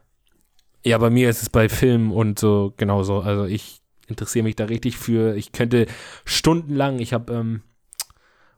Ja, 0.84 0.96
bei 0.98 1.10
mir 1.10 1.28
ist 1.28 1.42
es 1.42 1.50
bei 1.50 1.68
Filmen 1.68 2.10
und 2.10 2.38
so 2.38 2.72
genauso. 2.76 3.20
Also 3.20 3.44
ich 3.44 3.80
interessiere 4.06 4.44
mich 4.44 4.56
da 4.56 4.64
richtig 4.64 4.96
für. 4.96 5.36
Ich 5.36 5.52
könnte 5.52 5.86
stundenlang, 6.24 7.00
ich 7.00 7.12
habe, 7.12 7.32
ähm, 7.34 7.62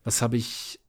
was 0.05 0.23
habe 0.23 0.37
ich, 0.37 0.81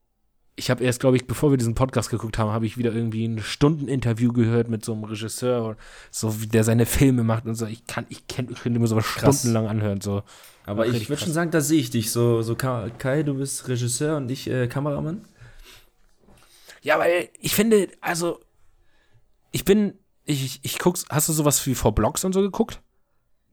ich 0.55 0.69
habe 0.69 0.83
erst, 0.83 0.99
glaube 0.99 1.15
ich, 1.17 1.25
bevor 1.25 1.51
wir 1.51 1.57
diesen 1.57 1.73
Podcast 1.75 2.09
geguckt 2.09 2.37
haben, 2.37 2.51
habe 2.51 2.65
ich 2.65 2.77
wieder 2.77 2.93
irgendwie 2.93 3.25
ein 3.27 3.39
Stundeninterview 3.41 4.31
gehört 4.33 4.69
mit 4.69 4.85
so 4.85 4.93
einem 4.93 5.03
Regisseur, 5.03 5.77
so 6.11 6.41
wie 6.41 6.47
der 6.47 6.63
seine 6.63 6.85
Filme 6.85 7.23
macht 7.23 7.45
und 7.45 7.55
so. 7.55 7.65
Ich 7.65 7.87
kann, 7.87 8.05
ich, 8.09 8.27
kenn, 8.27 8.49
ich 8.51 8.59
könnte 8.59 8.79
mir 8.79 8.87
sowas 8.87 9.05
Krass. 9.05 9.39
stundenlang 9.39 9.67
anhören, 9.67 10.01
so. 10.01 10.21
Aber 10.65 10.85
ich 10.87 11.09
würde 11.09 11.21
schon 11.21 11.33
sagen, 11.33 11.51
da 11.51 11.59
sehe 11.59 11.79
ich 11.79 11.89
dich. 11.89 12.11
So, 12.11 12.41
so 12.41 12.55
Ka- 12.55 12.89
Kai, 12.97 13.23
du 13.23 13.33
bist 13.33 13.67
Regisseur 13.67 14.17
und 14.17 14.29
ich 14.31 14.49
äh, 14.49 14.67
Kameramann. 14.67 15.25
Ja, 16.81 16.99
weil 16.99 17.29
ich 17.39 17.55
finde, 17.55 17.87
also, 18.01 18.39
ich 19.51 19.65
bin, 19.65 19.93
ich, 20.25 20.59
ich 20.63 20.79
guck's, 20.79 21.05
hast 21.09 21.29
du 21.29 21.33
sowas 21.33 21.65
wie 21.65 21.75
vor 21.75 21.95
Blogs 21.95 22.23
und 22.23 22.33
so 22.33 22.41
geguckt? 22.41 22.81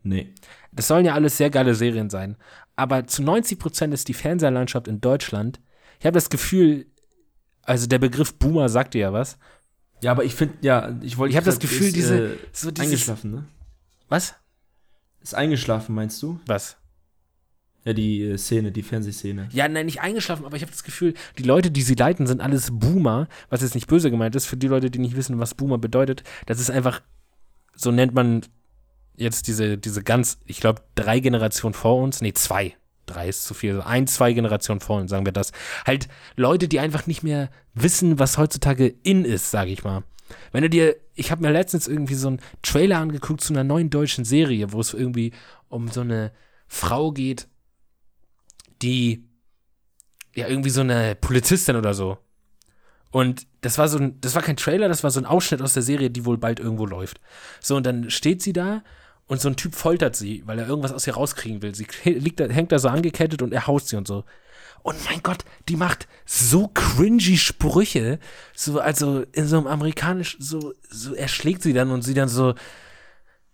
Nee. 0.02 0.32
Das 0.72 0.88
sollen 0.88 1.04
ja 1.04 1.14
alles 1.14 1.36
sehr 1.36 1.50
geile 1.50 1.74
Serien 1.74 2.10
sein. 2.10 2.36
Aber 2.76 3.06
zu 3.06 3.22
90 3.22 3.58
Prozent 3.58 3.94
ist 3.94 4.08
die 4.08 4.14
Fernsehlandschaft 4.14 4.88
in 4.88 5.00
Deutschland. 5.00 5.60
Ich 5.98 6.06
habe 6.06 6.14
das 6.14 6.30
Gefühl, 6.30 6.86
also 7.62 7.86
der 7.86 7.98
Begriff 7.98 8.34
Boomer 8.34 8.68
sagt 8.68 8.94
dir 8.94 9.00
ja 9.00 9.12
was. 9.12 9.38
Ja, 10.02 10.12
aber 10.12 10.24
ich 10.24 10.34
finde, 10.34 10.54
ja, 10.62 10.96
ich 11.02 11.18
wollte. 11.18 11.30
Ich 11.30 11.36
habe 11.36 11.46
das 11.46 11.58
Gefühl, 11.58 11.88
ist, 11.88 11.96
diese, 11.96 12.32
Äh, 12.32 12.36
so 12.52 12.70
dieses, 12.70 12.86
eingeschlafen, 12.86 13.30
ne? 13.30 13.44
Was? 14.08 14.34
Ist 15.20 15.34
eingeschlafen, 15.34 15.94
meinst 15.94 16.22
du? 16.22 16.40
Was? 16.46 16.76
Ja, 17.84 17.92
die 17.92 18.22
äh, 18.22 18.38
Szene, 18.38 18.72
die 18.72 18.82
Fernsehszene. 18.82 19.48
Ja, 19.52 19.68
nein, 19.68 19.86
nicht 19.86 20.00
eingeschlafen, 20.00 20.44
aber 20.44 20.56
ich 20.56 20.62
habe 20.62 20.72
das 20.72 20.84
Gefühl, 20.84 21.14
die 21.38 21.42
Leute, 21.42 21.70
die 21.70 21.82
sie 21.82 21.94
leiten, 21.94 22.26
sind 22.26 22.40
alles 22.40 22.70
Boomer, 22.72 23.28
was 23.48 23.62
jetzt 23.62 23.74
nicht 23.74 23.86
böse 23.86 24.10
gemeint 24.10 24.34
ist, 24.36 24.46
für 24.46 24.56
die 24.56 24.68
Leute, 24.68 24.90
die 24.90 24.98
nicht 24.98 25.16
wissen, 25.16 25.38
was 25.38 25.54
Boomer 25.54 25.78
bedeutet. 25.78 26.22
Das 26.46 26.60
ist 26.60 26.70
einfach, 26.70 27.02
so 27.74 27.90
nennt 27.90 28.14
man 28.14 28.42
jetzt 29.16 29.48
diese, 29.48 29.78
diese 29.78 30.02
ganz, 30.02 30.38
ich 30.46 30.60
glaube, 30.60 30.82
drei 30.94 31.20
Generationen 31.20 31.74
vor 31.74 32.02
uns, 32.02 32.20
nee, 32.20 32.32
zwei. 32.32 32.74
Drei 33.06 33.28
ist 33.28 33.44
zu 33.44 33.54
viel, 33.54 33.80
ein, 33.80 34.06
zwei 34.06 34.32
Generationen 34.32 34.80
vor 34.80 35.00
uns, 35.00 35.10
sagen 35.10 35.24
wir 35.24 35.32
das. 35.32 35.52
Halt 35.86 36.08
Leute, 36.36 36.68
die 36.68 36.80
einfach 36.80 37.06
nicht 37.06 37.22
mehr 37.22 37.50
wissen, 37.74 38.18
was 38.18 38.38
heutzutage 38.38 38.86
in 39.02 39.24
ist, 39.24 39.50
sage 39.50 39.70
ich 39.70 39.84
mal. 39.84 40.04
Wenn 40.52 40.62
du 40.62 40.70
dir, 40.70 40.96
ich 41.14 41.30
habe 41.30 41.42
mir 41.42 41.50
letztens 41.50 41.88
irgendwie 41.88 42.14
so 42.14 42.28
einen 42.28 42.40
Trailer 42.62 42.98
angeguckt 42.98 43.40
zu 43.40 43.52
einer 43.52 43.64
neuen 43.64 43.90
deutschen 43.90 44.24
Serie, 44.24 44.72
wo 44.72 44.80
es 44.80 44.94
irgendwie 44.94 45.32
um 45.68 45.88
so 45.88 46.02
eine 46.02 46.32
Frau 46.68 47.10
geht, 47.10 47.48
die 48.82 49.28
ja 50.34 50.46
irgendwie 50.46 50.70
so 50.70 50.80
eine 50.82 51.16
Polizistin 51.16 51.76
oder 51.76 51.94
so. 51.94 52.18
Und 53.10 53.46
das 53.60 53.76
war 53.76 53.88
so 53.88 53.98
ein, 53.98 54.20
das 54.20 54.34
war 54.34 54.42
kein 54.42 54.56
Trailer, 54.56 54.88
das 54.88 55.02
war 55.02 55.10
so 55.10 55.20
ein 55.20 55.26
Ausschnitt 55.26 55.62
aus 55.62 55.74
der 55.74 55.82
Serie, 55.82 56.10
die 56.10 56.24
wohl 56.24 56.38
bald 56.38 56.60
irgendwo 56.60 56.86
läuft. 56.86 57.20
So, 57.60 57.76
und 57.76 57.84
dann 57.84 58.08
steht 58.08 58.40
sie 58.42 58.52
da 58.52 58.82
und 59.30 59.40
so 59.40 59.48
ein 59.48 59.54
Typ 59.54 59.76
foltert 59.76 60.16
sie, 60.16 60.42
weil 60.44 60.58
er 60.58 60.66
irgendwas 60.66 60.90
aus 60.90 61.06
ihr 61.06 61.14
rauskriegen 61.14 61.62
will. 61.62 61.72
Sie 61.72 61.86
liegt 62.04 62.40
da, 62.40 62.48
hängt 62.48 62.72
da 62.72 62.80
so 62.80 62.88
angekettet 62.88 63.42
und 63.42 63.52
er 63.52 63.68
haust 63.68 63.86
sie 63.86 63.94
und 63.94 64.08
so. 64.08 64.24
Und 64.82 64.96
mein 65.04 65.22
Gott, 65.22 65.44
die 65.68 65.76
macht 65.76 66.08
so 66.26 66.66
cringy 66.66 67.36
Sprüche, 67.36 68.18
so, 68.56 68.80
also 68.80 69.22
in 69.30 69.46
so 69.46 69.58
einem 69.58 69.68
amerikanischen, 69.68 70.42
so, 70.42 70.74
so 70.90 71.14
erschlägt 71.14 71.62
sie 71.62 71.72
dann 71.72 71.92
und 71.92 72.02
sie 72.02 72.14
dann 72.14 72.28
so, 72.28 72.56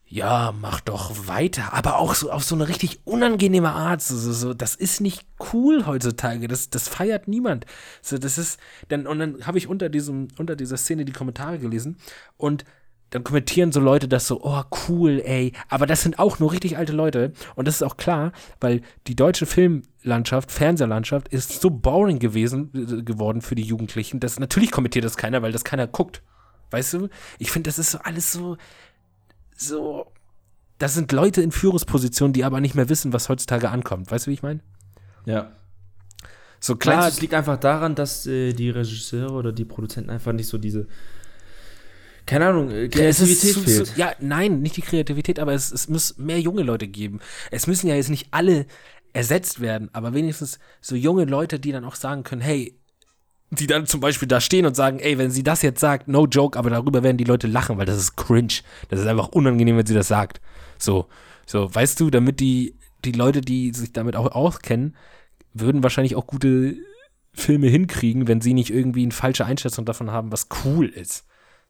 ja, 0.07 0.55
mach 0.59 0.81
doch 0.81 1.29
weiter, 1.29 1.75
aber 1.75 1.99
auch 1.99 2.15
so 2.15 2.31
auf 2.31 2.43
so 2.43 2.55
eine 2.55 2.69
richtig 2.69 3.01
unangenehme 3.05 3.73
Art. 3.73 4.01
So, 4.01 4.17
so, 4.17 4.33
so, 4.33 4.55
das 4.55 4.77
ist 4.77 5.03
nicht 5.03 5.27
cool 5.53 5.85
heutzutage. 5.85 6.49
Das, 6.49 6.71
das 6.71 6.89
feiert 6.89 7.29
niemand. 7.29 7.67
So, 8.01 8.17
das 8.17 8.39
ist, 8.39 8.59
dann, 8.89 9.07
und 9.07 9.19
dann 9.19 9.47
habe 9.47 9.59
ich 9.59 9.69
unter 9.69 9.91
diesem, 9.91 10.29
unter 10.39 10.57
dieser 10.57 10.79
Szene 10.79 11.05
die 11.05 11.13
Kommentare 11.13 11.59
gelesen 11.59 11.99
und 12.39 12.65
dann 13.11 13.23
kommentieren 13.23 13.71
so 13.73 13.81
Leute 13.81 14.09
das 14.09 14.27
so, 14.27 14.43
oh 14.43 14.63
cool, 14.89 15.23
ey. 15.25 15.53
Aber 15.69 15.87
das 15.87 16.03
sind 16.03 16.19
auch 16.19 16.39
nur 16.39 16.53
richtig 16.53 16.77
alte 16.77 16.93
Leute. 16.93 17.33
Und 17.55 17.69
das 17.69 17.77
ist 17.77 17.83
auch 17.83 17.97
klar, 17.97 18.33
weil 18.61 18.83
die 19.07 19.15
deutsche 19.15 19.47
Filmlandschaft, 19.47 20.51
Fernsehlandschaft 20.51 21.29
ist 21.29 21.61
so 21.61 21.71
boring 21.71 22.19
gewesen, 22.19 22.71
äh, 22.75 23.03
geworden 23.03 23.43
für 23.43 23.55
die 23.55 23.63
Jugendlichen. 23.63 24.19
Das, 24.19 24.41
natürlich 24.41 24.73
kommentiert 24.73 25.05
das 25.05 25.17
keiner, 25.17 25.43
weil 25.43 25.53
das 25.53 25.65
keiner 25.65 25.87
guckt. 25.87 26.23
Weißt 26.71 26.95
du? 26.95 27.09
Ich 27.39 27.53
finde, 27.53 27.69
das 27.69 27.79
ist 27.79 27.93
so 27.93 27.99
alles 27.99 28.33
so, 28.33 28.57
so, 29.57 30.13
das 30.79 30.95
sind 30.95 31.13
Leute 31.13 31.43
in 31.43 31.53
Führungspositionen, 31.53 32.33
die 32.33 32.45
aber 32.45 32.61
nicht 32.61 32.75
mehr 32.75 32.89
wissen, 32.89 33.13
was 33.13 33.29
heutzutage 33.29 33.71
ankommt. 33.71 34.11
Weißt 34.11 34.27
du, 34.27 34.31
wie 34.31 34.35
ich 34.35 34.43
meine? 34.43 34.61
Ja. 35.27 35.53
So 36.59 36.75
Klar, 36.75 36.97
klar, 36.97 37.09
es 37.09 37.21
liegt 37.21 37.35
einfach 37.35 37.59
daran, 37.59 37.95
dass 37.95 38.27
äh, 38.27 38.53
die 38.53 38.71
Regisseure 38.71 39.33
oder 39.33 39.53
die 39.53 39.65
Produzenten 39.65 40.11
einfach 40.11 40.33
nicht 40.33 40.49
so 40.49 40.59
diese, 40.59 40.89
keine 42.27 42.47
Ahnung, 42.47 42.71
äh, 42.71 42.89
Kreativität 42.89 43.55
zu, 43.55 43.61
fehlt. 43.61 43.87
Zu, 43.87 43.99
ja, 43.99 44.13
nein, 44.21 44.61
nicht 44.61 44.77
die 44.77 44.83
Kreativität, 44.83 45.39
aber 45.39 45.53
es, 45.53 45.73
es 45.73 45.89
muss 45.89 46.19
mehr 46.19 46.41
junge 46.41 46.63
Leute 46.63 46.89
geben. 46.89 47.21
Es 47.51 47.67
müssen 47.67 47.89
ja 47.89 47.95
jetzt 47.95 48.11
nicht 48.11 48.29
alle 48.33 48.67
ersetzt 49.13 49.61
werden, 49.61 49.89
aber 49.93 50.13
wenigstens 50.13 50.59
so 50.81 50.95
junge 50.95 51.25
Leute, 51.25 51.59
die 51.59 51.73
dann 51.73 51.85
auch 51.85 51.95
sagen 51.95 52.23
können, 52.25 52.43
hey, 52.43 52.79
die 53.51 53.67
dann 53.67 53.87
zum 53.87 54.01
Beispiel 54.01 54.29
da 54.29 54.41
stehen 54.41 54.67
und 54.67 54.75
sagen, 54.75 54.99
ey, 54.99 55.19
wenn 55.19 55.31
sie 55.31 55.45
das 55.45 55.63
jetzt 55.63 55.81
sagt, 55.81 56.09
no 56.09 56.27
joke, 56.27 56.59
aber 56.59 56.69
darüber 56.69 57.03
werden 57.03 57.17
die 57.17 57.25
Leute 57.25 57.47
lachen, 57.47 57.79
weil 57.79 57.87
das 57.87 57.97
ist 57.97 58.17
cringe. 58.17 58.55
Das 58.89 59.01
ist 59.01 59.07
einfach 59.07 59.29
unangenehm, 59.29 59.77
wenn 59.77 59.87
sie 59.87 59.95
das 59.95 60.09
sagt. 60.09 60.41
So, 60.79 61.07
so, 61.47 61.73
weißt 61.73 62.01
du, 62.01 62.11
damit 62.11 62.41
die, 62.41 62.75
die 63.05 63.13
Leute, 63.13 63.41
die 63.41 63.73
sich 63.73 63.93
damit 63.93 64.17
auch 64.17 64.33
auskennen, 64.33 64.97
würden 65.55 65.83
wahrscheinlich 65.83 66.17
auch 66.17 66.27
gute 66.27 66.77
Filme 67.33 67.69
hinkriegen, 67.69 68.27
wenn 68.27 68.41
sie 68.41 68.53
nicht 68.53 68.71
irgendwie 68.71 69.05
eine 69.05 69.13
falsche 69.13 69.47
Einschätzung 69.47 69.85
davon 69.85 70.11
haben, 70.11 70.33
was 70.33 70.49
cool 70.65 70.89
ist. 70.89 71.25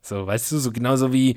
So, 0.07 0.27
weißt 0.27 0.53
du, 0.53 0.59
so 0.59 0.71
genauso 0.71 1.13
wie 1.13 1.37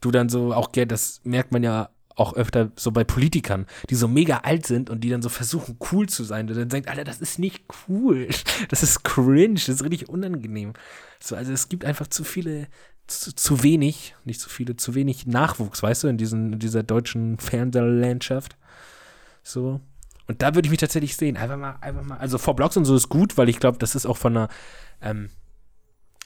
du 0.00 0.10
dann 0.10 0.28
so 0.28 0.52
auch, 0.52 0.68
das 0.72 1.20
merkt 1.24 1.52
man 1.52 1.62
ja 1.62 1.90
auch 2.16 2.34
öfter 2.34 2.72
so 2.76 2.90
bei 2.90 3.04
Politikern, 3.04 3.66
die 3.88 3.94
so 3.94 4.08
mega 4.08 4.38
alt 4.38 4.66
sind 4.66 4.90
und 4.90 5.02
die 5.02 5.08
dann 5.08 5.22
so 5.22 5.28
versuchen, 5.28 5.78
cool 5.92 6.08
zu 6.08 6.24
sein. 6.24 6.48
Und 6.48 6.56
dann 6.56 6.68
denkt, 6.68 6.88
Alter, 6.88 7.04
das 7.04 7.20
ist 7.20 7.38
nicht 7.38 7.64
cool. 7.88 8.28
Das 8.68 8.82
ist 8.82 9.04
cringe, 9.04 9.54
das 9.54 9.68
ist 9.68 9.84
richtig 9.84 10.08
unangenehm. 10.08 10.72
So, 11.20 11.36
also 11.36 11.52
es 11.52 11.68
gibt 11.68 11.84
einfach 11.84 12.06
zu 12.08 12.24
viele, 12.24 12.68
zu, 13.06 13.34
zu 13.34 13.62
wenig, 13.62 14.14
nicht 14.24 14.40
zu 14.40 14.48
viele, 14.48 14.76
zu 14.76 14.94
wenig 14.94 15.26
Nachwuchs, 15.26 15.82
weißt 15.82 16.04
du, 16.04 16.08
in, 16.08 16.18
diesen, 16.18 16.54
in 16.54 16.58
dieser 16.58 16.82
deutschen 16.82 17.38
Fernsehlandschaft. 17.38 18.56
So. 19.42 19.80
Und 20.26 20.42
da 20.42 20.54
würde 20.54 20.66
ich 20.66 20.70
mich 20.70 20.80
tatsächlich 20.80 21.16
sehen. 21.16 21.36
Einfach 21.36 21.56
mal, 21.56 21.76
einfach 21.80 22.02
mal. 22.02 22.18
Also 22.18 22.38
vor 22.38 22.56
Blogs 22.56 22.76
und 22.76 22.84
so 22.84 22.94
ist 22.96 23.08
gut, 23.08 23.36
weil 23.38 23.48
ich 23.48 23.60
glaube, 23.60 23.78
das 23.78 23.94
ist 23.94 24.06
auch 24.06 24.16
von 24.16 24.36
einer 24.36 24.48
ähm, 25.00 25.30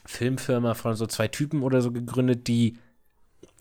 Filmfirma 0.07 0.73
von 0.73 0.95
so 0.95 1.05
zwei 1.05 1.27
Typen 1.27 1.61
oder 1.63 1.81
so 1.81 1.91
gegründet, 1.91 2.47
die 2.47 2.77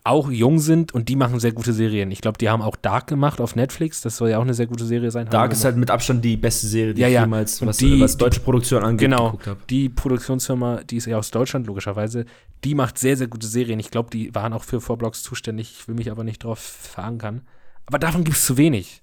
auch 0.04 0.30
jung 0.30 0.60
sind 0.60 0.94
und 0.94 1.08
die 1.08 1.16
machen 1.16 1.40
sehr 1.40 1.50
gute 1.50 1.72
Serien. 1.72 2.12
Ich 2.12 2.20
glaube, 2.20 2.38
die 2.38 2.48
haben 2.48 2.62
auch 2.62 2.76
Dark 2.76 3.08
gemacht 3.08 3.40
auf 3.40 3.56
Netflix. 3.56 4.02
Das 4.02 4.16
soll 4.16 4.30
ja 4.30 4.38
auch 4.38 4.42
eine 4.42 4.54
sehr 4.54 4.68
gute 4.68 4.84
Serie 4.84 5.10
sein. 5.10 5.28
Dark 5.28 5.50
ist 5.50 5.64
halt 5.64 5.76
mit 5.76 5.90
Abstand 5.90 6.24
die 6.24 6.36
beste 6.36 6.68
Serie, 6.68 6.94
die 6.94 7.00
Ja, 7.00 7.08
ich 7.08 7.14
ja. 7.14 7.22
jemals, 7.22 7.60
Und 7.60 7.66
was, 7.66 7.78
die- 7.78 8.00
was 8.00 8.16
deutsche 8.16 8.38
Produktion 8.38 8.84
angeht, 8.84 9.08
Genau, 9.10 9.26
geguckt 9.32 9.46
habe. 9.48 9.60
die 9.68 9.88
Produktionsfirma, 9.88 10.84
die 10.84 10.98
ist 10.98 11.06
ja 11.06 11.18
aus 11.18 11.32
Deutschland, 11.32 11.66
logischerweise, 11.66 12.24
die 12.62 12.76
macht 12.76 12.98
sehr, 13.00 13.16
sehr 13.16 13.26
gute 13.26 13.48
Serien. 13.48 13.80
Ich 13.80 13.90
glaube, 13.90 14.10
die 14.10 14.32
waren 14.32 14.52
auch 14.52 14.62
für 14.62 14.80
Vorblogs 14.80 15.24
zuständig. 15.24 15.74
Ich 15.80 15.88
will 15.88 15.96
mich 15.96 16.12
aber 16.12 16.22
nicht 16.22 16.44
drauf 16.44 16.60
verankern. 16.60 17.42
Aber 17.86 17.98
davon 17.98 18.22
gibt 18.22 18.36
es 18.36 18.46
zu 18.46 18.56
wenig. 18.56 19.02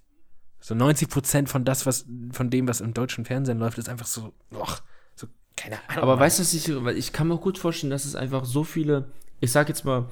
So 0.62 0.74
90 0.74 1.10
Prozent 1.10 1.50
von 1.50 1.66
das, 1.66 1.86
was, 1.86 2.06
von 2.32 2.50
dem, 2.50 2.70
was 2.70 2.80
im 2.80 2.94
deutschen 2.94 3.26
Fernsehen 3.26 3.60
läuft, 3.60 3.78
ist 3.78 3.90
einfach 3.90 4.06
so, 4.08 4.32
och, 4.56 4.78
so, 4.78 4.82
keine 5.56 5.78
Ahnung. 5.88 6.04
Aber 6.04 6.20
weißt 6.20 6.40
du, 6.40 6.44
was 6.44 6.54
ich, 6.54 6.84
weil 6.84 6.98
ich 6.98 7.14
kann 7.14 7.28
mir 7.28 7.38
gut 7.38 7.58
vorstellen, 7.58 7.92
dass 7.92 8.06
es 8.06 8.16
einfach 8.16 8.46
so 8.46 8.64
viele, 8.64 9.12
ich 9.40 9.52
sag 9.52 9.70
jetzt 9.70 9.86
mal, 9.86 10.08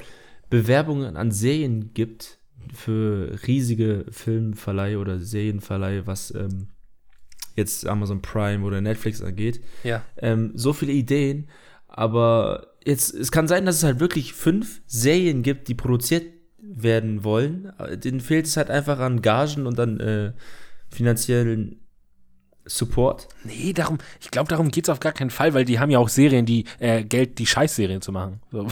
Bewerbungen 0.49 1.17
an 1.17 1.31
Serien 1.31 1.93
gibt 1.93 2.37
für 2.73 3.37
riesige 3.47 4.05
Filmverleihe 4.11 4.99
oder 4.99 5.19
Serienverleihe, 5.19 6.05
was 6.07 6.33
ähm, 6.33 6.67
jetzt 7.55 7.87
Amazon 7.87 8.21
Prime 8.21 8.65
oder 8.65 8.81
Netflix 8.81 9.21
angeht. 9.21 9.61
ja. 9.83 10.03
ähm, 10.17 10.51
so 10.55 10.73
viele 10.73 10.91
Ideen, 10.91 11.49
aber 11.87 12.67
jetzt, 12.85 13.13
es 13.13 13.31
kann 13.31 13.47
sein, 13.47 13.65
dass 13.65 13.77
es 13.77 13.83
halt 13.83 13.99
wirklich 13.99 14.33
fünf 14.33 14.81
Serien 14.87 15.43
gibt, 15.43 15.67
die 15.67 15.75
produziert 15.75 16.25
werden 16.59 17.23
wollen. 17.23 17.71
Aber 17.77 17.97
Denen 17.97 18.21
fehlt 18.21 18.45
es 18.45 18.57
halt 18.57 18.69
einfach 18.69 18.99
an 18.99 19.21
Gagen 19.21 19.67
und 19.67 19.79
an 19.79 19.99
äh, 19.99 20.33
finanziellen 20.89 21.80
Support. 22.77 23.27
Nee, 23.43 23.73
darum, 23.73 23.97
ich 24.19 24.31
glaube, 24.31 24.47
darum 24.49 24.69
geht 24.69 24.85
es 24.85 24.89
auf 24.89 24.99
gar 24.99 25.11
keinen 25.13 25.29
Fall, 25.29 25.53
weil 25.53 25.65
die 25.65 25.79
haben 25.79 25.89
ja 25.89 25.99
auch 25.99 26.09
Serien, 26.09 26.45
die 26.45 26.65
äh, 26.79 27.03
Geld, 27.03 27.39
die 27.39 27.45
Scheißserien 27.45 28.01
zu 28.01 28.11
machen. 28.11 28.41
So. 28.51 28.67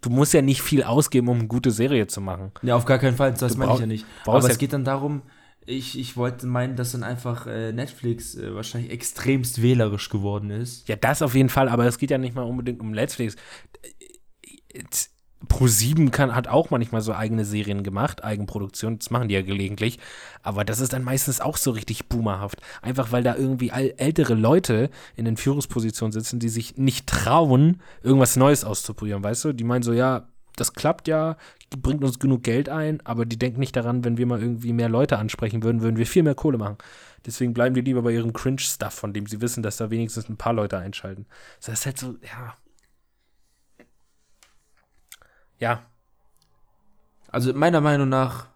Du 0.00 0.10
musst 0.10 0.32
ja 0.34 0.42
nicht 0.42 0.62
viel 0.62 0.82
ausgeben, 0.82 1.28
um 1.28 1.38
eine 1.38 1.48
gute 1.48 1.70
Serie 1.70 2.06
zu 2.06 2.20
machen. 2.20 2.52
Ja, 2.62 2.76
auf 2.76 2.84
gar 2.84 2.98
keinen 2.98 3.16
Fall, 3.16 3.32
das 3.34 3.52
Du 3.52 3.58
meine 3.58 3.74
ich 3.74 3.80
ja 3.80 3.86
nicht. 3.86 4.06
Aber 4.26 4.40
ja- 4.40 4.48
es 4.48 4.58
geht 4.58 4.72
dann 4.72 4.84
darum, 4.84 5.22
ich, 5.64 5.96
ich 5.98 6.16
wollte 6.16 6.46
meinen, 6.46 6.74
dass 6.74 6.92
dann 6.92 7.04
einfach 7.04 7.46
äh, 7.46 7.72
Netflix 7.72 8.34
äh, 8.34 8.54
wahrscheinlich 8.54 8.90
extremst 8.90 9.62
wählerisch 9.62 10.08
geworden 10.08 10.50
ist. 10.50 10.88
Ja, 10.88 10.96
das 10.96 11.22
auf 11.22 11.34
jeden 11.34 11.48
Fall, 11.50 11.68
aber 11.68 11.86
es 11.86 11.98
geht 11.98 12.10
ja 12.10 12.18
nicht 12.18 12.34
mal 12.34 12.42
unbedingt 12.42 12.80
um 12.80 12.90
Netflix. 12.90 13.36
Pro7 15.48 16.10
kann, 16.10 16.34
hat 16.34 16.48
auch 16.48 16.70
manchmal 16.70 17.00
so 17.00 17.14
eigene 17.14 17.44
Serien 17.44 17.82
gemacht, 17.82 18.24
Eigenproduktion, 18.24 18.98
das 18.98 19.10
machen 19.10 19.28
die 19.28 19.34
ja 19.34 19.42
gelegentlich, 19.42 19.98
aber 20.42 20.64
das 20.64 20.80
ist 20.80 20.92
dann 20.92 21.04
meistens 21.04 21.40
auch 21.40 21.56
so 21.56 21.70
richtig 21.72 22.06
boomerhaft. 22.08 22.60
Einfach 22.80 23.12
weil 23.12 23.22
da 23.22 23.36
irgendwie 23.36 23.70
ältere 23.70 24.34
Leute 24.34 24.90
in 25.16 25.24
den 25.24 25.36
Führungspositionen 25.36 26.12
sitzen, 26.12 26.38
die 26.38 26.48
sich 26.48 26.76
nicht 26.76 27.06
trauen, 27.06 27.80
irgendwas 28.02 28.36
Neues 28.36 28.64
auszuprobieren, 28.64 29.22
weißt 29.24 29.44
du? 29.46 29.52
Die 29.52 29.64
meinen 29.64 29.82
so, 29.82 29.92
ja, 29.92 30.28
das 30.56 30.74
klappt 30.74 31.08
ja, 31.08 31.36
bringt 31.70 32.04
uns 32.04 32.18
genug 32.18 32.42
Geld 32.42 32.68
ein, 32.68 33.00
aber 33.04 33.24
die 33.24 33.38
denken 33.38 33.60
nicht 33.60 33.74
daran, 33.74 34.04
wenn 34.04 34.18
wir 34.18 34.26
mal 34.26 34.40
irgendwie 34.40 34.72
mehr 34.72 34.88
Leute 34.88 35.18
ansprechen 35.18 35.62
würden, 35.62 35.80
würden 35.80 35.96
wir 35.96 36.06
viel 36.06 36.22
mehr 36.22 36.34
Kohle 36.34 36.58
machen. 36.58 36.76
Deswegen 37.24 37.54
bleiben 37.54 37.74
die 37.74 37.80
lieber 37.80 38.02
bei 38.02 38.12
ihrem 38.12 38.32
Cringe-Stuff, 38.32 38.92
von 38.92 39.12
dem 39.12 39.26
sie 39.26 39.40
wissen, 39.40 39.62
dass 39.62 39.76
da 39.76 39.90
wenigstens 39.90 40.28
ein 40.28 40.36
paar 40.36 40.52
Leute 40.52 40.78
einschalten. 40.78 41.26
Das 41.64 41.80
ist 41.80 41.86
halt 41.86 41.98
so, 41.98 42.16
ja. 42.22 42.54
Ja, 45.62 45.86
Also 47.28 47.52
meiner 47.54 47.80
Meinung 47.80 48.08
nach 48.08 48.48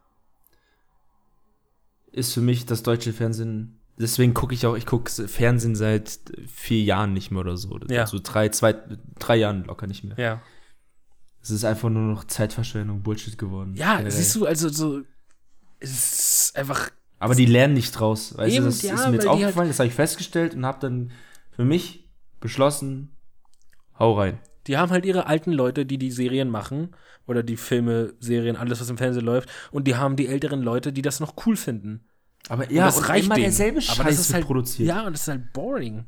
ist 2.10 2.34
für 2.34 2.40
mich 2.40 2.66
das 2.66 2.82
deutsche 2.82 3.12
Fernsehen, 3.12 3.78
deswegen 3.96 4.34
gucke 4.34 4.54
ich 4.54 4.66
auch, 4.66 4.74
ich 4.76 4.86
gucke 4.86 5.10
Fernsehen 5.28 5.76
seit 5.76 6.18
vier 6.48 6.82
Jahren 6.82 7.12
nicht 7.12 7.30
mehr 7.30 7.40
oder 7.42 7.56
so. 7.56 7.78
Ja. 7.88 8.06
So 8.08 8.18
drei, 8.22 8.48
zwei, 8.48 8.74
drei 9.20 9.36
Jahren 9.36 9.64
locker 9.64 9.86
nicht 9.86 10.02
mehr. 10.04 10.16
ja. 10.18 10.42
Es 11.42 11.50
ist 11.52 11.64
einfach 11.64 11.88
nur 11.90 12.02
noch 12.02 12.24
Zeitverschwendung, 12.24 13.02
Bullshit 13.04 13.38
geworden. 13.38 13.76
Ja, 13.76 13.98
Generell. 13.98 14.10
siehst 14.10 14.34
du, 14.34 14.46
also 14.46 14.68
so, 14.68 15.02
es 15.78 15.90
ist 16.48 16.56
einfach, 16.56 16.90
Aber 17.20 17.36
die 17.36 17.46
lernen 17.46 17.74
nicht 17.74 17.92
draus. 17.92 18.36
Weißt 18.36 18.52
Eben, 18.52 18.64
du, 18.64 18.70
das 18.72 18.82
ja, 18.82 18.94
ist 18.94 19.06
mir 19.06 19.12
jetzt 19.12 19.22
die 19.22 19.28
aufgefallen, 19.28 19.68
das 19.68 19.78
habe 19.78 19.86
ich 19.86 19.94
festgestellt 19.94 20.56
und 20.56 20.66
habe 20.66 20.80
dann 20.80 21.12
für 21.52 21.64
mich 21.64 22.10
beschlossen, 22.40 23.16
hau 23.96 24.14
rein. 24.18 24.40
Die 24.66 24.76
haben 24.76 24.90
halt 24.90 25.04
ihre 25.04 25.26
alten 25.26 25.52
Leute, 25.52 25.86
die 25.86 25.98
die 25.98 26.10
Serien 26.10 26.50
machen 26.50 26.94
oder 27.26 27.42
die 27.42 27.56
Filme, 27.56 28.14
Serien, 28.20 28.56
alles, 28.56 28.80
was 28.80 28.90
im 28.90 28.98
Fernsehen 28.98 29.24
läuft 29.24 29.48
und 29.70 29.86
die 29.86 29.96
haben 29.96 30.16
die 30.16 30.26
älteren 30.26 30.62
Leute, 30.62 30.92
die 30.92 31.02
das 31.02 31.20
noch 31.20 31.34
cool 31.46 31.56
finden. 31.56 32.04
Aber 32.48 32.70
Und 32.70 32.70
ja, 32.70 32.86
das 32.86 32.98
und 32.98 33.08
reicht 33.08 33.26
immer 33.26 33.34
denen. 33.36 33.44
derselbe 33.46 33.78
Aber 33.78 33.82
Scheiß 33.82 34.16
das 34.16 34.18
ist 34.20 34.34
halt 34.34 34.46
produziert. 34.46 34.88
Ja, 34.88 35.06
und 35.06 35.12
das 35.12 35.22
ist 35.22 35.28
halt 35.28 35.52
boring. 35.52 36.06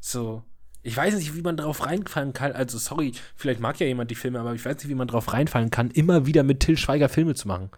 So. 0.00 0.44
Ich 0.82 0.96
weiß 0.96 1.14
nicht, 1.14 1.36
wie 1.36 1.42
man 1.42 1.56
drauf 1.56 1.86
reinfallen 1.86 2.32
kann. 2.32 2.52
Also, 2.52 2.76
sorry, 2.76 3.12
vielleicht 3.36 3.60
mag 3.60 3.78
ja 3.78 3.86
jemand 3.86 4.10
die 4.10 4.16
Filme, 4.16 4.40
aber 4.40 4.52
ich 4.54 4.64
weiß 4.64 4.76
nicht, 4.78 4.88
wie 4.88 4.96
man 4.96 5.06
drauf 5.06 5.32
reinfallen 5.32 5.70
kann, 5.70 5.90
immer 5.92 6.26
wieder 6.26 6.42
mit 6.42 6.60
Till 6.60 6.76
Schweiger 6.76 7.08
Filme 7.08 7.34
zu 7.34 7.46
machen. 7.46 7.70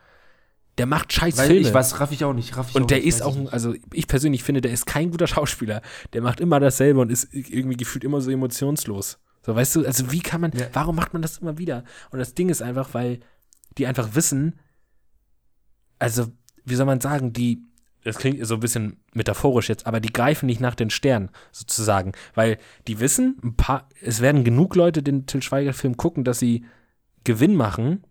Der 0.79 0.87
macht 0.87 1.13
scheiß 1.13 1.37
Weil 1.37 1.47
Filme. 1.49 1.69
ich 1.69 1.75
weiß, 1.75 2.01
raff 2.01 2.11
ich 2.13 2.25
auch 2.25 2.33
nicht, 2.33 2.57
raff 2.57 2.71
ich 2.71 2.77
auch 2.77 2.81
und 2.81 2.91
der 2.91 2.99
nicht, 2.99 3.07
ist 3.07 3.23
auch, 3.23 3.37
ein, 3.37 3.49
also 3.49 3.75
ich 3.93 4.09
persönlich 4.09 4.43
finde, 4.43 4.61
der 4.61 4.73
ist 4.73 4.87
kein 4.87 5.11
guter 5.11 5.27
Schauspieler. 5.27 5.83
Der 6.15 6.23
macht 6.23 6.41
immer 6.41 6.59
dasselbe 6.59 6.99
und 7.01 7.13
ist 7.13 7.29
irgendwie 7.33 7.77
gefühlt 7.77 8.03
immer 8.05 8.21
so 8.21 8.31
emotionslos. 8.31 9.19
So, 9.45 9.55
weißt 9.55 9.77
du, 9.77 9.85
also 9.87 10.11
wie 10.11 10.21
kann 10.21 10.41
man, 10.41 10.53
Ja. 10.53 10.67
warum 10.73 10.97
macht 10.97 11.13
man 11.13 11.23
das 11.23 11.39
immer 11.39 11.59
wieder? 11.59 11.85
Und 12.11 12.19
das 12.19 12.35
Ding 12.35 12.49
ist 12.49 12.63
einfach, 12.63 12.95
weil 12.95 13.21
die 13.77 13.87
einfach 13.87 14.15
wissen, 14.15 14.59
also, 15.99 16.27
wie 16.65 16.75
soll 16.75 16.87
man 16.87 17.01
sagen, 17.01 17.33
die, 17.33 17.63
das 18.05 18.17
klingt 18.19 18.45
so 18.47 18.55
ein 18.55 18.61
bisschen 18.61 18.97
metaphorisch 19.13 19.69
jetzt, 19.69 19.87
aber 19.87 20.01
die 20.01 20.13
greifen 20.13 20.47
nicht 20.47 20.61
nach 20.61 20.75
den 20.75 20.91
Sternen, 20.91 21.31
sozusagen. 21.53 22.13
Weil 22.35 22.59
die 22.87 23.01
wissen, 23.01 23.39
ein 23.43 23.55
paar, 23.55 23.89
es 24.01 24.21
werden 24.21 24.45
genug 24.45 24.77
Leute 24.77 25.03
den 25.03 25.27
Till 25.27 25.43
Schweiger-Film 25.43 25.97
gucken, 25.97 26.25
dass 26.25 26.39
sie 26.39 26.65
Gewinn 27.25 27.55
machen 27.55 28.05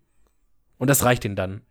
und 0.77 0.89
das 0.89 1.03
reicht 1.03 1.25
ihnen 1.25 1.35
dann. 1.35 1.61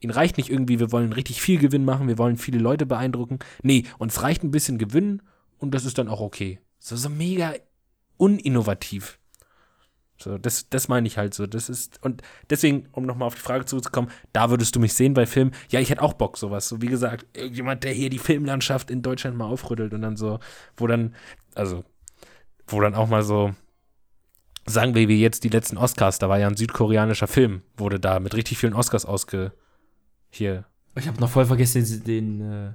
Ihnen 0.00 0.12
reicht 0.12 0.36
nicht 0.36 0.50
irgendwie, 0.50 0.78
wir 0.78 0.92
wollen 0.92 1.12
richtig 1.12 1.40
viel 1.40 1.58
Gewinn 1.58 1.84
machen, 1.84 2.08
wir 2.08 2.18
wollen 2.18 2.36
viele 2.36 2.58
Leute 2.58 2.84
beeindrucken. 2.84 3.38
Nee, 3.62 3.84
uns 3.98 4.22
reicht 4.22 4.42
ein 4.42 4.50
bisschen 4.50 4.76
Gewinn 4.78 5.22
und 5.58 5.74
das 5.74 5.84
ist 5.86 5.96
dann 5.98 6.08
auch 6.08 6.20
okay. 6.20 6.60
So, 6.78 6.96
so 6.96 7.08
mega 7.08 7.54
uninnovativ. 8.16 9.18
So, 10.18 10.38
das, 10.38 10.68
das 10.70 10.88
meine 10.88 11.06
ich 11.06 11.18
halt 11.18 11.34
so. 11.34 11.46
Das 11.46 11.68
ist, 11.68 12.02
und 12.02 12.22
deswegen, 12.48 12.88
um 12.92 13.04
nochmal 13.04 13.26
auf 13.26 13.34
die 13.34 13.42
Frage 13.42 13.66
zurückzukommen, 13.66 14.10
da 14.32 14.50
würdest 14.50 14.74
du 14.74 14.80
mich 14.80 14.94
sehen 14.94 15.12
bei 15.14 15.26
Filmen. 15.26 15.52
Ja, 15.70 15.80
ich 15.80 15.90
hätte 15.90 16.02
auch 16.02 16.14
Bock, 16.14 16.38
sowas. 16.38 16.68
So, 16.68 16.80
wie 16.80 16.86
gesagt, 16.86 17.26
jemand, 17.38 17.84
der 17.84 17.92
hier 17.92 18.08
die 18.08 18.18
Filmlandschaft 18.18 18.90
in 18.90 19.02
Deutschland 19.02 19.36
mal 19.36 19.44
aufrüttelt 19.44 19.92
und 19.92 20.02
dann 20.02 20.16
so, 20.16 20.38
wo 20.76 20.86
dann, 20.86 21.14
also, 21.54 21.84
wo 22.66 22.80
dann 22.80 22.94
auch 22.94 23.08
mal 23.08 23.22
so, 23.22 23.54
sagen 24.64 24.94
wir 24.94 25.08
wie 25.08 25.20
jetzt 25.20 25.44
die 25.44 25.50
letzten 25.50 25.76
Oscars, 25.76 26.18
da 26.18 26.28
war 26.28 26.38
ja 26.38 26.46
ein 26.46 26.56
südkoreanischer 26.56 27.26
Film, 27.26 27.62
wurde 27.76 28.00
da 28.00 28.18
mit 28.18 28.34
richtig 28.34 28.58
vielen 28.58 28.74
Oscars 28.74 29.04
ausge, 29.04 29.52
hier, 30.30 30.64
Ich 30.98 31.06
habe 31.06 31.20
noch 31.20 31.30
voll 31.30 31.44
vergessen, 31.44 32.04
den, 32.04 32.40
äh, 32.40 32.72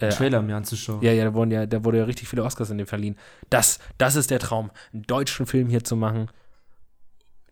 äh, 0.00 0.08
Trailer 0.10 0.42
mir 0.42 0.56
anzuschauen. 0.56 1.02
Ja, 1.02 1.12
ja, 1.12 1.24
da 1.24 1.34
wurden 1.34 1.50
ja, 1.50 1.66
da 1.66 1.84
wurde 1.84 1.98
ja 1.98 2.04
richtig 2.04 2.28
viele 2.28 2.44
Oscars 2.44 2.70
in 2.70 2.78
dem 2.78 2.86
verliehen. 2.86 3.16
Das, 3.50 3.78
das 3.98 4.16
ist 4.16 4.30
der 4.30 4.38
Traum, 4.38 4.70
einen 4.92 5.02
deutschen 5.02 5.46
Film 5.46 5.68
hier 5.68 5.84
zu 5.84 5.96
machen, 5.96 6.28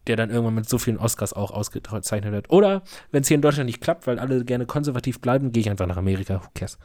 der 0.06 0.16
dann 0.16 0.30
irgendwann 0.30 0.54
mit 0.54 0.68
so 0.68 0.78
vielen 0.78 0.98
Oscars 0.98 1.32
auch 1.32 1.50
ausgezeichnet 1.50 2.32
wird. 2.32 2.50
Oder, 2.50 2.82
wenn 3.11 3.22
es 3.22 3.28
hier 3.28 3.34
in 3.34 3.42
Deutschland 3.42 3.66
nicht 3.66 3.80
klappt, 3.80 4.07
weil 4.07 4.18
alle 4.18 4.44
gerne 4.44 4.66
konservativ 4.66 5.20
bleiben, 5.20 5.53
gehe 5.53 5.61
ich 5.61 5.70
einfach 5.70 5.86
nach 5.86 5.99
Amerika. 5.99 6.42
Who 6.42 6.49
cares? 6.55 6.78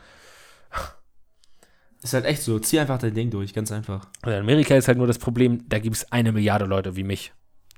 Ist 2.02 2.14
halt 2.14 2.26
echt 2.26 2.44
so. 2.44 2.60
Zieh 2.60 2.80
einfach 2.80 2.98
dein 2.98 3.14
Ding 3.14 3.30
durch, 3.30 3.54
ganz 3.54 3.72
einfach. 3.72 4.08
Und 4.26 4.34
in 4.34 4.40
Amerika 4.40 4.76
ist 4.76 4.90
halt 4.90 4.98
nur 4.98 5.08
das 5.08 5.20
Problem, 5.20 5.64
da 5.70 5.80
gibt 5.80 5.96
es 5.96 6.12
eine 6.12 6.34
Milliarde 6.34 6.66
Leute 6.66 6.98
wie 6.98 7.04
mich, 7.04 7.32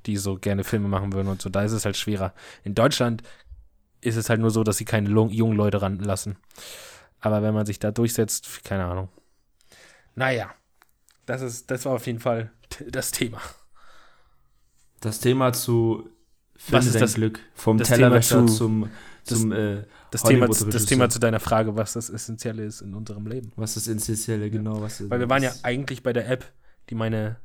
die 0.07 0.17
so 0.17 0.35
gerne 0.35 0.63
Filme 0.63 0.87
machen 0.87 1.13
würden 1.13 1.27
und 1.27 1.41
so. 1.41 1.49
Da 1.49 1.61
ist 1.61 1.73
es 1.73 1.85
halt 1.85 1.95
schwerer. 1.95 2.33
In 2.63 2.73
Deutschland 2.73 3.21
ist 4.01 4.15
es 4.15 4.29
halt 4.29 4.39
nur 4.39 4.49
so, 4.49 4.63
dass 4.63 4.77
sie 4.77 4.85
keine 4.85 5.09
jungen 5.09 5.55
Leute 5.55 5.81
ranlassen. 5.81 6.37
Aber 7.25 7.41
wenn 7.41 7.55
man 7.55 7.65
sich 7.65 7.79
da 7.79 7.89
durchsetzt, 7.91 8.63
keine 8.63 8.85
Ahnung. 8.85 9.09
Naja, 10.13 10.53
das, 11.25 11.41
ist, 11.41 11.71
das 11.71 11.83
war 11.85 11.93
auf 11.93 12.05
jeden 12.05 12.19
Fall 12.19 12.51
das 12.87 13.09
Thema. 13.11 13.41
Das 15.01 15.19
Thema 15.19 15.51
zu 15.51 16.07
Was 16.53 16.63
Finde 16.63 16.85
ist 16.85 16.93
dein 16.93 17.01
das- 17.01 17.13
Glück. 17.15 17.39
Vom 17.55 17.77
das 17.79 17.87
Tellerwäscher 17.87 18.35
Thema 18.37 18.47
zu- 18.47 18.55
zum, 18.57 18.89
das- 19.25 19.39
zum 19.39 19.51
äh, 19.51 19.83
Das 20.11 20.21
Thema, 20.21 20.47
das. 20.47 20.85
Thema 20.85 21.09
zu 21.09 21.17
deiner 21.19 21.39
Frage, 21.39 21.75
was 21.75 21.93
das 21.93 22.11
Essentielle 22.11 22.63
ist 22.63 22.81
in 22.81 22.93
unserem 22.93 23.25
Leben. 23.25 23.51
Was 23.55 23.73
das 23.73 23.87
Essentielle, 23.87 24.51
genau. 24.51 24.81
Was 24.81 25.09
Weil 25.09 25.19
wir 25.19 25.29
waren 25.29 25.41
ja 25.43 25.51
eigentlich 25.63 26.03
bei 26.03 26.13
der 26.13 26.29
App, 26.29 26.45
die 26.91 26.95
meine, 26.95 27.37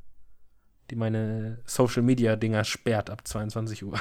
die 0.90 0.96
meine 0.96 1.58
Social 1.64 2.02
Media 2.02 2.36
Dinger 2.36 2.64
sperrt 2.64 3.08
ab 3.08 3.26
22 3.26 3.82
Uhr. 3.84 3.98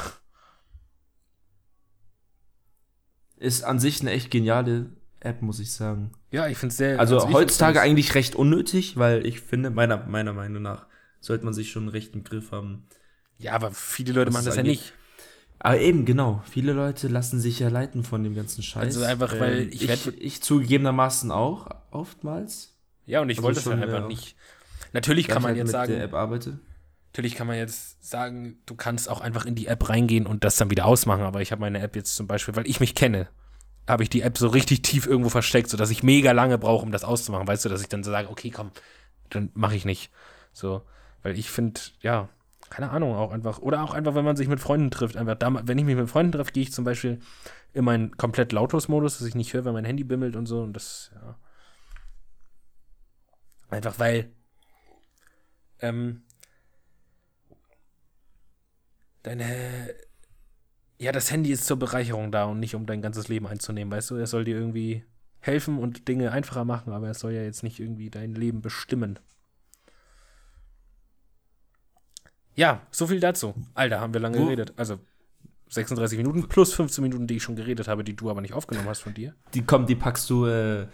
Ist 3.38 3.64
an 3.64 3.80
sich 3.80 4.02
eine 4.02 4.12
echt 4.12 4.30
geniale 4.32 4.88
App, 5.22 5.42
muss 5.42 5.60
ich 5.60 5.72
sagen. 5.74 6.12
Ja, 6.32 6.48
ich 6.48 6.58
finde 6.58 6.72
es 6.72 6.78
sehr. 6.78 7.00
Also, 7.00 7.18
ich 7.18 7.34
heutzutage 7.34 7.82
eigentlich 7.82 8.16
recht 8.16 8.36
unnötig, 8.36 8.98
weil 8.98 9.26
ich 9.26 9.42
finde, 9.42 9.70
meiner, 9.70 10.06
meiner 10.06 10.34
Meinung 10.34 10.62
nach, 10.62 10.86
sollte 11.20 11.46
man 11.46 11.54
sich 11.54 11.72
schon 11.72 11.90
recht 11.90 12.16
im 12.16 12.24
Griff 12.24 12.52
haben. 12.52 12.86
Ja, 13.38 13.54
aber 13.54 13.72
viele 13.72 14.14
Leute 14.14 14.32
machen 14.32 14.46
das 14.46 14.56
ja 14.56 14.64
nicht. 14.64 14.94
Aber 15.60 15.78
eben, 15.80 16.06
genau. 16.06 16.42
Viele 16.50 16.72
Leute 16.74 17.08
lassen 17.10 17.40
sich 17.40 17.60
ja 17.60 17.70
leiten 17.70 18.04
von 18.04 18.24
dem 18.24 18.34
ganzen 18.36 18.64
Scheiß. 18.64 18.96
Also 18.98 19.04
einfach, 19.04 19.40
weil 19.40 19.64
Ähm, 19.64 19.70
ich 19.72 19.82
ich, 19.84 19.88
werd- 19.90 20.14
ich, 20.18 20.42
zugegebenermaßen 20.42 21.32
auch, 21.32 21.70
oftmals. 21.92 22.78
Ja, 23.06 23.22
und 23.22 23.30
ich 23.30 23.38
Also 23.38 23.44
wollte 23.44 23.56
das 23.56 23.64
schon, 23.64 23.74
halt 23.74 23.84
einfach 23.84 24.02
ja. 24.02 24.08
nicht. 24.08 24.36
Natürlich 24.94 25.28
kann 25.28 25.38
ich 25.40 25.44
man 25.44 25.50
halt 25.50 25.58
jetzt 25.58 25.68
mit 25.68 25.72
sagen, 25.74 25.92
der 25.94 26.04
App 26.04 26.14
arbeite. 26.14 26.60
natürlich 27.08 27.36
kann 27.36 27.48
man 27.48 27.58
jetzt 27.58 28.08
sagen, 28.08 28.60
du 28.66 28.76
kannst 28.76 29.10
auch 29.10 29.22
einfach 29.22 29.46
in 29.46 29.56
die 29.56 29.68
App 29.68 29.90
reingehen 29.90 30.26
und 30.26 30.44
das 30.44 30.58
dann 30.58 30.70
wieder 30.72 30.86
ausmachen. 30.86 31.24
Aber 31.24 31.42
ich 31.42 31.52
habe 31.52 31.62
meine 31.62 31.80
App 31.80 31.96
jetzt 31.96 32.16
zum 32.16 32.28
Beispiel, 32.28 32.56
weil 32.56 32.68
ich 32.68 32.80
mich 32.80 32.96
kenne, 32.96 33.28
habe 33.90 34.04
ich 34.04 34.10
die 34.10 34.22
App 34.22 34.38
so 34.38 34.48
richtig 34.48 34.84
tief 34.84 35.06
irgendwo 35.08 35.30
versteckt, 35.30 35.70
sodass 35.70 35.90
ich 35.90 36.04
mega 36.04 36.32
lange 36.32 36.58
brauche, 36.58 36.86
um 36.86 36.92
das 36.92 37.04
auszumachen. 37.04 37.48
Weißt 37.48 37.66
du, 37.66 37.70
dass 37.70 37.82
ich 37.82 37.90
dann 37.90 38.04
so 38.04 38.12
sage, 38.12 38.30
okay, 38.30 38.52
komm, 38.52 38.72
dann 39.30 39.50
mache 39.54 39.76
ich 39.76 39.86
nicht. 39.86 40.12
So, 40.54 40.84
weil 41.24 41.38
ich 41.38 41.50
finde, 41.50 41.82
ja, 42.02 42.30
keine 42.70 42.92
Ahnung, 42.92 43.16
auch 43.16 43.32
einfach, 43.32 43.60
oder 43.60 43.84
auch 43.84 43.94
einfach, 43.94 44.16
wenn 44.16 44.26
man 44.26 44.36
sich 44.36 44.48
mit 44.48 44.60
Freunden 44.60 44.92
trifft, 44.92 45.18
einfach 45.18 45.36
da, 45.36 45.68
wenn 45.68 45.78
ich 45.78 45.86
mich 45.86 45.96
mit 45.96 46.10
Freunden 46.10 46.32
treffe, 46.32 46.52
gehe 46.52 46.64
ich 46.64 46.72
zum 46.72 46.86
Beispiel 46.86 47.20
in 47.74 47.84
meinen 47.84 48.16
komplett 48.18 48.52
Lautlos-Modus, 48.52 49.18
dass 49.18 49.28
ich 49.28 49.36
nicht 49.36 49.54
höre, 49.54 49.66
wenn 49.66 49.74
mein 49.74 49.86
Handy 49.86 50.04
bimmelt 50.04 50.36
und 50.36 50.46
so 50.46 50.62
und 50.62 50.74
das, 50.74 51.12
ja. 51.16 51.38
Einfach 53.70 54.00
weil, 54.00 54.32
ähm, 55.80 56.24
deine, 59.24 59.94
ja, 61.00 61.12
das 61.12 61.32
Handy 61.32 61.52
ist 61.52 61.66
zur 61.66 61.78
Bereicherung 61.80 62.32
da 62.32 62.46
und 62.46 62.60
nicht 62.60 62.76
um 62.76 62.86
dein 62.86 63.02
ganzes 63.02 63.28
Leben 63.30 63.48
einzunehmen, 63.48 63.92
weißt 63.92 64.12
du? 64.12 64.16
Es 64.18 64.32
soll 64.32 64.44
dir 64.44 64.56
irgendwie 64.58 65.04
helfen 65.40 65.78
und 65.80 66.08
Dinge 66.10 66.32
einfacher 66.32 66.66
machen, 66.66 66.92
aber 66.94 67.10
es 67.10 67.20
soll 67.20 67.32
ja 67.32 67.42
jetzt 67.42 67.64
nicht 67.64 67.80
irgendwie 67.80 68.10
dein 68.10 68.36
Leben 68.36 68.62
bestimmen. 68.62 69.18
Ja, 72.56 72.82
so 72.92 73.08
viel 73.08 73.20
dazu. 73.20 73.54
Alter, 73.74 74.02
haben 74.02 74.14
wir 74.14 74.20
lange 74.20 74.38
Wo- 74.40 74.44
geredet. 74.46 74.74
Also 74.76 75.00
36 75.70 76.18
Minuten 76.18 76.48
plus 76.50 76.74
15 76.74 77.02
Minuten, 77.04 77.28
die 77.28 77.38
ich 77.38 77.44
schon 77.44 77.56
geredet 77.56 77.88
habe, 77.88 78.04
die 78.04 78.16
du 78.16 78.30
aber 78.30 78.42
nicht 78.42 78.54
aufgenommen 78.54 78.90
hast 78.90 79.02
von 79.02 79.14
dir. 79.14 79.36
Die 79.54 79.64
komm, 79.64 79.86
die 79.86 79.96
packst 79.96 80.30
du 80.30 80.46
äh, 80.48 80.88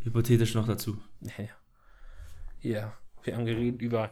hypothetisch 0.00 0.54
noch 0.54 0.66
dazu. 0.66 0.98
Ja. 1.38 1.44
Ja, 2.62 2.92
wir 3.22 3.36
haben 3.36 3.44
geredet 3.46 3.80
über 3.82 4.10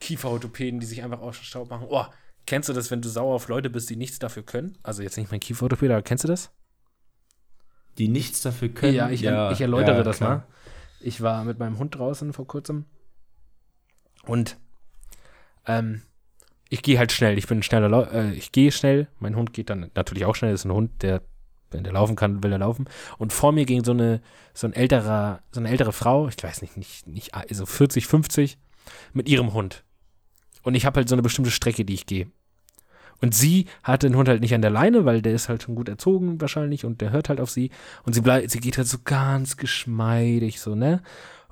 Kieferorthopäden, 0.00 0.80
die 0.80 0.86
sich 0.86 1.02
einfach 1.02 1.20
aus 1.20 1.38
dem 1.38 1.44
Staub 1.44 1.70
machen. 1.70 1.86
Oh, 1.88 2.04
kennst 2.46 2.68
du 2.68 2.72
das, 2.72 2.90
wenn 2.90 3.02
du 3.02 3.08
sauer 3.08 3.34
auf 3.34 3.48
Leute 3.48 3.70
bist, 3.70 3.90
die 3.90 3.96
nichts 3.96 4.18
dafür 4.18 4.42
können? 4.42 4.78
Also 4.82 5.02
jetzt 5.02 5.16
nicht 5.16 5.30
mein 5.30 5.40
Kieferorthopäde, 5.40 5.94
aber 5.94 6.02
kennst 6.02 6.24
du 6.24 6.28
das? 6.28 6.50
Die 7.98 8.08
nichts 8.08 8.42
dafür 8.42 8.68
können. 8.68 8.94
ja, 8.94 9.08
ich, 9.08 9.22
ich 9.22 9.60
erläutere 9.60 9.98
ja, 9.98 10.02
das 10.02 10.16
klar. 10.18 10.30
mal. 10.30 10.46
Ich 11.00 11.20
war 11.20 11.44
mit 11.44 11.58
meinem 11.58 11.78
Hund 11.78 11.94
draußen 11.94 12.32
vor 12.32 12.46
kurzem 12.46 12.86
und 14.26 14.56
ähm, 15.66 16.02
ich 16.68 16.82
gehe 16.82 16.98
halt 16.98 17.12
schnell. 17.12 17.38
Ich 17.38 17.46
bin 17.46 17.62
schneller, 17.62 17.88
Lau 17.88 18.02
äh, 18.02 18.32
ich 18.32 18.52
gehe 18.52 18.72
schnell. 18.72 19.08
Mein 19.18 19.36
Hund 19.36 19.52
geht 19.52 19.70
dann 19.70 19.90
natürlich 19.94 20.24
auch 20.24 20.34
schnell. 20.34 20.50
Das 20.50 20.62
ist 20.62 20.64
ein 20.64 20.72
Hund, 20.72 21.02
der, 21.02 21.22
wenn 21.70 21.84
der 21.84 21.92
laufen 21.92 22.16
kann, 22.16 22.42
will 22.42 22.52
er 22.52 22.58
laufen. 22.58 22.88
Und 23.18 23.32
vor 23.32 23.52
mir 23.52 23.64
ging 23.64 23.84
so 23.84 23.92
eine, 23.92 24.20
so 24.54 24.66
ein 24.66 24.72
älterer, 24.72 25.40
so 25.52 25.60
eine 25.60 25.68
ältere 25.68 25.92
Frau, 25.92 26.28
ich 26.28 26.42
weiß 26.42 26.62
nicht, 26.62 26.76
nicht, 26.76 27.06
nicht, 27.06 27.34
also 27.34 27.66
40, 27.66 28.06
50, 28.06 28.58
mit 29.12 29.28
ihrem 29.28 29.52
Hund. 29.52 29.84
Und 30.64 30.74
ich 30.74 30.84
habe 30.86 30.98
halt 30.98 31.08
so 31.08 31.14
eine 31.14 31.22
bestimmte 31.22 31.52
Strecke, 31.52 31.84
die 31.84 31.94
ich 31.94 32.06
gehe. 32.06 32.26
Und 33.20 33.34
sie 33.34 33.66
hat 33.82 34.02
den 34.02 34.16
Hund 34.16 34.28
halt 34.28 34.40
nicht 34.40 34.54
an 34.54 34.62
der 34.62 34.70
Leine, 34.70 35.04
weil 35.04 35.22
der 35.22 35.34
ist 35.34 35.48
halt 35.48 35.62
schon 35.62 35.76
gut 35.76 35.88
erzogen 35.88 36.40
wahrscheinlich 36.40 36.84
und 36.84 37.00
der 37.00 37.10
hört 37.10 37.28
halt 37.28 37.40
auf 37.40 37.50
sie. 37.50 37.70
Und 38.04 38.14
sie 38.14 38.22
sie 38.48 38.60
geht 38.60 38.76
halt 38.76 38.88
so 38.88 38.98
ganz 39.04 39.56
geschmeidig 39.56 40.60
so, 40.60 40.74
ne? 40.74 41.02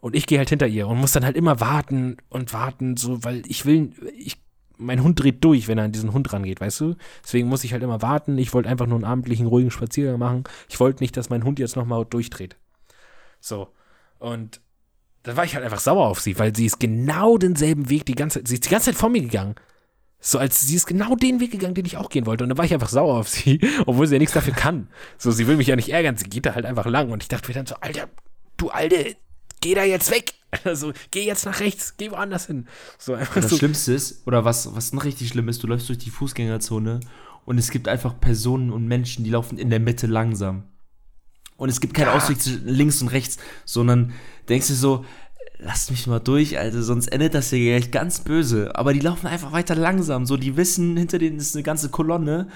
Und 0.01 0.17
ich 0.17 0.27
gehe 0.27 0.39
halt 0.39 0.49
hinter 0.49 0.67
ihr 0.67 0.89
und 0.89 0.99
muss 0.99 1.13
dann 1.13 1.25
halt 1.25 1.37
immer 1.37 1.61
warten 1.61 2.17
und 2.29 2.53
warten, 2.53 2.97
so, 2.97 3.23
weil 3.23 3.43
ich 3.47 3.65
will, 3.65 3.93
ich, 4.19 4.37
mein 4.77 5.03
Hund 5.03 5.23
dreht 5.23 5.45
durch, 5.45 5.69
wenn 5.69 5.79
er 5.79 5.85
an 5.85 5.93
diesen 5.93 6.13
Hund 6.13 6.33
rangeht, 6.33 6.61
weißt 6.61 6.81
du? 6.81 6.97
Deswegen 7.23 7.49
muss 7.49 7.63
ich 7.63 7.73
halt 7.73 7.85
immer 7.85 8.03
warten. 8.03 8.37
Ich 8.37 8.53
wollte 8.53 8.69
einfach 8.69 8.87
nur 8.87 8.97
einen 8.97 9.05
abendlichen, 9.05 9.47
ruhigen 9.47 9.71
Spaziergang 9.71 10.19
machen. 10.19 10.43
Ich 10.69 10.81
wollte 10.81 11.05
nicht, 11.05 11.17
dass 11.17 11.31
mein 11.31 11.45
Hund 11.45 11.61
jetzt 11.61 11.77
nochmal 11.77 12.05
durchdreht. 12.05 12.57
So. 13.39 13.69
Und 14.19 14.61
da 15.23 15.37
war 15.37 15.45
ich 15.45 15.55
halt 15.55 15.65
einfach 15.65 15.81
sauer 15.81 16.07
auf 16.07 16.21
sie, 16.21 16.39
weil 16.39 16.55
sie 16.55 16.67
ist 16.67 16.81
genau 16.81 17.39
denselben 17.39 17.89
Weg 17.89 18.07
die 18.07 18.15
ganze 18.15 18.41
Zeit, 18.41 18.49
sie 18.49 18.55
ist 18.55 18.65
die 18.65 18.71
ganze 18.71 18.87
Zeit 18.87 18.97
vor 18.97 19.09
mir 19.09 19.23
gegangen. 19.23 19.55
So 20.25 20.39
als 20.39 20.61
sie 20.61 20.77
ist 20.77 20.87
genau 20.87 21.17
den 21.17 21.41
Weg 21.41 21.51
gegangen, 21.51 21.75
den 21.75 21.85
ich 21.85 21.97
auch 21.97 22.09
gehen 22.09 22.27
wollte. 22.27 22.45
Und 22.45 22.51
da 22.51 22.57
war 22.57 22.65
ich 22.65 22.73
einfach 22.73 22.89
sauer 22.89 23.19
auf 23.19 23.29
sie, 23.29 23.61
obwohl 23.87 24.07
sie 24.07 24.15
ja 24.15 24.19
nichts 24.21 24.35
dafür 24.35 24.55
kann. 24.55 24.89
So, 25.19 25.33
sie 25.33 25.47
will 25.49 25.57
mich 25.57 25.67
ja 25.67 25.77
nicht 25.77 25.89
ärgern, 25.89 26.17
sie 26.17 26.29
geht 26.29 26.47
da 26.47 26.55
halt 26.55 26.65
einfach 26.65 26.87
lang. 26.87 27.11
Und 27.11 27.23
ich 27.23 27.29
dachte 27.29 27.49
mir 27.49 27.55
dann 27.55 27.67
so, 27.67 27.75
Alter, 27.81 28.09
du 28.57 28.71
Alte, 28.71 29.17
geh 29.61 29.75
da 29.75 29.85
jetzt 29.85 30.11
weg. 30.11 30.35
Also, 30.65 30.93
geh 31.11 31.25
jetzt 31.25 31.47
nach 31.47 31.61
rechts, 31.61 31.95
geh 31.97 32.11
woanders 32.11 32.47
hin. 32.47 32.67
So 32.99 33.15
einfach 33.15 33.37
Das 33.37 33.49
so. 33.49 33.57
Schlimmste 33.57 33.95
ist, 33.95 34.27
oder 34.27 34.45
was, 34.45 34.75
was 34.75 34.93
noch 34.93 35.07
richtig 35.07 35.29
schlimm 35.29 35.49
ist, 35.49 35.63
du 35.63 35.67
läufst 35.67 35.89
durch 35.89 35.97
die 35.97 36.11
Fußgängerzone 36.11 37.01
und 37.47 37.57
es 37.57 37.71
gibt 37.71 37.89
einfach 37.89 38.21
Personen 38.21 38.71
und 38.71 38.87
Menschen, 38.87 39.25
die 39.25 39.31
laufen 39.31 39.57
in 39.57 39.71
der 39.71 39.81
Mitte 39.81 40.07
langsam. 40.07 40.65
Und 41.57 41.69
es 41.69 41.81
gibt 41.81 41.95
keinen 41.95 42.07
Ja. 42.07 42.15
Ausweg 42.15 42.41
zwischen 42.41 42.67
links 42.67 43.01
und 43.03 43.09
rechts, 43.09 43.39
sondern 43.65 44.13
denkst 44.49 44.69
du 44.69 44.75
so, 44.75 45.05
lasst 45.59 45.91
mich 45.93 46.07
mal 46.09 46.19
durch, 46.19 46.59
Alter, 46.59 46.83
sonst 46.83 47.07
endet 47.09 47.35
das 47.35 47.51
hier 47.51 47.79
gleich 47.79 47.93
ganz 47.93 48.21
böse. 48.21 48.75
Aber 48.75 48.93
die 48.93 48.99
laufen 49.01 49.29
einfach 49.29 49.53
weiter 49.53 49.77
langsam, 49.77 50.27
so, 50.27 50.37
die 50.37 50.57
wissen, 50.57 50.97
hinter 50.97 51.19
denen 51.19 51.39
ist 51.39 51.55
eine 51.55 51.63
ganze 51.63 51.89
Kolonne. 51.89 52.49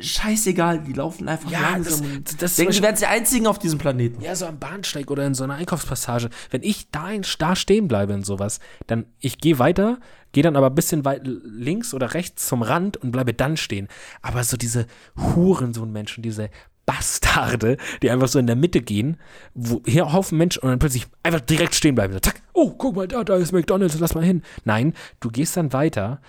Scheißegal, 0.00 0.80
die 0.82 0.92
laufen 0.92 1.28
einfach 1.28 1.50
Ja, 1.50 1.76
das, 1.78 2.00
langsam. 2.00 2.24
das 2.24 2.54
zum 2.54 2.64
denken, 2.64 2.66
Beispiel- 2.70 2.82
wären 2.82 2.96
die 2.96 3.06
einzigen 3.06 3.46
auf 3.46 3.58
diesem 3.58 3.78
Planeten. 3.78 4.22
Ja, 4.22 4.34
so 4.34 4.46
am 4.46 4.58
Bahnsteig 4.58 5.10
oder 5.10 5.24
in 5.26 5.34
so 5.34 5.44
einer 5.44 5.54
Einkaufspassage. 5.54 6.30
Wenn 6.50 6.62
ich 6.62 6.90
da, 6.90 7.10
in, 7.10 7.22
da 7.38 7.54
stehen 7.54 7.86
bleibe 7.86 8.12
in 8.14 8.24
sowas, 8.24 8.58
dann 8.88 9.04
ich 9.20 9.38
gehe 9.38 9.58
weiter, 9.60 9.98
gehe 10.32 10.42
dann 10.42 10.56
aber 10.56 10.66
ein 10.68 10.74
bisschen 10.74 11.04
weit 11.04 11.22
links 11.24 11.94
oder 11.94 12.14
rechts 12.14 12.48
zum 12.48 12.62
Rand 12.62 12.96
und 12.96 13.12
bleibe 13.12 13.34
dann 13.34 13.56
stehen. 13.56 13.86
Aber 14.20 14.42
so 14.42 14.56
diese 14.56 14.86
Hurensohn-Menschen, 15.16 16.22
diese 16.22 16.50
Bastarde, 16.86 17.76
die 18.02 18.10
einfach 18.10 18.28
so 18.28 18.38
in 18.38 18.46
der 18.46 18.56
Mitte 18.56 18.80
gehen, 18.82 19.16
wo 19.54 19.82
hier 19.86 20.12
Haufen 20.12 20.38
Menschen 20.38 20.62
und 20.62 20.70
dann 20.70 20.78
plötzlich 20.78 21.06
einfach 21.22 21.40
direkt 21.40 21.74
stehen 21.74 21.94
bleiben. 21.94 22.12
So, 22.12 22.20
zack, 22.20 22.42
oh, 22.52 22.74
guck 22.76 22.96
mal, 22.96 23.08
da, 23.08 23.24
da 23.24 23.36
ist 23.36 23.52
McDonalds, 23.52 23.98
lass 23.98 24.14
mal 24.14 24.24
hin. 24.24 24.42
Nein, 24.64 24.94
du 25.20 25.30
gehst 25.30 25.56
dann 25.56 25.72
weiter, 25.72 26.20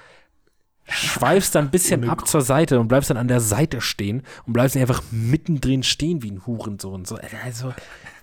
schweifst 0.88 1.56
dann 1.56 1.66
ein 1.66 1.72
bisschen 1.72 2.03
Ohne 2.03 2.12
ab 2.12 2.28
zur 2.28 2.41
Seite 2.41 2.80
und 2.80 2.88
bleibst 2.88 3.10
dann 3.10 3.18
an 3.18 3.28
der 3.28 3.41
Seite 3.41 3.82
stehen 3.82 4.24
und 4.45 4.53
bleibst 4.53 4.76
nicht 4.76 4.84
einfach 4.84 5.03
mittendrin 5.12 5.84
stehen 5.84 6.24
wie 6.24 6.32
ein 6.32 6.45
Hurensohn. 6.45 7.06
So, 7.06 7.18
also, 7.43 7.74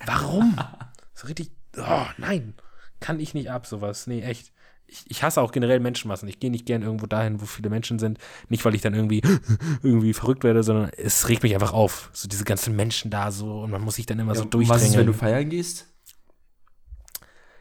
warum? 0.06 0.58
So 1.14 1.28
richtig, 1.28 1.52
oh, 1.76 2.06
nein, 2.16 2.54
kann 2.98 3.20
ich 3.20 3.32
nicht 3.32 3.48
ab, 3.48 3.66
sowas. 3.66 4.08
Nee, 4.08 4.22
echt. 4.22 4.52
Ich, 4.92 5.04
ich 5.08 5.22
hasse 5.22 5.40
auch 5.40 5.52
generell 5.52 5.80
Menschenmassen. 5.80 6.28
Ich 6.28 6.38
gehe 6.38 6.50
nicht 6.50 6.66
gern 6.66 6.82
irgendwo 6.82 7.06
dahin, 7.06 7.40
wo 7.40 7.46
viele 7.46 7.70
Menschen 7.70 7.98
sind. 7.98 8.18
Nicht, 8.50 8.62
weil 8.64 8.74
ich 8.74 8.82
dann 8.82 8.94
irgendwie, 8.94 9.22
irgendwie 9.82 10.12
verrückt 10.12 10.44
werde, 10.44 10.62
sondern 10.62 10.90
es 10.96 11.28
regt 11.30 11.42
mich 11.42 11.54
einfach 11.54 11.72
auf. 11.72 12.10
So 12.12 12.28
diese 12.28 12.44
ganzen 12.44 12.76
Menschen 12.76 13.10
da 13.10 13.30
so 13.30 13.62
und 13.62 13.70
man 13.70 13.80
muss 13.80 13.96
sich 13.96 14.06
dann 14.06 14.18
immer 14.18 14.34
so 14.34 14.44
Ja, 14.44 14.68
was 14.68 14.82
ist, 14.82 14.96
wenn 14.96 15.06
du 15.06 15.14
feiern 15.14 15.48
gehst? 15.48 15.86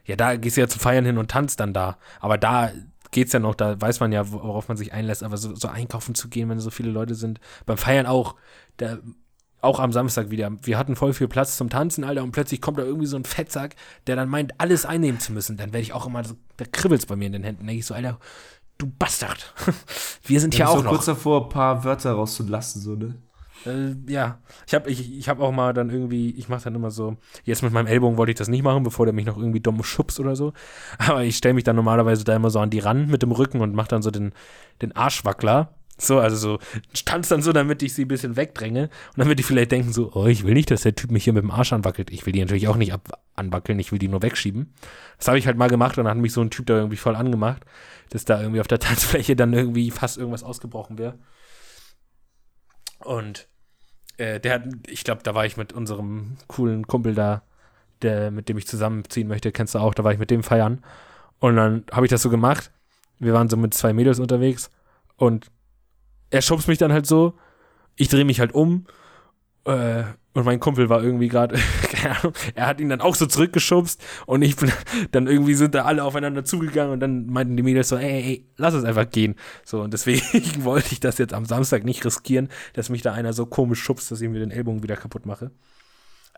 Ja, 0.05 0.17
da 0.17 0.35
gehst 0.35 0.57
du 0.57 0.61
ja 0.61 0.67
zum 0.67 0.81
Feiern 0.81 1.05
hin 1.05 1.17
und 1.17 1.31
tanzt 1.31 1.59
dann 1.61 1.73
da. 1.73 1.97
Aber 2.19 2.37
da 2.37 2.71
geht's 3.11 3.31
ja 3.31 3.39
noch, 3.39 3.55
da 3.55 3.79
weiß 3.79 4.01
man 4.01 4.11
ja, 4.11 4.29
worauf 4.31 4.67
man 4.67 4.75
sich 4.75 4.91
einlässt. 4.91 5.23
Aber 5.23 5.37
so, 5.37 5.55
so 5.55 5.69
einkaufen 5.69 6.15
zu 6.15 6.27
gehen, 6.27 6.49
wenn 6.49 6.59
so 6.59 6.69
viele 6.69 6.91
Leute 6.91 7.15
sind, 7.15 7.39
beim 7.65 7.77
Feiern 7.77 8.07
auch, 8.07 8.35
da, 8.77 8.97
auch 9.61 9.79
am 9.79 9.91
Samstag 9.91 10.29
wieder. 10.29 10.51
Wir 10.63 10.77
hatten 10.77 10.95
voll 10.95 11.13
viel 11.13 11.27
Platz 11.27 11.57
zum 11.57 11.69
Tanzen, 11.69 12.03
Alter, 12.03 12.23
und 12.23 12.31
plötzlich 12.31 12.61
kommt 12.61 12.77
da 12.79 12.83
irgendwie 12.83 13.05
so 13.05 13.15
ein 13.15 13.25
Fettsack, 13.25 13.75
der 14.07 14.15
dann 14.15 14.29
meint, 14.29 14.59
alles 14.59 14.85
einnehmen 14.85 15.19
zu 15.19 15.33
müssen. 15.33 15.57
Dann 15.57 15.71
werde 15.71 15.83
ich 15.83 15.93
auch 15.93 16.07
immer 16.07 16.23
so, 16.23 16.35
da 16.57 16.65
kribbelt's 16.65 17.05
bei 17.05 17.15
mir 17.15 17.27
in 17.27 17.33
den 17.33 17.43
Händen. 17.43 17.65
denke 17.65 17.79
ich 17.79 17.85
so, 17.85 17.93
Alter, 17.93 18.19
du 18.77 18.87
Bastard. 18.87 19.53
Wir 20.23 20.39
sind 20.39 20.55
hier 20.55 20.69
auch 20.69 20.77
so 20.77 20.83
noch. 20.83 20.91
kurz 20.91 21.05
davor, 21.05 21.43
ein 21.43 21.49
paar 21.49 21.83
Wörter 21.83 22.13
rauszulassen, 22.13 22.81
so, 22.81 22.95
ne? 22.95 23.15
Äh, 23.65 23.95
ja, 24.07 24.39
ich 24.65 24.73
habe 24.73 24.89
ich, 24.89 25.17
ich 25.17 25.29
hab 25.29 25.39
auch 25.39 25.51
mal 25.51 25.73
dann 25.73 25.89
irgendwie, 25.89 26.31
ich 26.31 26.49
mache 26.49 26.63
dann 26.63 26.75
immer 26.75 26.89
so, 26.89 27.17
jetzt 27.43 27.61
mit 27.61 27.71
meinem 27.71 27.87
Ellbogen 27.87 28.17
wollte 28.17 28.31
ich 28.31 28.37
das 28.37 28.47
nicht 28.47 28.63
machen, 28.63 28.83
bevor 28.83 29.05
der 29.05 29.13
mich 29.13 29.25
noch 29.25 29.37
irgendwie 29.37 29.59
dumm 29.59 29.83
schubst 29.83 30.19
oder 30.19 30.35
so. 30.35 30.53
Aber 30.97 31.23
ich 31.23 31.37
stelle 31.37 31.53
mich 31.53 31.63
dann 31.63 31.75
normalerweise 31.75 32.23
da 32.23 32.35
immer 32.35 32.49
so 32.49 32.59
an 32.59 32.69
die 32.69 32.79
ran 32.79 33.07
mit 33.07 33.21
dem 33.21 33.31
Rücken 33.31 33.61
und 33.61 33.75
mache 33.75 33.89
dann 33.89 34.01
so 34.01 34.11
den, 34.11 34.33
den 34.81 34.95
Arschwackler. 34.95 35.75
So, 36.01 36.19
also 36.19 36.35
so, 36.35 36.59
tanz 37.05 37.27
dann 37.27 37.43
so, 37.43 37.53
damit 37.53 37.83
ich 37.83 37.93
sie 37.93 38.05
ein 38.05 38.07
bisschen 38.07 38.35
wegdränge 38.35 38.89
und 39.09 39.17
damit 39.17 39.37
die 39.37 39.43
vielleicht 39.43 39.71
denken 39.71 39.93
so, 39.93 40.11
oh, 40.15 40.25
ich 40.25 40.43
will 40.43 40.55
nicht, 40.55 40.71
dass 40.71 40.81
der 40.81 40.95
Typ 40.95 41.11
mich 41.11 41.25
hier 41.25 41.33
mit 41.33 41.43
dem 41.43 41.51
Arsch 41.51 41.73
anwackelt. 41.73 42.09
Ich 42.09 42.25
will 42.25 42.33
die 42.33 42.39
natürlich 42.39 42.67
auch 42.67 42.75
nicht 42.75 42.91
anwackeln, 43.35 43.77
ich 43.77 43.91
will 43.91 43.99
die 43.99 44.07
nur 44.07 44.23
wegschieben. 44.23 44.73
Das 45.19 45.27
habe 45.27 45.37
ich 45.37 45.45
halt 45.45 45.57
mal 45.57 45.69
gemacht 45.69 45.99
und 45.99 46.05
dann 46.05 46.15
hat 46.15 46.21
mich 46.21 46.33
so 46.33 46.41
ein 46.41 46.49
Typ 46.49 46.65
da 46.65 46.77
irgendwie 46.77 46.97
voll 46.97 47.15
angemacht, 47.15 47.65
dass 48.09 48.25
da 48.25 48.41
irgendwie 48.41 48.61
auf 48.61 48.67
der 48.67 48.79
Tanzfläche 48.79 49.35
dann 49.35 49.53
irgendwie 49.53 49.91
fast 49.91 50.17
irgendwas 50.17 50.41
ausgebrochen 50.41 50.97
wäre. 50.97 51.19
Und 52.97 53.47
äh, 54.17 54.39
der 54.39 54.55
hat, 54.55 54.63
ich 54.87 55.03
glaube, 55.03 55.21
da 55.21 55.35
war 55.35 55.45
ich 55.45 55.55
mit 55.55 55.71
unserem 55.71 56.37
coolen 56.47 56.87
Kumpel 56.87 57.13
da, 57.13 57.43
der, 58.01 58.31
mit 58.31 58.49
dem 58.49 58.57
ich 58.57 58.65
zusammenziehen 58.65 59.27
möchte, 59.27 59.51
kennst 59.51 59.75
du 59.75 59.79
auch, 59.79 59.93
da 59.93 60.03
war 60.03 60.13
ich 60.13 60.19
mit 60.19 60.31
dem 60.31 60.41
feiern. 60.41 60.83
Und 61.37 61.57
dann 61.57 61.85
habe 61.91 62.07
ich 62.07 62.09
das 62.09 62.23
so 62.23 62.31
gemacht. 62.31 62.71
wir 63.19 63.33
waren 63.33 63.49
so 63.49 63.57
mit 63.57 63.75
zwei 63.75 63.93
Mädels 63.93 64.17
unterwegs 64.17 64.71
und 65.15 65.51
er 66.31 66.41
schubst 66.41 66.67
mich 66.67 66.77
dann 66.77 66.91
halt 66.91 67.05
so, 67.05 67.37
ich 67.95 68.09
drehe 68.09 68.25
mich 68.25 68.39
halt 68.39 68.53
um 68.53 68.87
äh, 69.65 70.03
und 70.33 70.45
mein 70.45 70.61
Kumpel 70.61 70.87
war 70.87 71.03
irgendwie 71.03 71.27
gerade, 71.27 71.59
er 72.55 72.67
hat 72.67 72.79
ihn 72.79 72.89
dann 72.89 73.01
auch 73.01 73.15
so 73.15 73.25
zurückgeschubst 73.25 74.01
und 74.25 74.41
ich 74.41 74.55
bin 74.55 74.71
dann 75.11 75.27
irgendwie 75.27 75.53
sind 75.55 75.75
da 75.75 75.83
alle 75.83 76.03
aufeinander 76.03 76.45
zugegangen 76.45 76.93
und 76.93 77.01
dann 77.01 77.27
meinten 77.27 77.57
die 77.57 77.63
Mädels 77.63 77.89
so, 77.89 77.97
ey, 77.97 78.23
ey, 78.23 78.49
lass 78.55 78.73
es 78.73 78.85
einfach 78.85 79.09
gehen. 79.09 79.35
So, 79.65 79.81
und 79.81 79.93
deswegen 79.93 80.23
wollte 80.63 80.93
ich 80.93 81.01
das 81.01 81.17
jetzt 81.17 81.33
am 81.33 81.45
Samstag 81.45 81.83
nicht 81.83 82.03
riskieren, 82.05 82.47
dass 82.73 82.89
mich 82.89 83.01
da 83.01 83.13
einer 83.13 83.33
so 83.33 83.45
komisch 83.45 83.81
schubst, 83.81 84.09
dass 84.09 84.21
ich 84.21 84.29
mir 84.29 84.39
den 84.39 84.51
Ellbogen 84.51 84.83
wieder 84.83 84.95
kaputt 84.95 85.25
mache. 85.25 85.51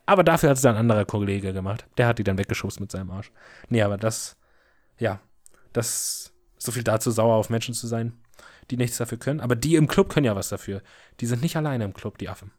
Aber 0.06 0.24
dafür 0.24 0.50
hat 0.50 0.58
es 0.58 0.64
dann 0.64 0.76
ein 0.76 0.82
anderer 0.82 1.06
Kollege 1.06 1.54
gemacht. 1.54 1.86
Der 1.98 2.08
hat 2.08 2.20
die 2.20 2.24
dann 2.24 2.38
weggeschubst 2.38 2.80
mit 2.80 2.92
seinem 2.92 3.12
Arsch. 3.12 3.32
Nee, 3.70 3.84
aber 3.84 3.98
das, 3.98 4.38
ja, 4.98 5.22
das, 5.72 6.34
so 6.58 6.72
viel 6.72 6.84
dazu, 6.84 7.12
sauer 7.12 7.36
auf 7.36 7.50
Menschen 7.50 7.74
zu 7.74 7.88
sein, 7.88 8.14
die 8.72 8.78
nichts 8.78 8.98
dafür 8.98 9.18
können. 9.18 9.40
Aber 9.40 9.56
die 9.56 9.76
im 9.76 9.88
Club 9.88 10.10
können 10.10 10.26
ja 10.26 10.36
was 10.36 10.50
dafür. 10.50 10.82
Die 11.20 11.26
sind 11.26 11.42
nicht 11.42 11.56
alleine 11.56 11.84
im 11.86 11.94
Club, 11.94 12.18
die 12.18 12.30
Affen. 12.30 12.52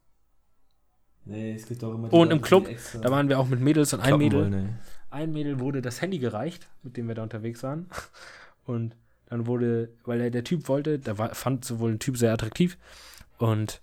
Nee, 1.25 1.55
es 1.55 1.67
gibt 1.67 1.83
auch 1.83 1.95
immer 1.95 2.13
Und 2.13 2.31
im 2.31 2.43
Club, 2.43 2.69
da 3.01 3.11
waren 3.11 3.29
wir 3.29 3.39
auch 3.39 3.47
mit 3.49 3.61
Mädels 3.61 3.95
und 3.95 4.01
ein 4.01 4.19
Mädel, 4.19 4.41
Wollen, 4.41 4.53
ey. 4.53 4.69
ein 5.11 5.33
Mädel 5.33 5.59
wurde 5.59 5.81
das 5.81 6.03
Handy 6.03 6.19
gereicht, 6.19 6.69
mit 6.83 6.97
dem 6.99 7.09
wir 7.09 7.15
da 7.15 7.23
unterwegs 7.23 7.63
waren. 7.63 7.89
Und 8.67 8.95
dann 9.27 9.47
wurde, 9.47 9.91
weil 10.05 10.21
er 10.23 10.31
der 10.31 10.45
Typ 10.45 10.69
wollte, 10.69 10.99
der 10.99 11.19
war, 11.19 11.35
fand 11.35 11.65
sowohl 11.67 11.93
ein 11.93 11.99
Typ 11.99 12.17
sehr 12.17 12.33
attraktiv 12.33 12.79
und 13.37 13.83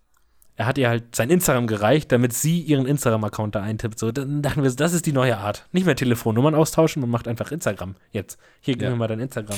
er 0.55 0.65
hat 0.65 0.77
ihr 0.79 0.89
halt 0.89 1.15
sein 1.15 1.29
Instagram 1.29 1.67
gereicht, 1.67 2.11
damit 2.11 2.33
sie 2.33 2.61
ihren 2.61 2.85
Instagram-Account 2.87 3.55
da 3.55 3.61
eintippt. 3.61 3.97
So, 3.99 4.11
dann 4.11 4.41
dachten 4.41 4.63
wir, 4.63 4.71
das 4.71 4.93
ist 4.93 5.05
die 5.05 5.11
neue 5.11 5.37
Art. 5.37 5.67
Nicht 5.71 5.85
mehr 5.85 5.95
Telefonnummern 5.95 6.55
austauschen, 6.55 7.01
man 7.01 7.09
macht 7.11 7.27
einfach 7.27 7.51
Instagram 7.51 7.95
jetzt. 8.11 8.39
Hier, 8.59 8.73
gib 8.75 8.83
Ja. 8.83 8.89
mir 8.91 8.95
mal 8.95 9.07
dein 9.07 9.19
Instagram. 9.19 9.57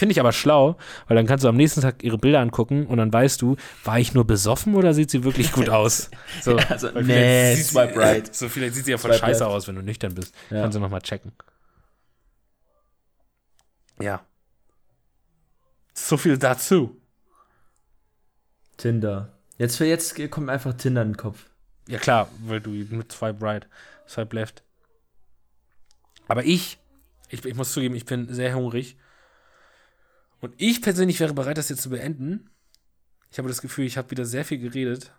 Finde 0.00 0.12
ich 0.14 0.18
aber 0.20 0.32
schlau, 0.32 0.78
weil 1.08 1.16
dann 1.18 1.26
kannst 1.26 1.44
du 1.44 1.48
am 1.48 1.56
nächsten 1.56 1.82
Tag 1.82 2.02
ihre 2.02 2.16
Bilder 2.16 2.40
angucken 2.40 2.86
und 2.86 2.96
dann 2.96 3.12
weißt 3.12 3.42
du, 3.42 3.56
war 3.84 3.98
ich 3.98 4.14
nur 4.14 4.26
besoffen 4.26 4.74
oder 4.74 4.94
sieht 4.94 5.10
sie 5.10 5.24
wirklich 5.24 5.52
gut 5.52 5.68
aus? 5.68 6.10
So, 6.40 6.56
Also, 6.56 6.94
weil 6.94 7.02
nee, 7.04 7.12
vielleicht 7.12 7.56
sieht- 7.58 7.66
swipe 7.72 7.96
right. 8.00 8.34
So, 8.34 8.48
vielleicht 8.48 8.74
sieht 8.76 8.86
sie 8.86 8.92
ja 8.92 8.96
voll 8.96 9.10
Swipe 9.12 9.26
scheiße 9.26 9.40
left. 9.44 9.52
aus, 9.54 9.68
wenn 9.68 9.74
du 9.74 9.82
nüchtern 9.82 10.14
bist. 10.14 10.34
Ja. 10.48 10.62
Kannst 10.62 10.74
du 10.76 10.80
nochmal 10.80 11.02
checken. 11.02 11.32
Ja. 14.00 14.24
So 15.92 16.16
viel 16.16 16.38
dazu. 16.38 16.96
Tinder. 18.78 19.34
Jetzt 19.58 19.76
für 19.76 19.84
jetzt 19.84 20.14
kommt 20.30 20.46
mir 20.46 20.52
einfach 20.52 20.72
Tinder 20.72 21.02
in 21.02 21.08
den 21.10 21.16
Kopf. 21.18 21.44
Ja 21.88 21.98
klar, 21.98 22.28
weil 22.46 22.62
du 22.62 22.70
mit 22.70 23.12
Swipe 23.12 23.44
Right, 23.44 23.68
Swipe 24.08 24.34
Left. 24.34 24.62
Aber 26.26 26.42
ich, 26.44 26.78
ich, 27.28 27.44
ich 27.44 27.54
muss 27.54 27.72
zugeben, 27.74 27.94
ich 27.94 28.06
bin 28.06 28.32
sehr 28.32 28.54
hungrig. 28.54 28.96
Und 30.40 30.54
ich 30.56 30.82
persönlich 30.82 31.20
wäre 31.20 31.34
bereit, 31.34 31.58
das 31.58 31.68
jetzt 31.68 31.82
zu 31.82 31.90
beenden. 31.90 32.50
Ich 33.30 33.38
habe 33.38 33.48
das 33.48 33.60
Gefühl, 33.60 33.86
ich 33.86 33.96
habe 33.96 34.10
wieder 34.10 34.24
sehr 34.24 34.44
viel 34.44 34.58
geredet. 34.58 35.12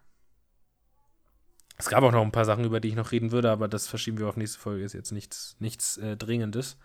Es 1.78 1.89
gab 1.89 2.03
auch 2.03 2.11
noch 2.11 2.22
ein 2.22 2.32
paar 2.32 2.45
Sachen, 2.45 2.65
über 2.65 2.80
die 2.80 2.89
ich 2.89 2.95
noch 2.95 3.11
reden 3.11 3.32
würde, 3.32 3.49
aber 3.49 3.67
das 3.67 3.88
verschieben 3.88 4.19
wir 4.19 4.28
auf 4.28 4.38
nächste 4.38 4.59
Folge. 4.59 4.84
Ist 4.84 4.93
jetzt 4.93 5.11
nichts, 5.11 5.55
nichts 5.59 5.97
äh, 5.97 6.17
Dringendes. 6.17 6.78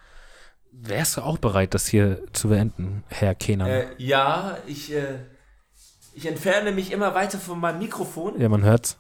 Wärst 0.73 1.17
du 1.17 1.23
auch 1.23 1.39
bereit, 1.39 1.75
das 1.75 1.87
hier 1.87 2.23
zu 2.33 2.49
beenden, 2.49 3.05
Herr 3.09 3.35
Kenan? 3.35 3.69
Äh, 3.69 3.89
ja, 3.99 4.59
ich, 4.67 4.93
äh, 4.93 5.19
ich 6.15 6.27
entferne 6.27 6.73
mich 6.73 6.93
immer 6.93 7.15
weiter 7.15 7.39
von 7.39 7.59
meinem 7.59 7.79
Mikrofon 7.79 8.41
ja, 8.41 8.49
man 8.49 8.63
hört's. 8.63 8.99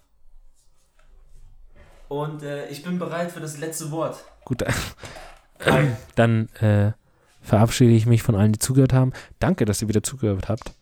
und 2.08 2.42
äh, 2.42 2.68
ich 2.68 2.82
bin 2.82 2.98
bereit 2.98 3.30
für 3.30 3.40
das 3.40 3.58
letzte 3.58 3.90
Wort. 3.90 4.22
Gut, 4.44 4.64
dann 6.14 6.48
äh, 6.60 6.92
verabschiede 7.46 7.92
ich 7.92 8.06
mich 8.06 8.22
von 8.22 8.34
allen, 8.34 8.52
die 8.52 8.58
zugehört 8.58 8.92
haben. 8.92 9.12
Danke, 9.38 9.64
dass 9.64 9.80
ihr 9.80 9.88
wieder 9.88 10.02
zugehört 10.02 10.48
habt. 10.48 10.72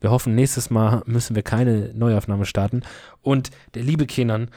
Wir 0.00 0.10
hoffen, 0.10 0.34
nächstes 0.34 0.70
Mal 0.70 1.02
müssen 1.04 1.36
wir 1.36 1.42
keine 1.42 1.92
Neuaufnahme 1.94 2.46
starten. 2.46 2.82
Und 3.20 3.50
der 3.74 3.82
liebe 3.82 4.06
Kenan 4.06 4.48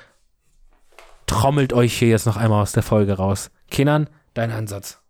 trommelt 1.25 1.73
euch 1.73 1.97
hier 1.97 2.09
jetzt 2.09 2.25
noch 2.25 2.37
einmal 2.37 2.61
aus 2.61 2.71
der 2.71 2.83
Folge 2.83 3.13
raus. 3.13 3.51
Kenan, 3.69 4.09
dein 4.33 4.51
Ansatz. 4.51 5.04